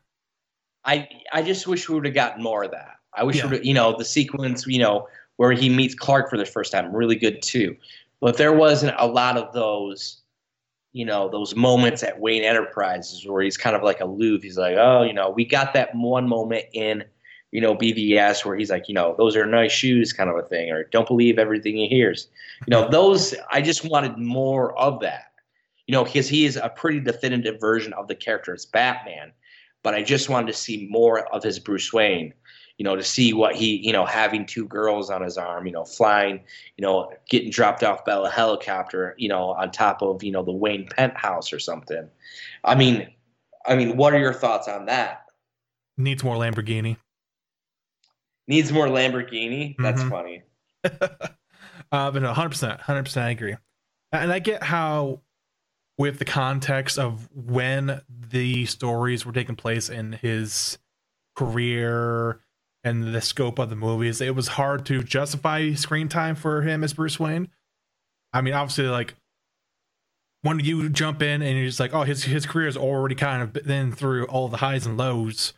I 0.85 1.09
I 1.33 1.43
just 1.43 1.67
wish 1.67 1.89
we 1.89 1.95
would 1.97 2.05
have 2.05 2.15
gotten 2.15 2.43
more 2.43 2.65
of 2.65 2.71
that. 2.73 2.97
I 3.15 3.25
wish 3.25 3.37
Yeah. 3.37 3.53
you 3.63 3.75
know 3.75 3.97
the 3.97 4.05
sequence 4.05 4.67
you 4.67 4.79
know 4.79 5.09
where 5.37 5.53
he 5.53 5.69
meets 5.69 5.95
Clark 5.95 6.31
for 6.31 6.37
the 6.37 6.45
first 6.47 6.73
time 6.73 6.93
really 6.95 7.17
good 7.17 7.43
too, 7.43 7.77
but 8.21 8.37
there 8.37 8.53
wasn't 8.53 8.95
a 8.99 9.07
lot 9.07 9.37
of 9.37 9.53
those 9.53 10.18
you 10.99 11.05
know 11.05 11.29
those 11.29 11.55
moments 11.55 12.03
at 12.03 12.19
Wayne 12.19 12.43
Enterprises 12.43 13.25
where 13.25 13.41
he's 13.41 13.57
kind 13.57 13.77
of 13.77 13.85
like 13.85 14.01
aloof. 14.01 14.43
He's 14.43 14.59
like 14.59 14.77
oh 14.77 15.05
you 15.05 15.13
know 15.13 15.31
we 15.31 15.45
got 15.45 15.73
that 15.75 15.95
one 15.95 16.29
moment 16.29 16.65
in 16.73 17.05
you 17.53 17.61
know 17.61 17.77
BVS 17.77 18.45
where 18.45 18.57
he's 18.57 18.69
like 18.69 18.89
you 18.89 18.95
know 18.95 19.15
those 19.17 19.37
are 19.37 19.47
nice 19.47 19.71
shoes 19.71 20.13
kind 20.13 20.29
of 20.29 20.37
a 20.37 20.43
thing 20.43 20.73
or 20.73 20.83
don't 20.91 21.07
believe 21.07 21.39
everything 21.39 21.77
he 21.77 21.87
hears. 21.87 22.27
You 22.67 22.73
know 22.73 22.89
those 22.89 23.33
I 23.53 23.63
just 23.63 23.89
wanted 23.89 24.19
more 24.19 24.77
of 24.77 24.99
that. 25.01 25.31
You 25.87 25.93
know 25.93 26.03
because 26.03 26.29
he 26.29 26.45
is 26.45 26.57
a 26.57 26.69
pretty 26.69 26.99
definitive 26.99 27.61
version 27.61 27.93
of 27.93 28.09
the 28.09 28.17
character 28.17 28.53
as 28.53 28.67
Batman 28.67 29.33
but 29.85 29.95
I 29.95 30.03
just 30.03 30.29
wanted 30.29 30.49
to 30.49 30.53
see 30.53 30.89
more 30.91 31.33
of 31.33 31.43
his 31.43 31.59
Bruce 31.59 31.93
Wayne. 31.93 32.35
You 32.79 32.85
know, 32.85 32.97
to 32.97 33.03
see 33.03 33.33
what 33.33 33.55
he, 33.57 33.77
you 33.85 33.93
know, 33.93 34.07
having 34.07 34.47
two 34.47 34.65
girls 34.67 35.11
on 35.11 35.21
his 35.23 35.37
arm, 35.37 35.67
you 35.67 35.73
know, 35.73 35.85
flying, 35.85 36.41
you 36.77 36.83
know, 36.83 37.13
getting 37.29 37.51
dropped 37.51 37.83
off 37.83 38.05
by 38.05 38.15
a 38.15 38.31
helicopter, 38.31 39.15
you 39.19 39.29
know, 39.29 39.51
on 39.51 39.71
top 39.73 40.01
of, 40.01 40.23
you 40.23 40.31
know, 40.31 40.45
the 40.45 40.53
Wayne 40.53 40.87
penthouse 40.89 41.53
or 41.53 41.59
something. 41.59 42.09
I 42.65 42.77
mean, 42.77 43.09
I 43.67 43.75
mean, 43.75 43.97
what 43.97 44.15
are 44.15 44.19
your 44.19 44.33
thoughts 44.33 44.69
on 44.69 44.87
that? 44.87 45.25
Needs 45.97 46.23
more 46.23 46.37
Lamborghini. 46.37 46.97
Needs 48.47 48.73
more 48.73 48.87
Lamborghini? 48.87 49.75
That's 49.79 50.03
Mhm. 50.03 50.11
funny. 50.11 50.43
uh, 51.93 52.11
but 52.11 52.23
no, 52.23 52.33
hundred 52.33 52.51
percent, 52.51 52.81
hundred 52.81 53.05
percent, 53.05 53.27
I 53.27 53.31
agree. 53.31 53.57
And 54.13 54.33
I 54.33 54.39
get 54.39 54.63
how, 54.63 55.21
with 55.99 56.19
the 56.21 56.25
context 56.25 56.99
of 56.99 57.29
when 57.35 58.01
the 58.09 58.67
stories 58.67 59.27
were 59.27 59.33
taking 59.33 59.57
place 59.57 59.91
in 59.91 60.13
his 60.13 60.79
career 61.35 62.41
and 62.89 63.15
the 63.15 63.21
scope 63.21 63.59
of 63.59 63.71
the 63.71 63.77
movies, 63.77 64.21
it 64.21 64.35
was 64.35 64.49
hard 64.49 64.87
to 64.87 65.03
justify 65.03 65.73
screen 65.75 66.09
time 66.09 66.35
for 66.35 66.63
him 66.63 66.83
as 66.83 66.95
Bruce 66.95 67.21
Wayne. 67.21 67.49
I 68.33 68.41
mean, 68.41 68.55
obviously, 68.55 68.87
like 68.87 69.15
when 70.43 70.61
you 70.61 70.89
jump 70.89 71.23
in 71.23 71.43
and 71.43 71.57
you're 71.57 71.67
just 71.67 71.81
like, 71.81 71.95
oh, 71.95 72.03
his 72.03 72.25
his 72.25 72.47
career 72.47 72.67
has 72.67 72.77
already 72.77 73.15
kind 73.15 73.43
of 73.43 73.53
been 73.53 73.93
through 73.93 74.27
all 74.27 74.49
the 74.49 74.59
highs 74.59 74.87
and 74.87 74.97
lows. 74.97 75.53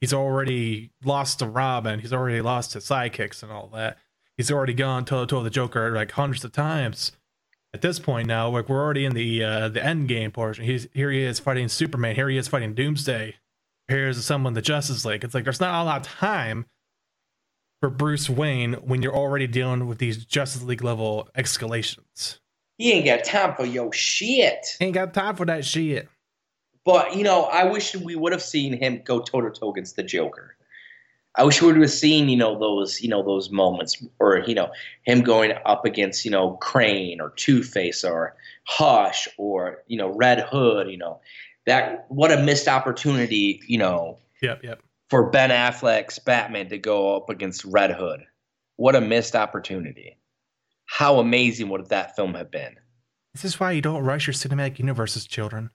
He's 0.00 0.12
already 0.12 0.90
lost 1.04 1.38
to 1.38 1.46
Robin. 1.46 2.00
He's 2.00 2.12
already 2.12 2.40
lost 2.40 2.72
to 2.72 2.78
sidekicks 2.78 3.42
and 3.42 3.50
all 3.50 3.70
that 3.74 3.98
he's 4.36 4.50
already 4.50 4.74
gone 4.74 5.04
toe 5.04 5.20
to 5.20 5.26
toe 5.26 5.42
the 5.42 5.50
Joker 5.50 5.90
like 5.92 6.12
hundreds 6.12 6.44
of 6.44 6.52
times. 6.52 7.12
At 7.72 7.82
this 7.82 7.98
point 7.98 8.28
now, 8.28 8.50
like 8.50 8.68
we're 8.68 8.80
already 8.80 9.04
in 9.04 9.14
the 9.14 9.42
uh, 9.42 9.68
the 9.68 9.84
end 9.84 10.06
game 10.06 10.30
portion. 10.30 10.64
He's 10.64 10.86
here. 10.92 11.10
He 11.10 11.22
is 11.22 11.40
fighting 11.40 11.68
Superman. 11.68 12.14
Here 12.14 12.28
he 12.28 12.36
is 12.36 12.46
fighting 12.46 12.74
Doomsday. 12.74 13.34
Here's 13.88 14.24
someone 14.24 14.54
the 14.54 14.62
Justice 14.62 15.04
League. 15.04 15.24
It's 15.24 15.34
like 15.34 15.44
there's 15.44 15.60
not 15.60 15.82
a 15.82 15.84
lot 15.84 16.02
of 16.02 16.06
time 16.06 16.66
for 17.84 17.90
Bruce 17.90 18.30
Wayne 18.30 18.72
when 18.74 19.02
you're 19.02 19.14
already 19.14 19.46
dealing 19.46 19.86
with 19.86 19.98
these 19.98 20.24
Justice 20.24 20.62
League 20.62 20.82
level 20.82 21.28
escalations. 21.36 22.38
He 22.78 22.92
ain't 22.92 23.04
got 23.04 23.24
time 23.24 23.54
for 23.56 23.66
your 23.66 23.92
shit. 23.92 24.64
He 24.78 24.86
ain't 24.86 24.94
got 24.94 25.12
time 25.12 25.36
for 25.36 25.44
that 25.44 25.66
shit. 25.66 26.08
But, 26.86 27.14
you 27.14 27.24
know, 27.24 27.42
I 27.42 27.64
wish 27.64 27.94
we 27.94 28.16
would 28.16 28.32
have 28.32 28.40
seen 28.40 28.72
him 28.72 29.02
go 29.04 29.20
toe 29.20 29.42
to 29.42 29.50
toe 29.50 29.70
against 29.70 29.96
the 29.96 30.02
Joker. 30.02 30.56
I 31.34 31.44
wish 31.44 31.60
we 31.60 31.66
would 31.66 31.76
have 31.82 31.90
seen, 31.90 32.30
you 32.30 32.38
know, 32.38 32.58
those, 32.58 33.02
you 33.02 33.10
know, 33.10 33.22
those 33.22 33.50
moments, 33.50 34.02
or 34.18 34.38
you 34.46 34.54
know, 34.54 34.70
him 35.02 35.20
going 35.20 35.52
up 35.66 35.84
against, 35.84 36.24
you 36.24 36.30
know, 36.30 36.52
Crane 36.52 37.20
or 37.20 37.34
Two 37.36 37.62
Face 37.62 38.02
or 38.02 38.34
Hush 38.64 39.28
or 39.36 39.82
you 39.88 39.98
know, 39.98 40.08
Red 40.08 40.40
Hood. 40.40 40.88
You 40.88 40.96
know, 40.96 41.20
that 41.66 42.06
what 42.08 42.32
a 42.32 42.42
missed 42.42 42.66
opportunity, 42.66 43.60
you 43.66 43.76
know, 43.76 44.20
Yep, 44.40 44.62
yep. 44.62 44.82
For 45.14 45.30
Ben 45.30 45.50
Affleck's 45.50 46.18
Batman 46.18 46.70
to 46.70 46.76
go 46.76 47.14
up 47.14 47.30
against 47.30 47.64
Red 47.64 47.92
Hood. 47.92 48.24
What 48.74 48.96
a 48.96 49.00
missed 49.00 49.36
opportunity! 49.36 50.18
How 50.86 51.20
amazing 51.20 51.68
would 51.68 51.90
that 51.90 52.16
film 52.16 52.34
have 52.34 52.50
been? 52.50 52.74
This 53.32 53.44
is 53.44 53.60
why 53.60 53.70
you 53.70 53.80
don't 53.80 54.02
rush 54.02 54.26
your 54.26 54.34
cinematic 54.34 54.80
universes, 54.80 55.24
children. 55.24 55.70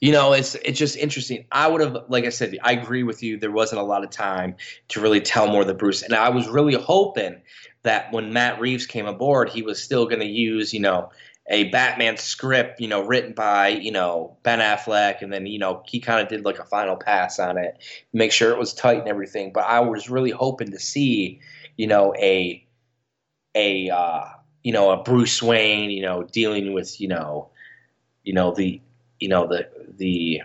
You 0.00 0.12
know, 0.12 0.32
it's 0.32 0.54
it's 0.54 0.78
just 0.78 0.96
interesting. 0.96 1.46
I 1.50 1.66
would 1.66 1.80
have, 1.80 2.04
like 2.08 2.24
I 2.24 2.28
said, 2.28 2.56
I 2.62 2.70
agree 2.70 3.02
with 3.02 3.20
you. 3.24 3.36
There 3.36 3.50
wasn't 3.50 3.80
a 3.80 3.84
lot 3.84 4.04
of 4.04 4.10
time 4.10 4.54
to 4.90 5.00
really 5.00 5.20
tell 5.20 5.48
more 5.48 5.62
of 5.62 5.66
the 5.66 5.74
Bruce, 5.74 6.02
and 6.02 6.14
I 6.14 6.28
was 6.28 6.46
really 6.46 6.74
hoping 6.74 7.42
that 7.82 8.12
when 8.12 8.32
Matt 8.32 8.60
Reeves 8.60 8.86
came 8.86 9.06
aboard, 9.06 9.48
he 9.48 9.62
was 9.62 9.82
still 9.82 10.06
going 10.06 10.20
to 10.20 10.26
use, 10.26 10.72
you 10.72 10.78
know, 10.78 11.10
a 11.48 11.64
Batman 11.70 12.16
script, 12.16 12.80
you 12.80 12.88
know, 12.88 13.04
written 13.04 13.32
by, 13.32 13.68
you 13.68 13.90
know, 13.90 14.36
Ben 14.42 14.60
Affleck, 14.60 15.22
and 15.22 15.32
then 15.32 15.46
you 15.46 15.58
know 15.58 15.82
he 15.86 16.00
kind 16.00 16.20
of 16.20 16.28
did 16.28 16.44
like 16.44 16.58
a 16.58 16.64
final 16.64 16.96
pass 16.96 17.38
on 17.38 17.58
it, 17.58 17.78
make 18.12 18.32
sure 18.32 18.50
it 18.50 18.58
was 18.58 18.72
tight 18.72 19.00
and 19.00 19.08
everything. 19.08 19.52
But 19.52 19.64
I 19.64 19.80
was 19.80 20.08
really 20.08 20.30
hoping 20.30 20.70
to 20.70 20.78
see, 20.78 21.40
you 21.76 21.86
know, 21.86 22.14
a 22.16 22.64
a 23.54 23.90
uh, 23.90 24.24
you 24.62 24.72
know 24.72 24.90
a 24.90 25.02
Bruce 25.02 25.42
Wayne, 25.42 25.90
you 25.90 26.02
know, 26.02 26.22
dealing 26.22 26.72
with, 26.72 27.00
you 27.00 27.08
know, 27.08 27.50
you 28.22 28.34
know 28.34 28.54
the 28.54 28.80
you 29.18 29.28
know 29.28 29.46
the 29.46 29.68
the 29.96 30.42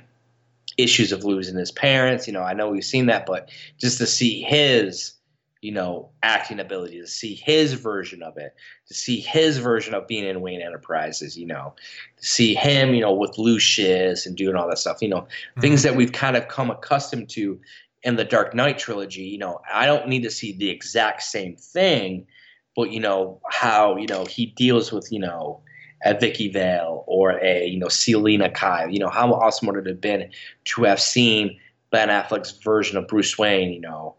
issues 0.77 1.11
of 1.11 1.23
losing 1.23 1.57
his 1.57 1.71
parents. 1.71 2.27
You 2.27 2.33
know, 2.33 2.41
I 2.41 2.53
know 2.53 2.69
we've 2.69 2.83
seen 2.83 3.07
that, 3.07 3.25
but 3.25 3.49
just 3.79 3.97
to 3.99 4.07
see 4.07 4.41
his, 4.41 5.13
you 5.61 5.71
know, 5.71 6.09
acting 6.23 6.59
ability, 6.59 6.99
to 6.99 7.07
see 7.07 7.33
his 7.33 7.73
version 7.73 8.21
of 8.23 8.37
it, 8.37 8.55
to 8.87 8.93
see 8.93 9.19
his 9.19 9.57
version 9.57 9.93
of 9.93 10.07
being 10.07 10.25
in 10.25 10.41
Wayne 10.41 10.61
Enterprises, 10.61 11.37
you 11.37 11.45
know, 11.45 11.73
to 12.17 12.25
see 12.25 12.53
him, 12.53 12.93
you 12.93 13.01
know, 13.01 13.13
with 13.13 13.37
Lucius 13.37 14.25
and 14.25 14.35
doing 14.35 14.55
all 14.55 14.69
that 14.69 14.77
stuff, 14.77 15.01
you 15.01 15.09
know, 15.09 15.27
things 15.59 15.83
that 15.83 15.95
we've 15.95 16.11
kind 16.11 16.37
of 16.37 16.47
come 16.47 16.69
accustomed 16.69 17.29
to 17.29 17.59
in 18.03 18.15
the 18.15 18.23
Dark 18.23 18.53
Knight 18.53 18.77
trilogy, 18.77 19.23
you 19.23 19.37
know, 19.37 19.59
I 19.71 19.85
don't 19.85 20.07
need 20.07 20.23
to 20.23 20.31
see 20.31 20.53
the 20.53 20.69
exact 20.69 21.23
same 21.23 21.55
thing, 21.55 22.27
but 22.75 22.91
you 22.91 22.99
know 22.99 23.41
how 23.49 23.97
you 23.97 24.05
know 24.05 24.23
he 24.25 24.45
deals 24.45 24.91
with 24.91 25.11
you 25.11 25.19
know 25.19 25.59
a 26.05 26.17
Vicki 26.17 26.47
Vale 26.47 27.03
or 27.07 27.39
a 27.43 27.65
you 27.65 27.79
know 27.79 27.89
Selina 27.89 28.49
Kyle. 28.49 28.89
You 28.89 28.99
know 28.99 29.09
how 29.09 29.33
awesome 29.33 29.67
would 29.67 29.77
it 29.77 29.87
have 29.87 29.99
been 29.99 30.29
to 30.65 30.83
have 30.83 31.01
seen 31.01 31.59
Ben 31.89 32.09
Affleck's 32.09 32.51
version 32.51 32.97
of 32.97 33.07
Bruce 33.07 33.37
Wayne, 33.37 33.71
you 33.71 33.81
know, 33.81 34.15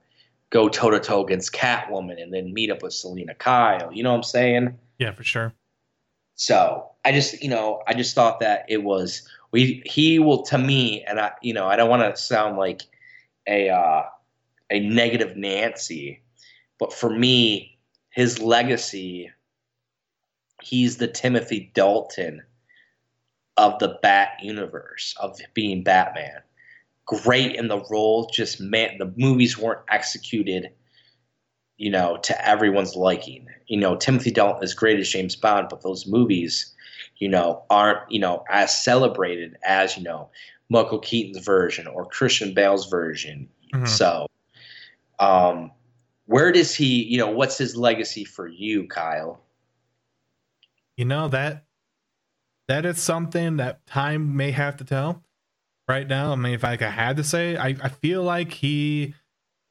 go 0.51 0.69
toe 0.69 0.91
to 0.91 1.01
toe 1.01 1.25
against 1.25 1.53
Catwoman 1.53 2.23
and 2.23 2.33
then 2.33 2.53
meet 2.53 2.71
up 2.71 2.83
with 2.83 2.93
Selina 2.93 3.35
Kyle. 3.35 3.93
You 3.93 4.03
know 4.03 4.11
what 4.11 4.19
I'm 4.19 4.23
saying? 4.23 4.79
Yeah, 4.99 5.13
for 5.13 5.25
sure. 5.25 5.53
So 6.37 6.91
I 7.05 7.13
just, 7.13 7.43
you 7.43 7.49
know, 7.49 7.83
I 7.87 7.95
just 7.95 8.15
thought 8.15 8.41
that 8.41 8.65
it 8.69 8.83
was 8.83 9.29
we. 9.51 9.83
He 9.87 10.19
will 10.19 10.43
to 10.45 10.59
me, 10.59 11.03
and 11.05 11.19
I, 11.19 11.33
you 11.43 11.53
know, 11.53 11.67
I 11.67 11.77
don't 11.77 11.91
want 11.91 12.03
to 12.15 12.21
sound 12.21 12.57
like 12.57 12.83
a 13.47 13.71
uh, 13.71 14.03
a 14.71 14.81
negative 14.81 15.37
Nancy, 15.37 16.23
but 16.79 16.93
for 16.93 17.11
me, 17.11 17.79
his 18.11 18.41
legacy, 18.41 19.31
he's 20.63 20.99
the 20.99 21.09
Timothy 21.09 21.71
Dalton 21.75 22.43
of 23.57 23.79
the 23.81 23.99
Bat 24.03 24.39
universe 24.43 25.15
of 25.19 25.39
being 25.55 25.83
Batman. 25.83 26.43
Great 27.09 27.57
in 27.57 27.69
the 27.69 27.81
role, 27.91 28.31
just 28.33 28.61
man, 28.61 28.99
the 28.99 29.13
movies 29.17 29.59
weren't 29.59 29.81
executed 29.89 30.71
you 31.79 31.91
know, 31.91 32.19
to 32.19 32.47
everyone's 32.47 32.97
liking. 32.97 33.47
You 33.69 33.79
know, 33.79 33.97
Timothy 33.97 34.33
Dalton 34.33 34.65
is 34.65 34.75
great 34.75 34.99
as 34.99 35.09
James 35.09 35.37
Bond, 35.37 35.69
but 35.71 35.83
those 35.83 36.07
movies, 36.07 36.75
you 37.17 37.29
know, 37.29 37.63
aren't, 37.71 38.11
you 38.11 38.19
know, 38.19 38.45
as 38.51 38.77
celebrated 38.77 39.57
as, 39.65 39.97
you 39.97 40.03
know, 40.03 40.29
Michael 40.69 40.99
Keaton's 40.99 41.39
version 41.45 41.87
or 41.87 42.05
Christian 42.05 42.53
Bale's 42.53 42.91
version. 42.91 43.49
Mm-hmm. 43.73 43.87
So, 43.87 44.27
um, 45.21 45.71
where 46.27 46.53
does 46.53 46.75
he, 46.75 47.05
you 47.05 47.19
know, 47.19 47.31
what's 47.31 47.57
his 47.57 47.77
legacy 47.77 48.25
for 48.25 48.47
you, 48.47 48.87
Kyle? 48.89 49.41
You 50.97 51.05
know, 51.05 51.29
that 51.29 51.65
that 52.67 52.85
is 52.85 53.01
something 53.01 53.59
that 53.59 53.87
time 53.87 54.37
may 54.37 54.51
have 54.51 54.77
to 54.79 54.85
tell. 54.85 55.23
Right 55.89 56.07
now, 56.07 56.33
I 56.33 56.37
mean, 56.37 56.53
if 56.53 56.65
I 56.65 56.77
had 56.77 57.17
to 57.17 57.25
say, 57.25 57.57
I, 57.57 57.69
I 57.69 57.89
feel 57.89 58.23
like 58.23 58.53
he 58.53 59.15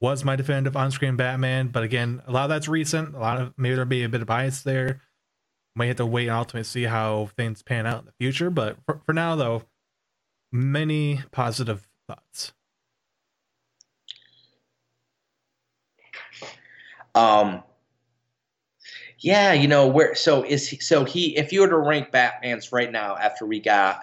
was 0.00 0.24
my 0.24 0.34
definitive 0.34 0.76
on-screen 0.76 1.16
Batman. 1.16 1.68
But 1.68 1.84
again, 1.84 2.22
a 2.26 2.32
lot 2.32 2.44
of 2.44 2.50
that's 2.50 2.66
recent. 2.66 3.14
A 3.14 3.18
lot 3.18 3.40
of 3.40 3.54
maybe 3.56 3.76
there'll 3.76 3.88
be 3.88 4.02
a 4.02 4.08
bit 4.08 4.22
of 4.22 4.26
bias 4.26 4.62
there. 4.62 5.00
Might 5.76 5.86
have 5.86 5.96
to 5.98 6.06
wait 6.06 6.26
and 6.26 6.36
ultimately 6.36 6.64
see 6.64 6.82
how 6.82 7.30
things 7.36 7.62
pan 7.62 7.86
out 7.86 8.00
in 8.00 8.06
the 8.06 8.12
future. 8.18 8.50
But 8.50 8.78
for, 8.84 9.00
for 9.06 9.12
now, 9.12 9.36
though, 9.36 9.62
many 10.50 11.20
positive 11.30 11.86
thoughts. 12.08 12.52
Um. 17.14 17.62
Yeah, 19.20 19.52
you 19.52 19.68
know 19.68 19.86
where. 19.86 20.16
So 20.16 20.42
is 20.42 20.68
he, 20.68 20.78
so 20.78 21.04
he. 21.04 21.36
If 21.36 21.52
you 21.52 21.60
were 21.60 21.68
to 21.68 21.78
rank 21.78 22.10
Batman's 22.10 22.72
right 22.72 22.90
now, 22.90 23.16
after 23.16 23.46
we 23.46 23.60
got, 23.60 24.02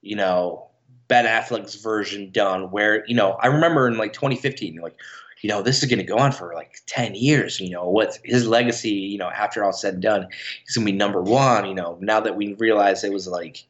you 0.00 0.16
know, 0.16 0.68
Ben 1.12 1.26
Affleck's 1.26 1.74
version 1.74 2.30
done, 2.30 2.70
where 2.70 3.04
you 3.06 3.14
know 3.14 3.32
I 3.32 3.48
remember 3.48 3.86
in 3.86 3.98
like 3.98 4.14
2015, 4.14 4.76
like 4.76 4.96
you 5.42 5.50
know, 5.50 5.60
this 5.60 5.82
is 5.82 5.90
going 5.90 5.98
to 5.98 6.06
go 6.06 6.16
on 6.16 6.32
for 6.32 6.54
like 6.54 6.76
10 6.86 7.14
years. 7.14 7.60
You 7.60 7.68
know, 7.68 7.86
what's 7.86 8.18
his 8.24 8.46
legacy, 8.46 8.92
you 8.92 9.18
know, 9.18 9.28
after 9.28 9.62
all 9.62 9.74
said 9.74 9.92
and 9.92 10.02
done, 10.02 10.28
he's 10.64 10.74
going 10.74 10.86
to 10.86 10.92
be 10.92 10.96
number 10.96 11.20
one. 11.20 11.66
You 11.66 11.74
know, 11.74 11.98
now 12.00 12.20
that 12.20 12.34
we 12.34 12.54
realize 12.54 13.04
it 13.04 13.12
was 13.12 13.28
like 13.28 13.66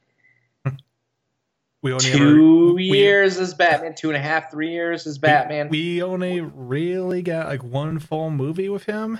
we 1.83 1.93
only 1.93 2.05
two 2.05 2.75
ever, 2.75 2.81
years 2.81 3.39
we, 3.39 3.43
as 3.43 3.55
Batman, 3.55 3.97
two 3.97 4.11
and 4.11 4.17
a 4.17 4.21
half, 4.21 4.53
three 4.53 4.71
years 4.71 5.05
as 5.05 5.19
Batman. 5.19 5.69
We, 5.69 5.97
we 5.97 6.03
only 6.05 6.41
really 6.43 7.23
got 7.23 7.49
like 7.49 7.65
one 7.65 7.99
full 7.99 8.31
movie 8.31 8.69
with 8.69 8.85
him. 8.85 9.19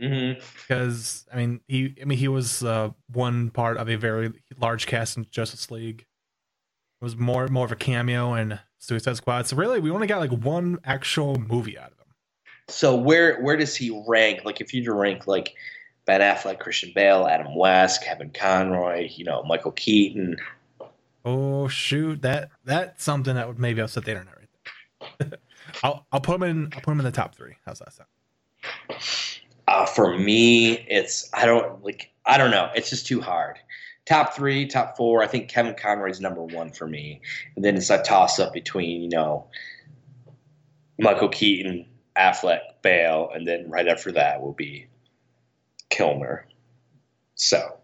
Mm-hmm. 0.00 0.40
Because 0.62 1.26
I 1.30 1.36
mean, 1.36 1.60
he 1.68 1.94
I 2.00 2.06
mean 2.06 2.16
he 2.16 2.28
was 2.28 2.64
uh, 2.64 2.92
one 3.12 3.50
part 3.50 3.76
of 3.76 3.90
a 3.90 3.96
very 3.96 4.32
large 4.58 4.86
cast 4.86 5.18
in 5.18 5.26
Justice 5.30 5.70
League. 5.70 6.06
It 7.00 7.04
was 7.04 7.16
more 7.16 7.46
more 7.48 7.64
of 7.64 7.72
a 7.72 7.76
cameo 7.76 8.34
in 8.34 8.58
Suicide 8.78 9.16
Squad. 9.16 9.46
So 9.46 9.56
really, 9.56 9.78
we 9.78 9.90
only 9.90 10.08
got 10.08 10.18
like 10.18 10.32
one 10.32 10.78
actual 10.84 11.36
movie 11.36 11.78
out 11.78 11.92
of 11.92 11.98
him. 11.98 12.06
So 12.66 12.96
where 12.96 13.40
where 13.40 13.56
does 13.56 13.76
he 13.76 14.02
rank? 14.08 14.44
Like 14.44 14.60
if 14.60 14.74
you 14.74 14.92
rank 14.92 15.28
like 15.28 15.54
Ben 16.06 16.20
Affleck, 16.20 16.58
Christian 16.58 16.90
Bale, 16.94 17.26
Adam 17.26 17.54
West, 17.54 18.02
Kevin 18.02 18.30
Conroy, 18.30 19.08
you 19.12 19.24
know, 19.24 19.44
Michael 19.44 19.70
Keaton. 19.72 20.38
Oh 21.24 21.68
shoot, 21.68 22.22
that 22.22 22.50
that's 22.64 23.04
something 23.04 23.36
that 23.36 23.46
would 23.46 23.60
maybe 23.60 23.80
upset 23.80 24.04
the 24.04 24.10
internet 24.10 24.34
right 24.36 25.18
there. 25.18 25.38
I'll 25.84 26.04
I'll 26.10 26.20
put 26.20 26.34
him 26.34 26.42
in 26.42 26.72
I'll 26.74 26.80
put 26.80 26.90
him 26.90 26.98
in 26.98 27.04
the 27.04 27.12
top 27.12 27.36
three. 27.36 27.54
How's 27.64 27.78
that 27.78 27.92
sound? 27.92 28.08
Uh, 29.68 29.86
for 29.86 30.18
me, 30.18 30.72
it's 30.88 31.30
I 31.32 31.46
don't 31.46 31.84
like 31.84 32.10
I 32.26 32.38
don't 32.38 32.50
know. 32.50 32.70
It's 32.74 32.90
just 32.90 33.06
too 33.06 33.20
hard 33.20 33.58
top 34.08 34.34
three, 34.34 34.66
top 34.66 34.96
four. 34.96 35.22
I 35.22 35.26
think 35.26 35.48
Kevin 35.48 35.74
Conroy 35.74 36.10
is 36.10 36.20
number 36.20 36.42
one 36.42 36.72
for 36.72 36.86
me, 36.86 37.20
and 37.54 37.64
then 37.64 37.76
it's 37.76 37.90
a 37.90 38.02
toss 38.02 38.38
up 38.38 38.52
between 38.52 39.02
you 39.02 39.08
know 39.10 39.46
Michael 40.98 41.28
Keaton, 41.28 41.86
Affleck, 42.16 42.60
Bale, 42.82 43.30
and 43.34 43.46
then 43.46 43.68
right 43.68 43.86
after 43.86 44.10
that 44.12 44.40
will 44.40 44.54
be 44.54 44.86
Kilmer. 45.90 46.46
So, 47.34 47.78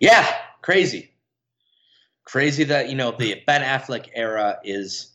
yeah, 0.00 0.26
crazy, 0.62 1.12
crazy 2.24 2.64
that 2.64 2.88
you 2.88 2.96
know 2.96 3.12
the 3.12 3.42
Ben 3.46 3.62
Affleck 3.62 4.08
era 4.14 4.58
is 4.64 5.12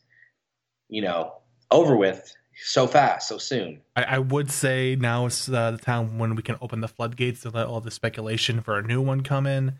you 0.90 1.02
know 1.02 1.34
over 1.72 1.96
with 1.96 2.36
so 2.64 2.88
fast, 2.88 3.28
so 3.28 3.38
soon. 3.38 3.82
I, 3.96 4.04
I 4.04 4.20
would 4.20 4.52
say 4.52 4.96
now 5.00 5.26
is 5.26 5.50
uh, 5.50 5.72
the 5.72 5.78
time 5.78 6.18
when 6.18 6.36
we 6.36 6.44
can 6.44 6.58
open 6.62 6.82
the 6.82 6.88
floodgates 6.88 7.42
to 7.42 7.50
let 7.50 7.68
all 7.68 7.82
the 7.82 7.92
speculation 7.92 8.62
for 8.62 8.78
a 8.78 8.84
new 8.84 9.02
one 9.02 9.22
come 9.22 9.48
in. 9.48 9.80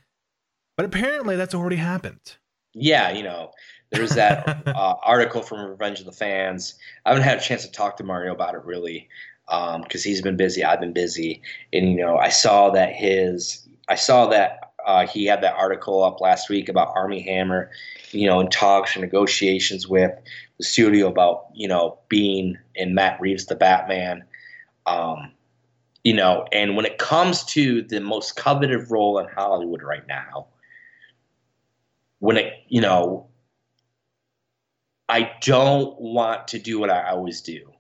But 0.78 0.86
apparently, 0.86 1.36
that's 1.36 1.54
already 1.54 1.76
happened. 1.76 2.38
Yeah, 2.74 3.12
you 3.12 3.24
know, 3.24 3.52
there's 3.92 4.16
that 4.16 4.64
uh, 4.68 4.96
article 5.04 5.42
from 5.42 5.70
Revenge 5.70 6.00
of 6.00 6.06
the 6.06 6.12
Fans. 6.12 6.76
I 7.06 7.10
haven't 7.10 7.24
had 7.24 7.38
a 7.38 7.42
chance 7.42 7.66
to 7.66 7.72
talk 7.72 7.98
to 7.98 8.04
Mario 8.04 8.34
about 8.34 8.56
it 8.56 8.64
really 8.66 9.10
because 9.48 10.06
um, 10.06 10.10
he's 10.10 10.22
been 10.22 10.38
busy. 10.38 10.64
I've 10.64 10.80
been 10.80 10.94
busy, 10.94 11.42
and 11.74 11.90
you 11.90 11.98
know, 11.98 12.18
I 12.18 12.30
saw 12.30 12.72
that 12.72 12.94
his, 12.94 13.68
I 13.90 13.96
saw 13.96 14.28
that 14.28 14.72
uh, 14.86 15.06
he 15.06 15.26
had 15.26 15.42
that 15.44 15.56
article 15.56 16.04
up 16.04 16.22
last 16.22 16.50
week 16.50 16.70
about 16.70 16.94
Armie 16.96 17.22
Hammer, 17.22 17.70
you 18.12 18.28
know, 18.28 18.40
in 18.40 18.50
talks 18.50 18.96
or 18.96 19.02
negotiations 19.02 19.88
with 19.88 20.12
the 20.62 20.68
studio 20.68 21.08
about 21.08 21.48
you 21.54 21.68
know 21.68 21.98
being 22.08 22.56
in 22.76 22.94
Matt 22.94 23.20
Reeves 23.20 23.48
the 23.48 23.56
Batman. 23.56 24.24
Um, 24.86 25.32
you 26.04 26.14
know, 26.14 26.48
and 26.52 26.76
when 26.76 26.86
it 26.86 26.98
comes 26.98 27.44
to 27.46 27.82
the 27.82 28.00
most 28.00 28.36
coveted 28.36 28.90
role 28.90 29.20
in 29.20 29.28
Hollywood 29.28 29.82
right 29.82 30.08
now, 30.08 30.48
when 32.20 32.38
it 32.38 32.54
you 32.70 32.80
know, 32.80 33.28
I 35.10 35.32
don't 35.42 36.00
want 36.00 36.48
to 36.50 36.60
do 36.60 36.80
what 36.80 36.92
I 36.92 37.10
always 37.10 37.42
do. 37.42 37.72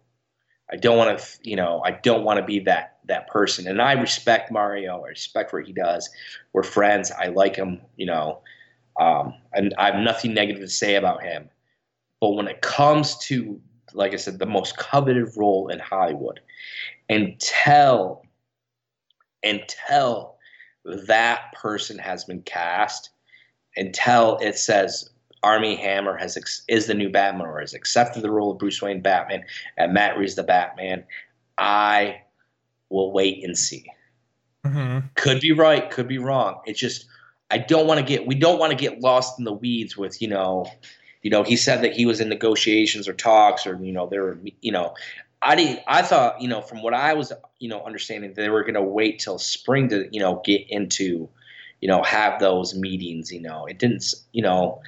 I 0.72 0.78
don't 0.78 0.98
want 0.98 1.20
to, 1.20 1.26
you 1.44 1.56
know, 1.56 1.82
I 1.86 1.92
don't 1.92 2.24
want 2.24 2.40
to 2.40 2.46
be 2.46 2.60
that 2.62 2.98
that 3.06 3.28
person. 3.28 3.68
And 3.68 3.80
I 3.80 3.94
respect 3.94 4.52
Mario. 4.52 5.04
I 5.04 5.10
respect 5.10 5.54
what 5.54 5.66
he 5.66 5.74
does. 5.74 6.10
We're 6.54 6.64
friends. 6.64 7.12
I 7.12 7.28
like 7.28 7.56
him. 7.56 7.82
You 7.96 8.08
know, 8.08 8.42
um, 9.00 9.36
and 9.54 9.76
I 9.78 9.92
have 9.92 10.02
nothing 10.02 10.34
negative 10.34 10.64
to 10.64 10.68
say 10.70 10.96
about 10.96 11.22
him. 11.22 11.50
But 12.22 12.30
when 12.30 12.48
it 12.48 12.62
comes 12.62 13.18
to, 13.18 13.60
like 13.94 14.14
I 14.14 14.18
said, 14.18 14.40
the 14.40 14.46
most 14.46 14.78
coveted 14.78 15.28
role 15.36 15.68
in 15.68 15.80
Hollywood, 15.80 16.40
until 17.10 18.24
until 19.44 20.36
that 20.86 21.52
person 21.54 21.98
has 21.98 22.24
been 22.24 22.44
cast, 22.44 23.10
until 23.76 24.38
it 24.38 24.56
says 24.58 25.10
Armie 25.44 25.76
Hammer 25.76 26.16
has 26.16 26.38
is 26.68 26.88
the 26.88 26.94
new 26.94 27.10
Batman 27.10 27.48
or 27.48 27.60
has 27.60 27.74
accepted 27.74 28.22
the 28.22 28.32
role 28.32 28.52
of 28.52 28.60
Bruce 28.60 28.82
Wayne 28.82 29.02
Batman 29.02 29.44
and 29.78 29.94
Matt 29.94 30.18
Reeves 30.18 30.36
the 30.36 30.44
Batman, 30.44 31.04
I 31.58 32.22
will 32.90 33.12
wait 33.12 33.44
and 33.44 33.58
see. 33.58 33.86
Mm-hmm. 34.66 35.08
Could 35.16 35.42
be 35.42 35.54
right, 35.54 35.90
could 35.90 36.08
be 36.08 36.20
wrong. 36.20 36.62
It's 36.66 36.80
just 36.80 37.08
I 37.50 37.58
don't 37.58 37.88
want 37.88 38.00
to 38.00 38.06
get 38.06 38.28
we 38.28 38.36
don't 38.36 38.60
want 38.60 38.72
to 38.72 38.78
get 38.78 39.02
lost 39.02 39.40
in 39.40 39.46
the 39.46 39.54
weeds 39.54 39.98
with 39.98 40.22
you 40.22 40.28
know 40.28 40.68
you 41.22 41.30
know, 41.30 41.44
he 41.44 41.56
said 41.56 41.84
that 41.84 41.94
he 41.94 42.06
was 42.06 42.20
in 42.20 42.30
negotiations 42.30 43.08
or 43.08 43.14
talks, 43.14 43.68
or 43.68 43.78
you 43.84 43.92
know, 43.92 44.08
there 44.08 44.24
were, 44.24 44.40
you 44.62 44.72
know, 44.72 44.96
I 45.42 45.56
didn't. 45.56 45.80
I 45.88 46.02
thought, 46.02 46.42
you 46.42 46.48
know, 46.48 46.62
from 46.62 46.84
what 46.84 46.94
I 46.94 47.14
was, 47.14 47.32
you 47.60 47.70
know, 47.70 47.84
understanding, 47.84 48.34
they 48.34 48.50
were 48.50 48.62
going 48.62 48.76
to 48.76 48.82
wait 48.82 49.20
till 49.20 49.40
spring 49.40 49.90
to, 49.90 50.08
you 50.12 50.20
know, 50.20 50.42
get 50.44 50.66
into, 50.70 51.30
you 51.80 51.88
know, 51.88 52.04
have 52.04 52.40
those 52.40 52.76
meetings. 52.76 53.32
You 53.32 53.42
know, 53.42 53.66
it 53.66 53.80
didn't. 53.80 54.04
You 54.34 54.44
know, 54.44 54.82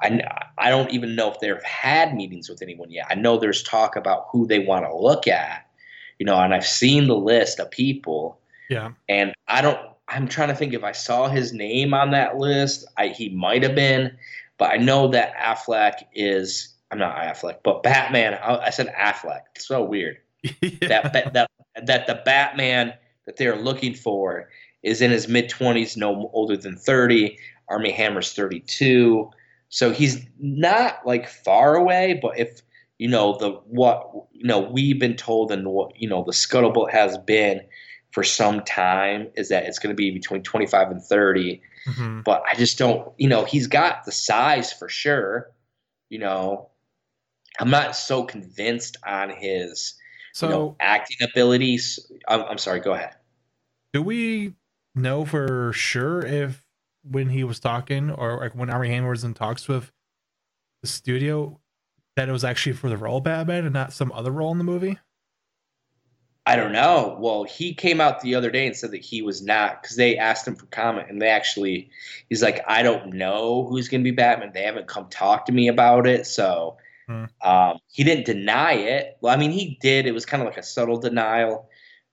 I 0.00 0.20
I 0.58 0.70
don't 0.70 0.90
even 0.90 1.14
know 1.14 1.30
if 1.30 1.40
they've 1.40 1.62
had 1.62 2.14
meetings 2.14 2.48
with 2.48 2.62
anyone 2.62 2.90
yet. 2.90 3.06
I 3.10 3.14
know 3.14 3.38
there's 3.38 3.62
talk 3.62 3.96
about 3.96 4.26
who 4.30 4.46
they 4.46 4.60
want 4.60 4.84
to 4.86 4.96
look 4.96 5.26
at. 5.26 5.66
You 6.18 6.26
know, 6.26 6.36
and 6.36 6.52
I've 6.52 6.66
seen 6.66 7.06
the 7.06 7.16
list 7.16 7.58
of 7.60 7.70
people. 7.70 8.38
Yeah. 8.68 8.90
And 9.08 9.32
I 9.48 9.60
don't. 9.62 9.78
I'm 10.06 10.26
trying 10.26 10.48
to 10.48 10.54
think 10.54 10.74
if 10.74 10.82
I 10.82 10.92
saw 10.92 11.28
his 11.28 11.52
name 11.52 11.94
on 11.94 12.10
that 12.10 12.36
list. 12.36 12.86
I, 12.96 13.08
he 13.08 13.28
might 13.28 13.62
have 13.62 13.74
been. 13.74 14.16
But 14.60 14.72
I 14.72 14.76
know 14.76 15.08
that 15.08 15.34
Affleck 15.36 16.02
is 16.12 16.74
I'm 16.90 16.98
not 16.98 17.16
Affleck, 17.16 17.60
but 17.64 17.82
Batman. 17.82 18.34
I, 18.34 18.66
I 18.66 18.70
said 18.70 18.94
Affleck. 18.94 19.40
It's 19.56 19.66
so 19.66 19.82
weird. 19.82 20.18
yeah. 20.60 21.08
That, 21.08 21.32
that 21.32 21.50
that 21.86 22.06
the 22.06 22.20
Batman 22.26 22.92
that 23.24 23.38
they're 23.38 23.56
looking 23.56 23.94
for 23.94 24.50
is 24.82 25.00
in 25.00 25.10
his 25.10 25.28
mid 25.28 25.48
20s, 25.48 25.96
no 25.96 26.30
older 26.34 26.58
than 26.58 26.76
30. 26.76 27.38
Armie 27.68 27.92
Hammer's 27.92 28.32
32, 28.32 29.30
so 29.68 29.92
he's 29.92 30.26
not 30.40 31.06
like 31.06 31.28
far 31.28 31.76
away. 31.76 32.18
But 32.20 32.38
if 32.38 32.60
you 32.98 33.08
know 33.08 33.38
the 33.38 33.52
what 33.64 34.10
you 34.32 34.46
know 34.46 34.58
we've 34.58 35.00
been 35.00 35.16
told 35.16 35.50
and 35.52 35.68
what 35.68 35.98
you 35.98 36.08
know 36.08 36.22
the 36.22 36.32
scuttlebutt 36.32 36.90
has 36.90 37.16
been 37.16 37.62
for 38.10 38.22
some 38.22 38.60
time 38.64 39.28
is 39.36 39.48
that 39.48 39.64
it's 39.64 39.78
going 39.78 39.94
to 39.94 39.96
be 39.96 40.10
between 40.10 40.42
25 40.42 40.90
and 40.90 41.02
30 41.02 41.62
Mhm. 41.86 42.24
but 42.24 42.42
I 42.50 42.54
just 42.56 42.78
don't, 42.78 43.12
you 43.18 43.28
know, 43.28 43.44
he's 43.44 43.66
got 43.66 44.04
the 44.04 44.12
size 44.12 44.72
for 44.72 44.88
sure. 44.88 45.50
You 46.08 46.18
know, 46.18 46.70
I'm 47.58 47.70
not 47.70 47.96
so 47.96 48.24
convinced 48.24 48.96
on 49.06 49.30
his, 49.30 49.94
So, 50.32 50.46
you 50.46 50.52
know, 50.52 50.76
acting 50.80 51.16
abilities. 51.28 51.98
I'm, 52.28 52.42
I'm 52.42 52.58
sorry, 52.58 52.80
go 52.80 52.92
ahead. 52.92 53.16
do 53.92 54.02
we 54.02 54.54
know 54.94 55.24
for 55.24 55.72
sure 55.72 56.20
if 56.24 56.64
when 57.02 57.28
he 57.30 57.44
was 57.44 57.58
talking 57.60 58.10
or 58.10 58.38
like 58.38 58.54
when 58.54 58.68
Armie 58.70 58.88
Hammer 58.88 59.10
was 59.10 59.24
in 59.24 59.34
talks 59.34 59.68
with 59.68 59.90
the 60.82 60.88
studio 60.88 61.60
that 62.16 62.28
it 62.28 62.32
was 62.32 62.44
actually 62.44 62.72
for 62.74 62.88
the 62.88 62.96
role 62.96 63.18
of 63.18 63.24
Batman 63.24 63.64
and 63.64 63.72
not 63.72 63.92
some 63.92 64.12
other 64.12 64.30
role 64.30 64.52
in 64.52 64.58
the 64.58 64.64
movie? 64.64 64.98
I 66.46 66.56
don't 66.56 66.72
know. 66.72 67.16
Well, 67.20 67.44
he 67.44 67.74
came 67.74 68.00
out 68.00 68.20
the 68.20 68.34
other 68.34 68.50
day 68.50 68.66
and 68.66 68.74
said 68.74 68.90
that 68.92 69.02
he 69.02 69.22
was 69.22 69.42
not 69.42 69.82
because 69.82 69.96
they 69.96 70.16
asked 70.16 70.48
him 70.48 70.56
for 70.56 70.66
comment, 70.66 71.08
and 71.10 71.20
they 71.20 71.28
actually, 71.28 71.90
he's 72.28 72.42
like, 72.42 72.62
I 72.66 72.82
don't 72.82 73.12
know 73.14 73.66
who's 73.68 73.88
going 73.88 74.00
to 74.02 74.10
be 74.10 74.14
Batman. 74.14 74.50
They 74.52 74.62
haven't 74.62 74.88
come 74.88 75.06
talk 75.10 75.46
to 75.46 75.52
me 75.52 75.68
about 75.68 76.06
it, 76.06 76.26
so 76.26 76.76
Hmm. 77.10 77.24
um, 77.42 77.78
he 77.90 78.04
didn't 78.04 78.24
deny 78.24 78.74
it. 78.74 79.16
Well, 79.20 79.34
I 79.34 79.36
mean, 79.36 79.50
he 79.50 79.76
did. 79.80 80.06
It 80.06 80.12
was 80.12 80.24
kind 80.24 80.42
of 80.42 80.46
like 80.46 80.58
a 80.58 80.62
subtle 80.62 80.96
denial, 80.96 81.68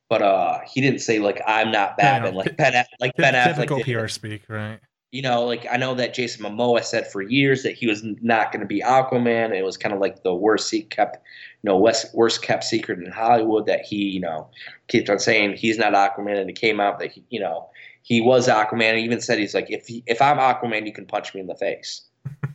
but 0.09 0.23
uh, 0.23 0.61
he 0.67 0.81
didn't 0.81 1.01
say 1.01 1.19
like 1.19 1.39
I'm 1.45 1.71
not 1.71 1.97
Batman, 1.97 2.31
no, 2.31 2.39
like 2.39 2.57
Ben, 2.57 2.83
like 2.99 3.15
Ben 3.15 3.35
Affleck. 3.35 3.55
Typical 3.55 3.83
did. 3.83 3.99
PR 3.99 4.07
speak, 4.07 4.43
right? 4.47 4.79
You 5.11 5.21
know, 5.21 5.45
like 5.45 5.65
I 5.71 5.77
know 5.77 5.95
that 5.95 6.13
Jason 6.13 6.43
Momoa 6.43 6.83
said 6.83 7.09
for 7.09 7.21
years 7.21 7.63
that 7.63 7.73
he 7.75 7.87
was 7.87 8.03
not 8.03 8.51
going 8.51 8.59
to 8.59 8.67
be 8.67 8.81
Aquaman. 8.81 9.55
It 9.57 9.63
was 9.63 9.77
kind 9.77 9.93
of 9.95 10.01
like 10.01 10.21
the 10.23 10.35
worst 10.35 10.69
he 10.69 10.81
kept, 10.81 11.15
you 11.63 11.69
know, 11.69 11.77
worst, 11.77 12.13
worst 12.13 12.41
kept 12.41 12.65
secret 12.65 12.99
in 12.99 13.09
Hollywood 13.11 13.65
that 13.67 13.81
he, 13.83 13.95
you 13.95 14.19
know, 14.19 14.49
kept 14.89 15.09
on 15.09 15.17
saying 15.19 15.53
he's 15.55 15.77
not 15.77 15.93
Aquaman, 15.93 16.37
and 16.41 16.49
it 16.49 16.59
came 16.59 16.81
out 16.81 16.99
that 16.99 17.11
he, 17.13 17.23
you 17.29 17.39
know, 17.39 17.69
he 18.01 18.19
was 18.19 18.49
Aquaman. 18.49 18.97
He 18.97 19.03
even 19.05 19.21
said 19.21 19.39
he's 19.39 19.53
like, 19.53 19.67
if 19.71 19.87
he, 19.87 20.03
if 20.07 20.21
I'm 20.21 20.37
Aquaman, 20.39 20.85
you 20.85 20.91
can 20.91 21.05
punch 21.05 21.33
me 21.33 21.39
in 21.39 21.47
the 21.47 21.55
face. 21.55 22.01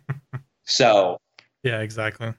so 0.64 1.16
Yeah, 1.62 1.80
exactly. 1.80 2.34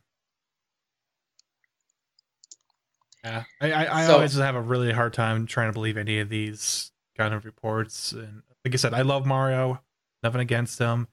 Yeah, 3.24 3.44
I, 3.62 3.72
I, 3.72 4.02
I 4.04 4.06
So- 4.08 4.14
always 4.14 4.36
have 4.36 4.56
a 4.56 4.62
really 4.62 4.92
hard 4.92 5.14
time 5.14 5.48
trying 5.48 5.70
to 5.70 5.74
believe 5.74 5.98
any 5.98 6.20
of 6.20 6.30
these 6.30 6.92
kind 7.18 7.34
of 7.34 7.46
reports. 7.46 8.12
And 8.12 8.44
like 8.66 8.74
I 8.74 8.78
said, 8.78 8.94
I 8.94 9.02
love 9.02 9.26
Mario, 9.26 9.82
nothing 10.24 10.42
against 10.42 10.80
him, 10.80 11.08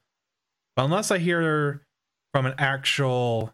but 0.76 0.84
unless 0.84 1.10
I 1.10 1.18
hear 1.18 1.82
from 2.32 2.46
an 2.46 2.54
actual 2.58 3.52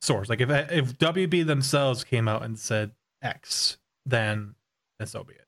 source, 0.00 0.28
like 0.28 0.40
if 0.40 0.50
if 0.50 0.98
WB 0.98 1.46
themselves 1.46 2.04
came 2.04 2.28
out 2.28 2.42
and 2.42 2.58
said 2.58 2.92
X, 3.22 3.78
then 4.06 4.54
then 4.98 5.06
so 5.06 5.24
be 5.24 5.34
it. 5.34 5.46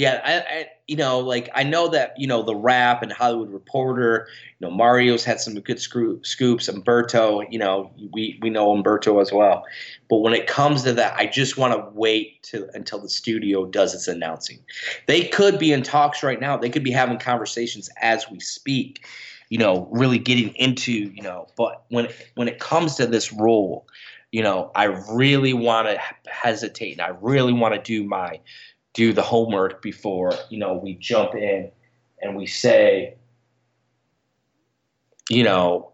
Yeah, 0.00 0.22
I, 0.24 0.38
I, 0.38 0.66
you 0.86 0.96
know, 0.96 1.18
like 1.18 1.50
I 1.54 1.62
know 1.62 1.88
that 1.88 2.14
you 2.16 2.26
know 2.26 2.42
the 2.42 2.56
Wrap 2.56 3.02
and 3.02 3.12
Hollywood 3.12 3.50
Reporter. 3.50 4.28
You 4.58 4.66
know, 4.66 4.74
Mario's 4.74 5.24
had 5.24 5.42
some 5.42 5.52
good 5.56 5.78
scoops. 5.78 6.68
Umberto, 6.68 7.42
you 7.50 7.58
know, 7.58 7.90
we 8.10 8.38
we 8.40 8.48
know 8.48 8.72
Umberto 8.72 9.20
as 9.20 9.30
well. 9.30 9.62
But 10.08 10.20
when 10.20 10.32
it 10.32 10.46
comes 10.46 10.84
to 10.84 10.94
that, 10.94 11.18
I 11.18 11.26
just 11.26 11.58
want 11.58 11.74
to 11.74 11.90
wait 11.92 12.42
to 12.44 12.70
until 12.72 12.98
the 12.98 13.10
studio 13.10 13.66
does 13.66 13.94
its 13.94 14.08
announcing. 14.08 14.60
They 15.06 15.26
could 15.26 15.58
be 15.58 15.70
in 15.70 15.82
talks 15.82 16.22
right 16.22 16.40
now. 16.40 16.56
They 16.56 16.70
could 16.70 16.82
be 16.82 16.92
having 16.92 17.18
conversations 17.18 17.90
as 18.00 18.24
we 18.30 18.40
speak. 18.40 19.06
You 19.50 19.58
know, 19.58 19.86
really 19.90 20.18
getting 20.18 20.54
into 20.54 20.92
you 20.92 21.20
know. 21.20 21.46
But 21.58 21.84
when 21.90 22.08
when 22.36 22.48
it 22.48 22.58
comes 22.58 22.94
to 22.94 23.06
this 23.06 23.34
role, 23.34 23.86
you 24.32 24.42
know, 24.42 24.70
I 24.74 24.84
really 24.84 25.52
want 25.52 25.88
to 25.88 26.00
hesitate 26.26 26.92
and 26.92 27.02
I 27.02 27.08
really 27.20 27.52
want 27.52 27.74
to 27.74 27.82
do 27.82 28.02
my 28.02 28.40
do 28.92 29.12
the 29.12 29.22
homework 29.22 29.82
before 29.82 30.32
you 30.48 30.58
know 30.58 30.74
we 30.74 30.94
jump 30.94 31.34
in 31.34 31.70
and 32.22 32.36
we 32.36 32.46
say 32.46 33.14
you 35.28 35.44
know 35.44 35.92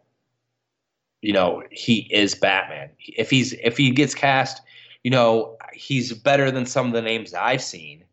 you 1.22 1.32
know 1.32 1.62
he 1.70 2.08
is 2.12 2.34
batman. 2.34 2.90
If 3.00 3.30
he's 3.30 3.52
if 3.54 3.76
he 3.76 3.90
gets 3.90 4.14
cast 4.14 4.62
you 5.02 5.10
know 5.10 5.56
he's 5.72 6.12
better 6.12 6.50
than 6.50 6.66
some 6.66 6.86
of 6.86 6.92
the 6.92 7.02
names 7.02 7.34
i've 7.34 7.62
seen 7.62 8.04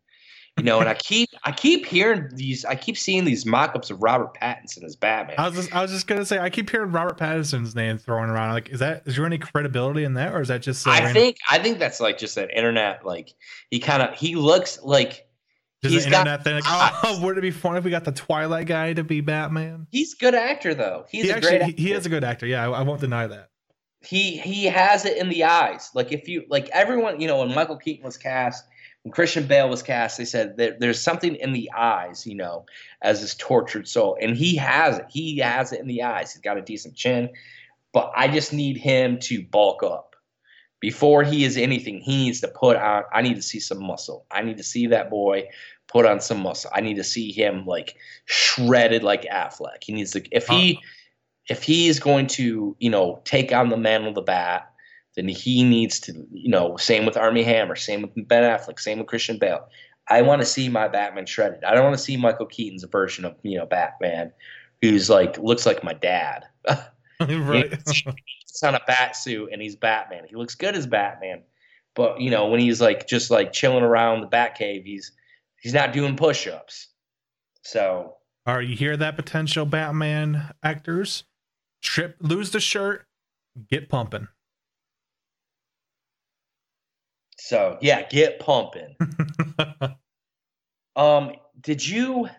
you 0.58 0.64
know 0.64 0.80
and 0.80 0.88
i 0.88 0.94
keep 0.94 1.30
i 1.46 1.52
keep 1.52 1.86
hearing 1.86 2.30
these 2.36 2.64
i 2.66 2.76
keep 2.76 2.98
seeing 2.98 3.26
these 3.26 3.46
mock-ups 3.46 3.90
of 3.90 4.02
robert 4.04 4.36
pattinson 4.40 4.84
as 4.84 4.96
batman 4.96 5.36
I 5.38 5.48
was 5.48 5.56
just, 5.56 5.76
I 5.76 5.82
was 5.82 5.92
just 5.92 6.06
gonna 6.06 6.26
say 6.26 6.38
I 6.38 6.50
keep 6.50 6.70
hearing 6.70 6.92
Robert 6.92 7.18
Pattinson's 7.18 7.74
name 7.74 7.98
thrown 7.98 8.30
around. 8.30 8.54
Like, 8.54 8.70
is 8.70 8.80
that 8.80 9.04
is 9.06 9.16
there 9.16 9.26
any 9.26 9.40
credibility 9.40 10.04
in 10.04 10.14
that, 10.14 10.34
or 10.34 10.42
is 10.42 10.50
that 10.50 10.62
just 10.62 10.86
uh, 10.86 10.92
i 10.92 11.00
random- 11.00 11.14
think 11.14 11.38
i 11.50 11.58
think 11.58 11.80
that's 11.80 12.00
like 12.00 12.18
just 12.18 12.36
that 12.36 12.56
internet 12.56 13.04
like 13.06 13.34
he 13.72 13.80
kind 13.80 14.04
of 14.04 14.14
he 14.14 14.36
looks 14.36 14.80
like 14.84 15.28
just 15.82 15.94
he's 15.94 16.06
an 16.06 16.12
got 16.12 16.28
internet 16.28 16.44
thing? 16.44 16.54
Like, 16.56 16.94
oh, 17.04 17.20
would 17.24 17.38
it 17.38 17.42
be 17.42 17.52
fun 17.52 17.76
if 17.78 17.84
we 17.84 17.90
got 17.92 18.06
the 18.06 18.12
Twilight 18.12 18.68
guy 18.68 18.94
to 18.94 19.04
be 19.04 19.22
Batman? 19.22 19.88
he's 19.92 20.14
a 20.14 20.18
good 20.18 20.36
actor 20.36 20.74
though 20.76 21.06
he's 21.10 21.24
he 21.24 21.30
a 21.32 21.36
actually 21.36 21.58
great 21.58 21.80
he, 21.80 21.88
he 21.88 21.92
is 21.94 22.06
a 22.06 22.10
good 22.10 22.24
actor. 22.24 22.46
Yeah, 22.46 22.68
I, 22.68 22.80
I 22.80 22.82
won't 22.84 23.02
deny 23.02 23.26
that. 23.28 23.50
he 24.06 24.38
he 24.38 24.66
has 24.66 25.04
it 25.06 25.18
in 25.18 25.30
the 25.30 25.46
eyes. 25.46 25.90
Like 25.96 26.12
if 26.12 26.28
you 26.28 26.46
like 26.48 26.70
everyone, 26.70 27.20
you 27.20 27.28
know, 27.28 27.40
when 27.40 27.54
Michael 27.56 27.78
Keaton 27.78 28.06
was 28.06 28.18
cast, 28.18 28.66
when 29.04 29.12
Christian 29.12 29.48
Bale 29.48 29.70
was 29.70 29.84
cast, 29.84 30.18
they 30.18 30.26
said 30.26 30.58
there, 30.58 30.76
there's 30.80 31.02
something 31.02 31.36
in 31.36 31.54
the 31.54 31.70
eyes, 31.76 32.26
you 32.26 32.36
know, 32.36 32.66
as 33.02 33.22
this 33.22 33.36
tortured 33.36 33.88
soul, 33.88 34.18
and 34.20 34.36
he 34.36 34.56
has 34.56 34.98
it. 34.98 35.06
He 35.10 35.38
has 35.40 35.74
it 35.74 35.82
in 35.82 35.88
the 35.88 36.04
eyes. 36.04 36.34
He's 36.34 36.42
got 36.42 36.58
a 36.58 36.62
decent 36.62 36.96
chin, 36.96 37.30
but 37.92 38.12
I 38.16 38.30
just 38.30 38.54
need 38.54 38.78
him 38.78 39.20
to 39.20 39.44
bulk 39.44 39.84
up 39.84 40.16
before 40.80 41.24
he 41.24 41.44
is 41.44 41.58
anything. 41.58 42.00
He 42.00 42.26
needs 42.26 42.42
to 42.42 42.48
put 42.48 42.78
on. 42.78 43.04
I 43.14 43.22
need 43.22 43.36
to 43.36 43.42
see 43.42 43.60
some 43.60 43.84
muscle. 43.84 44.26
I 44.32 44.42
need 44.42 44.58
to 44.58 44.64
see 44.64 44.88
that 44.88 45.10
boy 45.10 45.50
put 45.88 46.06
on 46.06 46.22
some 46.22 46.42
muscle. 46.42 46.72
I 46.74 46.80
need 46.80 46.96
to 46.96 47.04
see 47.04 47.32
him 47.32 47.66
like 47.66 47.96
shredded 48.26 49.04
like 49.04 49.24
Affleck. 49.24 49.84
He 49.84 49.94
needs 49.94 50.12
to 50.12 50.24
if 50.32 50.48
he 50.48 50.80
if 51.50 51.62
he 51.62 51.90
is 51.90 52.00
going 52.00 52.28
to, 52.28 52.76
you 52.80 52.90
know, 52.90 53.22
take 53.26 53.52
on 53.52 53.70
the 53.70 53.78
mantle 53.78 54.10
of 54.10 54.16
the 54.16 54.22
bat, 54.22 54.73
then 55.16 55.28
he 55.28 55.64
needs 55.64 56.00
to, 56.02 56.14
you 56.32 56.50
know, 56.50 56.78
same 56.78 57.06
with 57.06 57.18
Armie 57.18 57.44
Hammer, 57.44 57.76
same 57.76 58.02
with 58.02 58.28
Ben 58.28 58.44
Affleck, 58.44 58.80
same 58.80 59.00
with 59.00 59.08
Christian 59.08 59.38
Bale. 59.38 59.68
I 60.10 60.22
want 60.22 60.42
to 60.42 60.46
see 60.46 60.70
my 60.70 60.88
Batman 60.88 61.26
shredded. 61.26 61.64
I 61.64 61.74
don't 61.74 61.84
want 61.84 61.96
to 61.96 62.04
see 62.04 62.18
Michael 62.18 62.46
Keaton's 62.46 62.84
version 62.84 63.26
of, 63.26 63.36
you 63.44 63.58
know, 63.58 63.66
Batman 63.66 64.34
who's 64.82 65.10
like 65.10 65.38
looks 65.38 65.66
like 65.66 65.84
my 65.84 65.94
dad. 65.94 66.46
right. 67.20 67.72
It's 67.72 68.64
on 68.64 68.76
a 68.76 68.82
bat 68.86 69.16
suit 69.16 69.50
and 69.52 69.62
he's 69.62 69.76
Batman. 69.76 70.26
He 70.28 70.36
looks 70.36 70.56
good 70.56 70.76
as 70.76 70.88
Batman. 70.88 71.44
But, 71.96 72.20
you 72.20 72.30
know, 72.30 72.48
when 72.48 72.60
he's 72.60 72.82
like 72.82 73.08
just 73.08 73.32
like 73.32 73.54
chilling 73.54 73.84
around 73.84 74.22
the 74.22 74.28
Batcave, 74.28 74.84
he's 74.84 75.12
he's 75.62 75.74
not 75.74 75.94
doing 75.94 76.16
push-ups. 76.16 76.90
So, 77.62 78.16
All 78.46 78.56
right, 78.56 78.68
you 78.68 78.76
hear 78.76 78.98
that 78.98 79.16
potential 79.16 79.66
Batman 79.66 80.52
actors? 80.64 81.24
Strip, 81.82 82.18
lose 82.20 82.52
the 82.52 82.60
shirt, 82.60 83.06
get 83.70 83.90
pumping. 83.90 84.28
So 87.44 87.78
yeah, 87.82 88.08
get 88.08 88.40
pumping. 88.40 88.96
Um, 90.96 91.32
did 91.60 91.86
you 91.86 92.30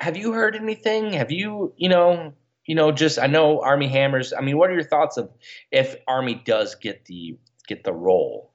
have 0.00 0.18
you 0.18 0.32
heard 0.32 0.54
anything? 0.54 1.14
Have 1.14 1.32
you, 1.32 1.72
you 1.78 1.88
know, 1.88 2.34
you 2.66 2.74
know, 2.74 2.92
just 2.92 3.18
I 3.18 3.26
know 3.26 3.62
Armie 3.62 3.88
Hammers. 3.88 4.34
I 4.36 4.42
mean, 4.42 4.58
what 4.58 4.68
are 4.68 4.74
your 4.74 4.84
thoughts 4.84 5.16
of 5.16 5.30
if 5.70 5.96
Armie 6.06 6.42
does 6.44 6.74
get 6.74 7.06
the 7.06 7.38
get 7.66 7.84
the 7.84 7.92
role? 7.94 8.52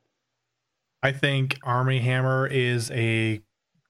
I 1.01 1.11
think 1.11 1.57
Armie 1.63 1.99
Hammer 1.99 2.45
is 2.45 2.91
a 2.91 3.41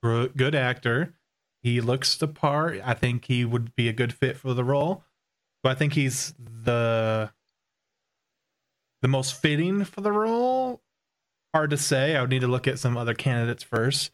good 0.02 0.56
actor. 0.56 1.16
He 1.62 1.82
looks 1.82 2.16
the 2.16 2.30
part. 2.30 2.80
I 2.82 2.94
think 2.94 3.26
he 3.26 3.44
would 3.44 3.76
be 3.76 3.90
a 3.90 3.94
good 3.94 4.14
fit 4.14 4.38
for 4.38 4.54
the 4.54 4.64
role. 4.64 5.04
But 5.64 5.74
I 5.74 5.76
think 5.76 5.94
he's 5.94 6.34
the 6.40 7.30
the 9.02 9.08
most 9.10 9.42
fitting 9.42 9.84
for 9.84 10.00
the 10.00 10.14
role. 10.14 10.82
Hard 11.58 11.72
to 11.72 11.78
say. 11.78 12.16
I 12.16 12.22
would 12.22 12.30
need 12.30 12.42
to 12.42 12.48
look 12.48 12.68
at 12.68 12.78
some 12.78 12.96
other 12.98 13.16
candidates 13.16 13.64
first. 13.64 14.12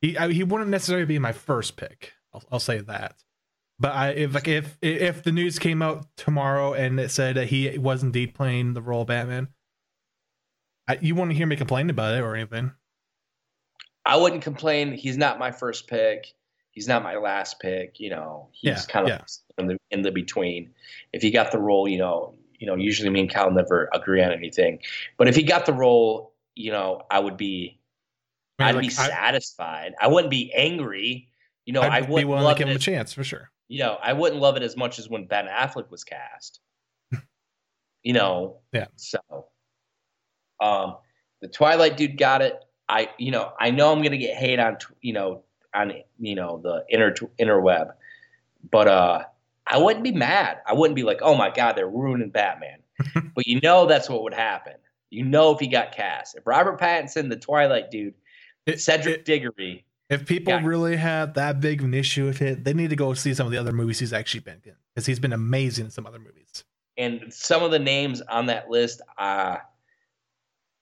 He 0.00 0.18
I, 0.18 0.32
he 0.32 0.42
wouldn't 0.42 0.70
necessarily 0.70 1.06
be 1.06 1.20
my 1.20 1.30
first 1.30 1.76
pick. 1.76 2.14
I'll, 2.32 2.42
I'll 2.50 2.58
say 2.58 2.80
that. 2.80 3.14
But 3.78 3.94
I 3.94 4.08
if 4.08 4.34
like 4.34 4.48
if 4.48 4.76
if 4.82 5.22
the 5.22 5.30
news 5.30 5.60
came 5.60 5.82
out 5.82 6.08
tomorrow 6.16 6.72
and 6.72 6.98
it 6.98 7.12
said 7.12 7.36
that 7.36 7.46
he 7.46 7.78
was 7.78 8.02
indeed 8.02 8.34
playing 8.34 8.74
the 8.74 8.82
role 8.82 9.02
of 9.02 9.06
Batman, 9.06 9.50
I, 10.88 10.98
you 11.00 11.14
wouldn't 11.14 11.36
hear 11.36 11.46
me 11.46 11.54
complain 11.54 11.90
about 11.90 12.16
it 12.16 12.22
or 12.22 12.34
anything. 12.34 12.72
I 14.04 14.16
wouldn't 14.16 14.42
complain. 14.42 14.94
He's 14.94 15.16
not 15.16 15.38
my 15.38 15.52
first 15.52 15.86
pick. 15.86 16.34
He's 16.72 16.88
not 16.88 17.04
my 17.04 17.14
last 17.18 17.60
pick. 17.60 18.00
You 18.00 18.10
know, 18.10 18.48
he's 18.50 18.64
Yeah, 18.68 18.80
kind 18.88 19.08
of 19.08 19.10
yeah. 19.10 19.24
in 19.58 19.68
the 19.68 19.76
in 19.92 20.02
the 20.02 20.10
between. 20.10 20.70
If 21.12 21.22
he 21.22 21.30
got 21.30 21.52
the 21.52 21.58
role, 21.60 21.86
you 21.86 21.98
know, 21.98 22.34
you 22.58 22.66
know, 22.66 22.74
usually 22.74 23.10
me 23.10 23.20
and 23.20 23.30
Kyle 23.30 23.52
never 23.52 23.88
agree 23.92 24.24
on 24.24 24.32
anything. 24.32 24.80
But 25.16 25.28
if 25.28 25.36
he 25.36 25.44
got 25.44 25.66
the 25.66 25.72
role, 25.72 26.33
you 26.54 26.70
know, 26.72 27.02
I 27.10 27.18
would 27.20 27.36
be, 27.36 27.80
I 28.58 28.68
I'd 28.68 28.74
mean, 28.76 28.82
be 28.82 28.88
like, 28.88 28.98
I- 28.98 29.08
satisfied. 29.08 29.94
I 30.00 30.08
wouldn't 30.08 30.30
be 30.30 30.52
angry. 30.54 31.28
You 31.66 31.72
know, 31.72 31.80
I 31.82 31.96
I'd 31.96 32.06
be 32.06 32.12
wouldn't 32.12 32.28
willing 32.28 32.42
to 32.42 32.46
love 32.48 32.58
give 32.58 32.68
him 32.68 32.72
a 32.72 32.76
it. 32.76 32.80
chance 32.80 33.12
for 33.12 33.24
sure. 33.24 33.50
You 33.68 33.78
know, 33.80 33.98
I 34.02 34.12
wouldn't 34.12 34.40
love 34.40 34.56
it 34.56 34.62
as 34.62 34.76
much 34.76 34.98
as 34.98 35.08
when 35.08 35.26
Ben 35.26 35.46
Affleck 35.46 35.90
was 35.90 36.04
cast. 36.04 36.60
you 38.02 38.12
know. 38.12 38.58
Yeah. 38.72 38.86
So, 38.96 39.18
um, 40.60 40.96
the 41.40 41.48
Twilight 41.48 41.96
dude 41.96 42.16
got 42.18 42.42
it. 42.42 42.58
I, 42.88 43.08
you 43.18 43.30
know, 43.30 43.52
I 43.58 43.70
know 43.70 43.92
I'm 43.92 44.02
gonna 44.02 44.18
get 44.18 44.36
hate 44.36 44.58
on, 44.58 44.76
you 45.00 45.14
know, 45.14 45.42
on 45.74 45.92
you 46.18 46.34
know 46.34 46.60
the 46.62 46.84
inner 46.90 47.12
interweb, 47.40 47.92
but 48.70 48.86
uh, 48.88 49.24
I 49.66 49.78
wouldn't 49.78 50.04
be 50.04 50.12
mad. 50.12 50.58
I 50.66 50.74
wouldn't 50.74 50.94
be 50.94 51.02
like, 51.02 51.20
oh 51.22 51.34
my 51.34 51.50
god, 51.50 51.76
they're 51.76 51.88
ruining 51.88 52.30
Batman. 52.30 52.78
but 53.34 53.46
you 53.46 53.60
know 53.62 53.86
that's 53.86 54.08
what 54.08 54.22
would 54.22 54.34
happen. 54.34 54.74
You 55.14 55.24
know 55.24 55.52
if 55.52 55.60
he 55.60 55.66
got 55.68 55.92
cast, 55.92 56.34
if 56.36 56.46
Robert 56.46 56.80
Pattinson, 56.80 57.28
the 57.28 57.36
Twilight 57.36 57.90
dude, 57.90 58.14
It- 58.66 58.80
Cedric 58.80 59.20
it- 59.20 59.24
Diggory, 59.24 59.84
If 60.10 60.26
people 60.26 60.58
really 60.60 60.96
have 60.96 61.34
that 61.34 61.60
big 61.60 61.80
of 61.80 61.86
an 61.86 61.94
issue 61.94 62.26
with 62.26 62.42
it, 62.42 62.64
they 62.64 62.74
need 62.74 62.90
to 62.90 62.96
go 62.96 63.14
see 63.14 63.32
some 63.32 63.46
of 63.46 63.52
the 63.52 63.58
other 63.58 63.72
movies 63.72 63.98
he's 64.00 64.12
actually 64.12 64.40
been 64.40 64.60
in 64.64 64.74
because 64.94 65.06
he's 65.06 65.18
been 65.18 65.32
amazing 65.32 65.86
in 65.86 65.90
some 65.90 66.06
other 66.06 66.18
movies. 66.18 66.64
and 66.96 67.32
some 67.32 67.62
of 67.62 67.70
the 67.70 67.78
names 67.78 68.20
on 68.22 68.46
that 68.46 68.68
list, 68.70 69.00
uh, 69.18 69.56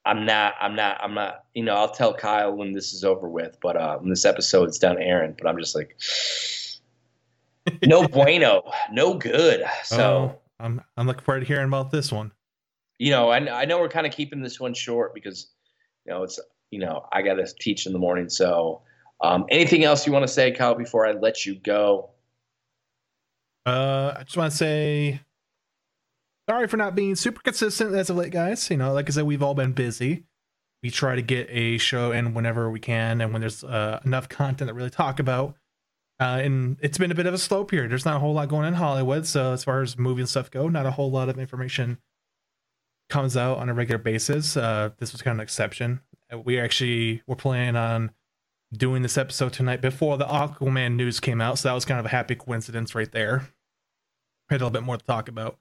I'm 0.05 0.26
not, 0.26 0.55
I'm 0.61 0.74
not, 0.74 0.99
I'm 1.03 1.14
not. 1.14 1.45
You 1.55 1.62
know, 1.62 1.74
I'll 1.74 1.91
tell 1.93 2.12
Kyle 2.12 2.53
when 2.53 2.72
this 2.72 2.93
is 2.93 3.05
over 3.05 3.28
with, 3.28 3.57
but 3.62 3.76
uh, 3.76 3.99
when 3.99 4.11
this 4.11 4.24
episode's 4.24 4.78
done, 4.78 4.99
Aaron. 4.99 5.35
But 5.39 5.49
I'm 5.49 5.57
just 5.59 5.76
like, 5.76 5.97
no 7.87 8.09
bueno, 8.09 8.62
no 8.91 9.14
good. 9.14 9.64
So. 9.85 9.99
Oh, 9.99 10.39
I'm 10.59 10.83
I'm 10.97 11.07
looking 11.07 11.22
forward 11.22 11.41
to 11.41 11.47
hearing 11.47 11.68
about 11.68 11.91
this 11.93 12.11
one. 12.11 12.33
You 13.03 13.11
know, 13.11 13.30
I, 13.30 13.62
I 13.62 13.64
know 13.64 13.80
we're 13.80 13.88
kind 13.88 14.07
of 14.07 14.12
keeping 14.12 14.42
this 14.42 14.61
one 14.61 14.74
short 14.74 15.12
because, 15.12 15.48
you 16.07 16.12
know, 16.12 16.22
it's, 16.22 16.38
you 16.70 16.78
know, 16.78 17.05
I 17.11 17.22
got 17.22 17.34
to 17.34 17.46
teach 17.59 17.86
in 17.86 17.92
the 17.92 17.98
morning. 17.98 18.28
So, 18.28 18.82
um, 19.20 19.44
anything 19.48 19.82
else 19.82 20.07
you 20.07 20.12
want 20.12 20.24
to 20.24 20.32
say, 20.32 20.53
Kyle, 20.53 20.76
before 20.76 21.05
I 21.05 21.11
let 21.11 21.44
you 21.44 21.57
go? 21.57 22.11
Uh, 23.66 24.14
I 24.16 24.22
just 24.22 24.36
want 24.36 24.53
to 24.53 24.57
say 24.57 25.20
sorry 26.48 26.68
for 26.68 26.76
not 26.76 26.94
being 26.94 27.16
super 27.16 27.40
consistent 27.42 27.92
as 27.92 28.09
of 28.09 28.14
late, 28.16 28.30
guys. 28.30 28.70
You 28.70 28.76
know, 28.76 28.92
like 28.92 29.11
I 29.11 29.12
said, 29.12 29.24
we've 29.24 29.42
all 29.42 29.55
been 29.55 29.72
busy. 29.72 30.22
We 30.84 30.90
try 30.90 31.16
to 31.16 31.22
get 31.22 31.48
a 31.50 31.78
show 31.78 32.12
in 32.12 32.34
whenever 32.34 32.70
we 32.70 32.78
can, 32.78 33.20
and 33.20 33.32
when 33.32 33.40
there's 33.40 33.64
uh, 33.64 33.98
enough 34.05 34.28
content 34.28 34.68
to 34.68 34.74
really 34.74 34.90
talk 34.90 35.18
about. 35.18 35.57
Uh, 36.20 36.38
and 36.40 36.76
it's 36.80 36.98
been 36.98 37.11
a 37.11 37.16
bit 37.16 37.26
of 37.26 37.34
a 37.34 37.38
slow 37.38 37.64
period. 37.64 37.90
There's 37.90 38.05
not 38.05 38.14
a 38.14 38.20
whole 38.20 38.34
lot 38.34 38.48
going 38.48 38.62
on 38.62 38.68
in 38.68 38.74
Hollywood, 38.74 39.26
so 39.26 39.55
as 39.55 39.64
far 39.64 39.82
as 39.82 39.98
movie 39.98 40.20
and 40.22 40.28
stuff 40.28 40.53
go, 40.53 40.68
not 40.68 40.86
a 40.86 40.92
whole 40.92 41.11
lot 41.11 41.28
of 41.28 41.36
information 41.36 41.98
comes 43.13 43.37
out 43.37 43.59
on 43.59 43.69
a 43.69 43.75
regular 43.75 43.99
basis. 43.99 44.57
Uh, 44.57 44.89
this 44.99 45.13
was 45.13 45.21
kind 45.21 45.35
of 45.35 45.39
an 45.41 45.43
exception. 45.43 46.01
Uh, 46.33 46.39
We 46.39 46.59
actually 46.59 47.23
were 47.27 47.37
planning 47.37 47.77
on 47.77 48.11
doing 48.73 49.03
this 49.03 49.19
episode 49.19 49.53
tonight 49.53 49.83
before 49.83 50.17
the 50.17 50.25
Aquaman 50.25 50.95
news 50.95 51.21
came 51.21 51.43
out, 51.43 51.59
so 51.59 51.69
that 51.69 51.75
was 51.75 51.85
kind 51.85 52.01
of 52.01 52.07
a 52.07 52.09
happy 52.09 52.35
coincidence 52.35 52.95
right 52.95 53.13
there. 53.13 53.47
Had 54.49 54.63
a 54.63 54.65
little 54.65 54.71
bit 54.71 54.83
more 54.83 54.97
to 54.97 55.05
talk 55.05 55.29
about. 55.29 55.59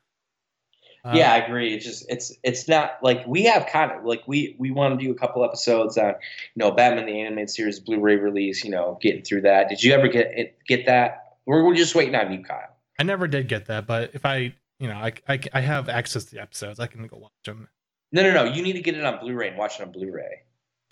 Uh, 1.03 1.13
yeah, 1.15 1.33
I 1.33 1.37
agree. 1.37 1.73
It's 1.73 1.83
just, 1.83 2.05
it's, 2.09 2.31
it's 2.41 2.69
not 2.69 2.99
like 3.01 3.27
we 3.27 3.43
have 3.43 3.65
kind 3.65 3.91
of 3.91 4.05
like 4.05 4.23
we, 4.27 4.55
we 4.57 4.71
want 4.71 4.97
to 4.97 5.03
do 5.03 5.11
a 5.11 5.15
couple 5.15 5.43
episodes 5.43 5.97
on, 5.97 6.09
you 6.09 6.57
know, 6.57 6.71
Batman 6.71 7.05
the 7.05 7.19
animated 7.19 7.49
series 7.49 7.79
Blu-ray 7.81 8.15
release. 8.15 8.63
You 8.63 8.71
know, 8.71 8.97
getting 9.01 9.23
through 9.23 9.41
that. 9.41 9.67
Did 9.67 9.83
you 9.83 9.93
ever 9.93 10.07
get 10.07 10.27
it, 10.37 10.57
get 10.67 10.85
that? 10.85 11.37
We're, 11.45 11.65
we're 11.65 11.75
just 11.75 11.95
waiting 11.95 12.15
on 12.15 12.31
you, 12.31 12.43
Kyle. 12.43 12.69
I 12.99 13.03
never 13.03 13.27
did 13.27 13.47
get 13.49 13.65
that, 13.65 13.87
but 13.87 14.11
if 14.13 14.25
I, 14.25 14.53
you 14.81 14.87
know, 14.87 14.95
I, 14.95 15.13
I, 15.29 15.39
I 15.53 15.61
have 15.61 15.87
access 15.89 16.25
to 16.25 16.35
the 16.35 16.41
episodes, 16.41 16.79
I 16.79 16.87
can 16.87 17.05
go 17.07 17.17
watch 17.17 17.31
them. 17.45 17.67
No, 18.11 18.23
no, 18.23 18.33
no. 18.33 18.43
You 18.45 18.61
need 18.63 18.73
to 18.73 18.81
get 18.81 18.95
it 18.97 19.05
on 19.05 19.19
Blu-ray 19.19 19.49
and 19.49 19.57
watch 19.57 19.79
it 19.79 19.83
on 19.83 19.91
Blu-ray. 19.91 20.41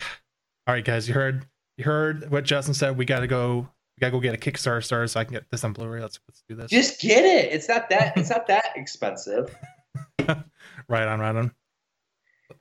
All 0.66 0.74
right, 0.74 0.84
guys, 0.84 1.08
you 1.08 1.14
heard, 1.14 1.46
you 1.76 1.84
heard 1.84 2.30
what 2.30 2.44
Justin 2.44 2.72
said. 2.74 2.96
We 2.96 3.04
got 3.04 3.20
to 3.20 3.26
go, 3.26 3.68
we 3.96 4.00
got 4.00 4.06
to 4.06 4.10
go 4.12 4.20
get 4.20 4.34
a 4.34 4.38
Kickstarter 4.38 4.82
started 4.84 5.08
so 5.08 5.20
I 5.20 5.24
can 5.24 5.34
get 5.34 5.50
this 5.50 5.64
on 5.64 5.72
Blu-ray. 5.72 6.00
Let's, 6.00 6.18
let's 6.28 6.42
do 6.48 6.54
this. 6.54 6.70
Just 6.70 7.00
get 7.00 7.24
it. 7.24 7.52
It's 7.52 7.68
not 7.68 7.90
that. 7.90 8.16
It's 8.16 8.30
not 8.30 8.46
that 8.46 8.70
expensive. 8.76 9.54
right 10.88 11.08
on, 11.08 11.20
right 11.20 11.36
on. 11.36 11.52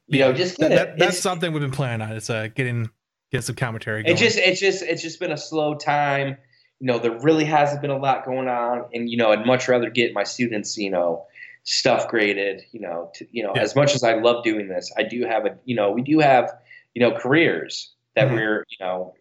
You 0.07 0.19
know, 0.19 0.33
just 0.33 0.57
get 0.57 0.69
That, 0.69 0.71
it. 0.71 0.75
that- 0.75 0.87
that's 0.97 1.09
It's- 1.09 1.19
something 1.21 1.53
we've 1.53 1.61
been 1.61 1.71
planning 1.71 2.07
on. 2.07 2.15
It's 2.15 2.29
uh, 2.29 2.47
getting, 2.53 2.89
get 3.31 3.43
some 3.43 3.55
commentary. 3.55 4.03
Going. 4.03 4.15
It 4.15 4.19
just 4.19 4.37
it's 4.37 4.59
just 4.59 4.81
it's 4.81 5.01
just 5.03 5.19
been 5.19 5.31
a 5.31 5.37
slow 5.37 5.75
time. 5.75 6.37
You 6.79 6.87
know, 6.87 6.99
there 6.99 7.17
really 7.19 7.45
hasn't 7.45 7.81
been 7.81 7.91
a 7.91 7.97
lot 7.97 8.25
going 8.25 8.47
on, 8.47 8.85
and 8.93 9.09
you 9.09 9.17
know, 9.17 9.31
I'd 9.31 9.45
much 9.45 9.67
rather 9.67 9.89
get 9.89 10.13
my 10.13 10.23
students, 10.23 10.77
you 10.77 10.89
know, 10.89 11.25
stuff 11.63 12.07
graded. 12.07 12.63
You 12.71 12.79
know, 12.81 13.11
to, 13.15 13.27
you 13.31 13.43
know, 13.43 13.53
Yeah. 13.55 13.61
as 13.63 13.75
much 13.75 13.93
as 13.95 14.03
I 14.03 14.13
love 14.13 14.43
doing 14.43 14.67
this, 14.69 14.91
I 14.97 15.03
do 15.03 15.25
have 15.25 15.45
a 15.45 15.57
you 15.65 15.75
know, 15.75 15.91
we 15.91 16.01
do 16.01 16.19
have 16.19 16.51
you 16.95 17.01
know 17.01 17.11
careers 17.17 17.93
that 18.15 18.29
Mhm. 18.29 18.33
we're 18.33 18.65
you 18.69 18.77
know, 18.85 19.13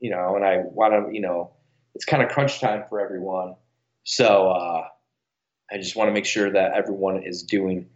you 0.00 0.10
know, 0.10 0.36
and 0.36 0.44
I 0.44 0.58
want 0.58 0.92
to 1.08 1.14
you 1.14 1.20
know, 1.20 1.50
it's 1.94 2.04
kind 2.04 2.22
of 2.22 2.28
crunch 2.30 2.60
time 2.60 2.84
for 2.88 3.00
everyone. 3.00 3.54
So 4.04 4.50
uh, 4.50 4.88
I 5.70 5.76
just 5.78 5.94
want 5.96 6.08
to 6.08 6.12
make 6.12 6.26
sure 6.26 6.50
that 6.50 6.72
everyone 6.72 7.22
is 7.22 7.42
doing 7.42 7.86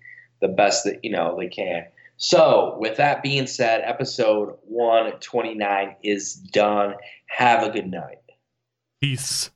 the 0.40 0.48
best 0.48 0.84
that 0.84 1.02
you 1.04 1.10
know 1.10 1.36
they 1.38 1.48
can. 1.48 1.86
So, 2.18 2.76
with 2.78 2.96
that 2.96 3.22
being 3.22 3.46
said, 3.46 3.82
episode 3.84 4.56
129 4.62 5.96
is 6.02 6.34
done. 6.34 6.94
Have 7.26 7.62
a 7.62 7.70
good 7.70 7.90
night. 7.90 8.20
Peace. 9.00 9.50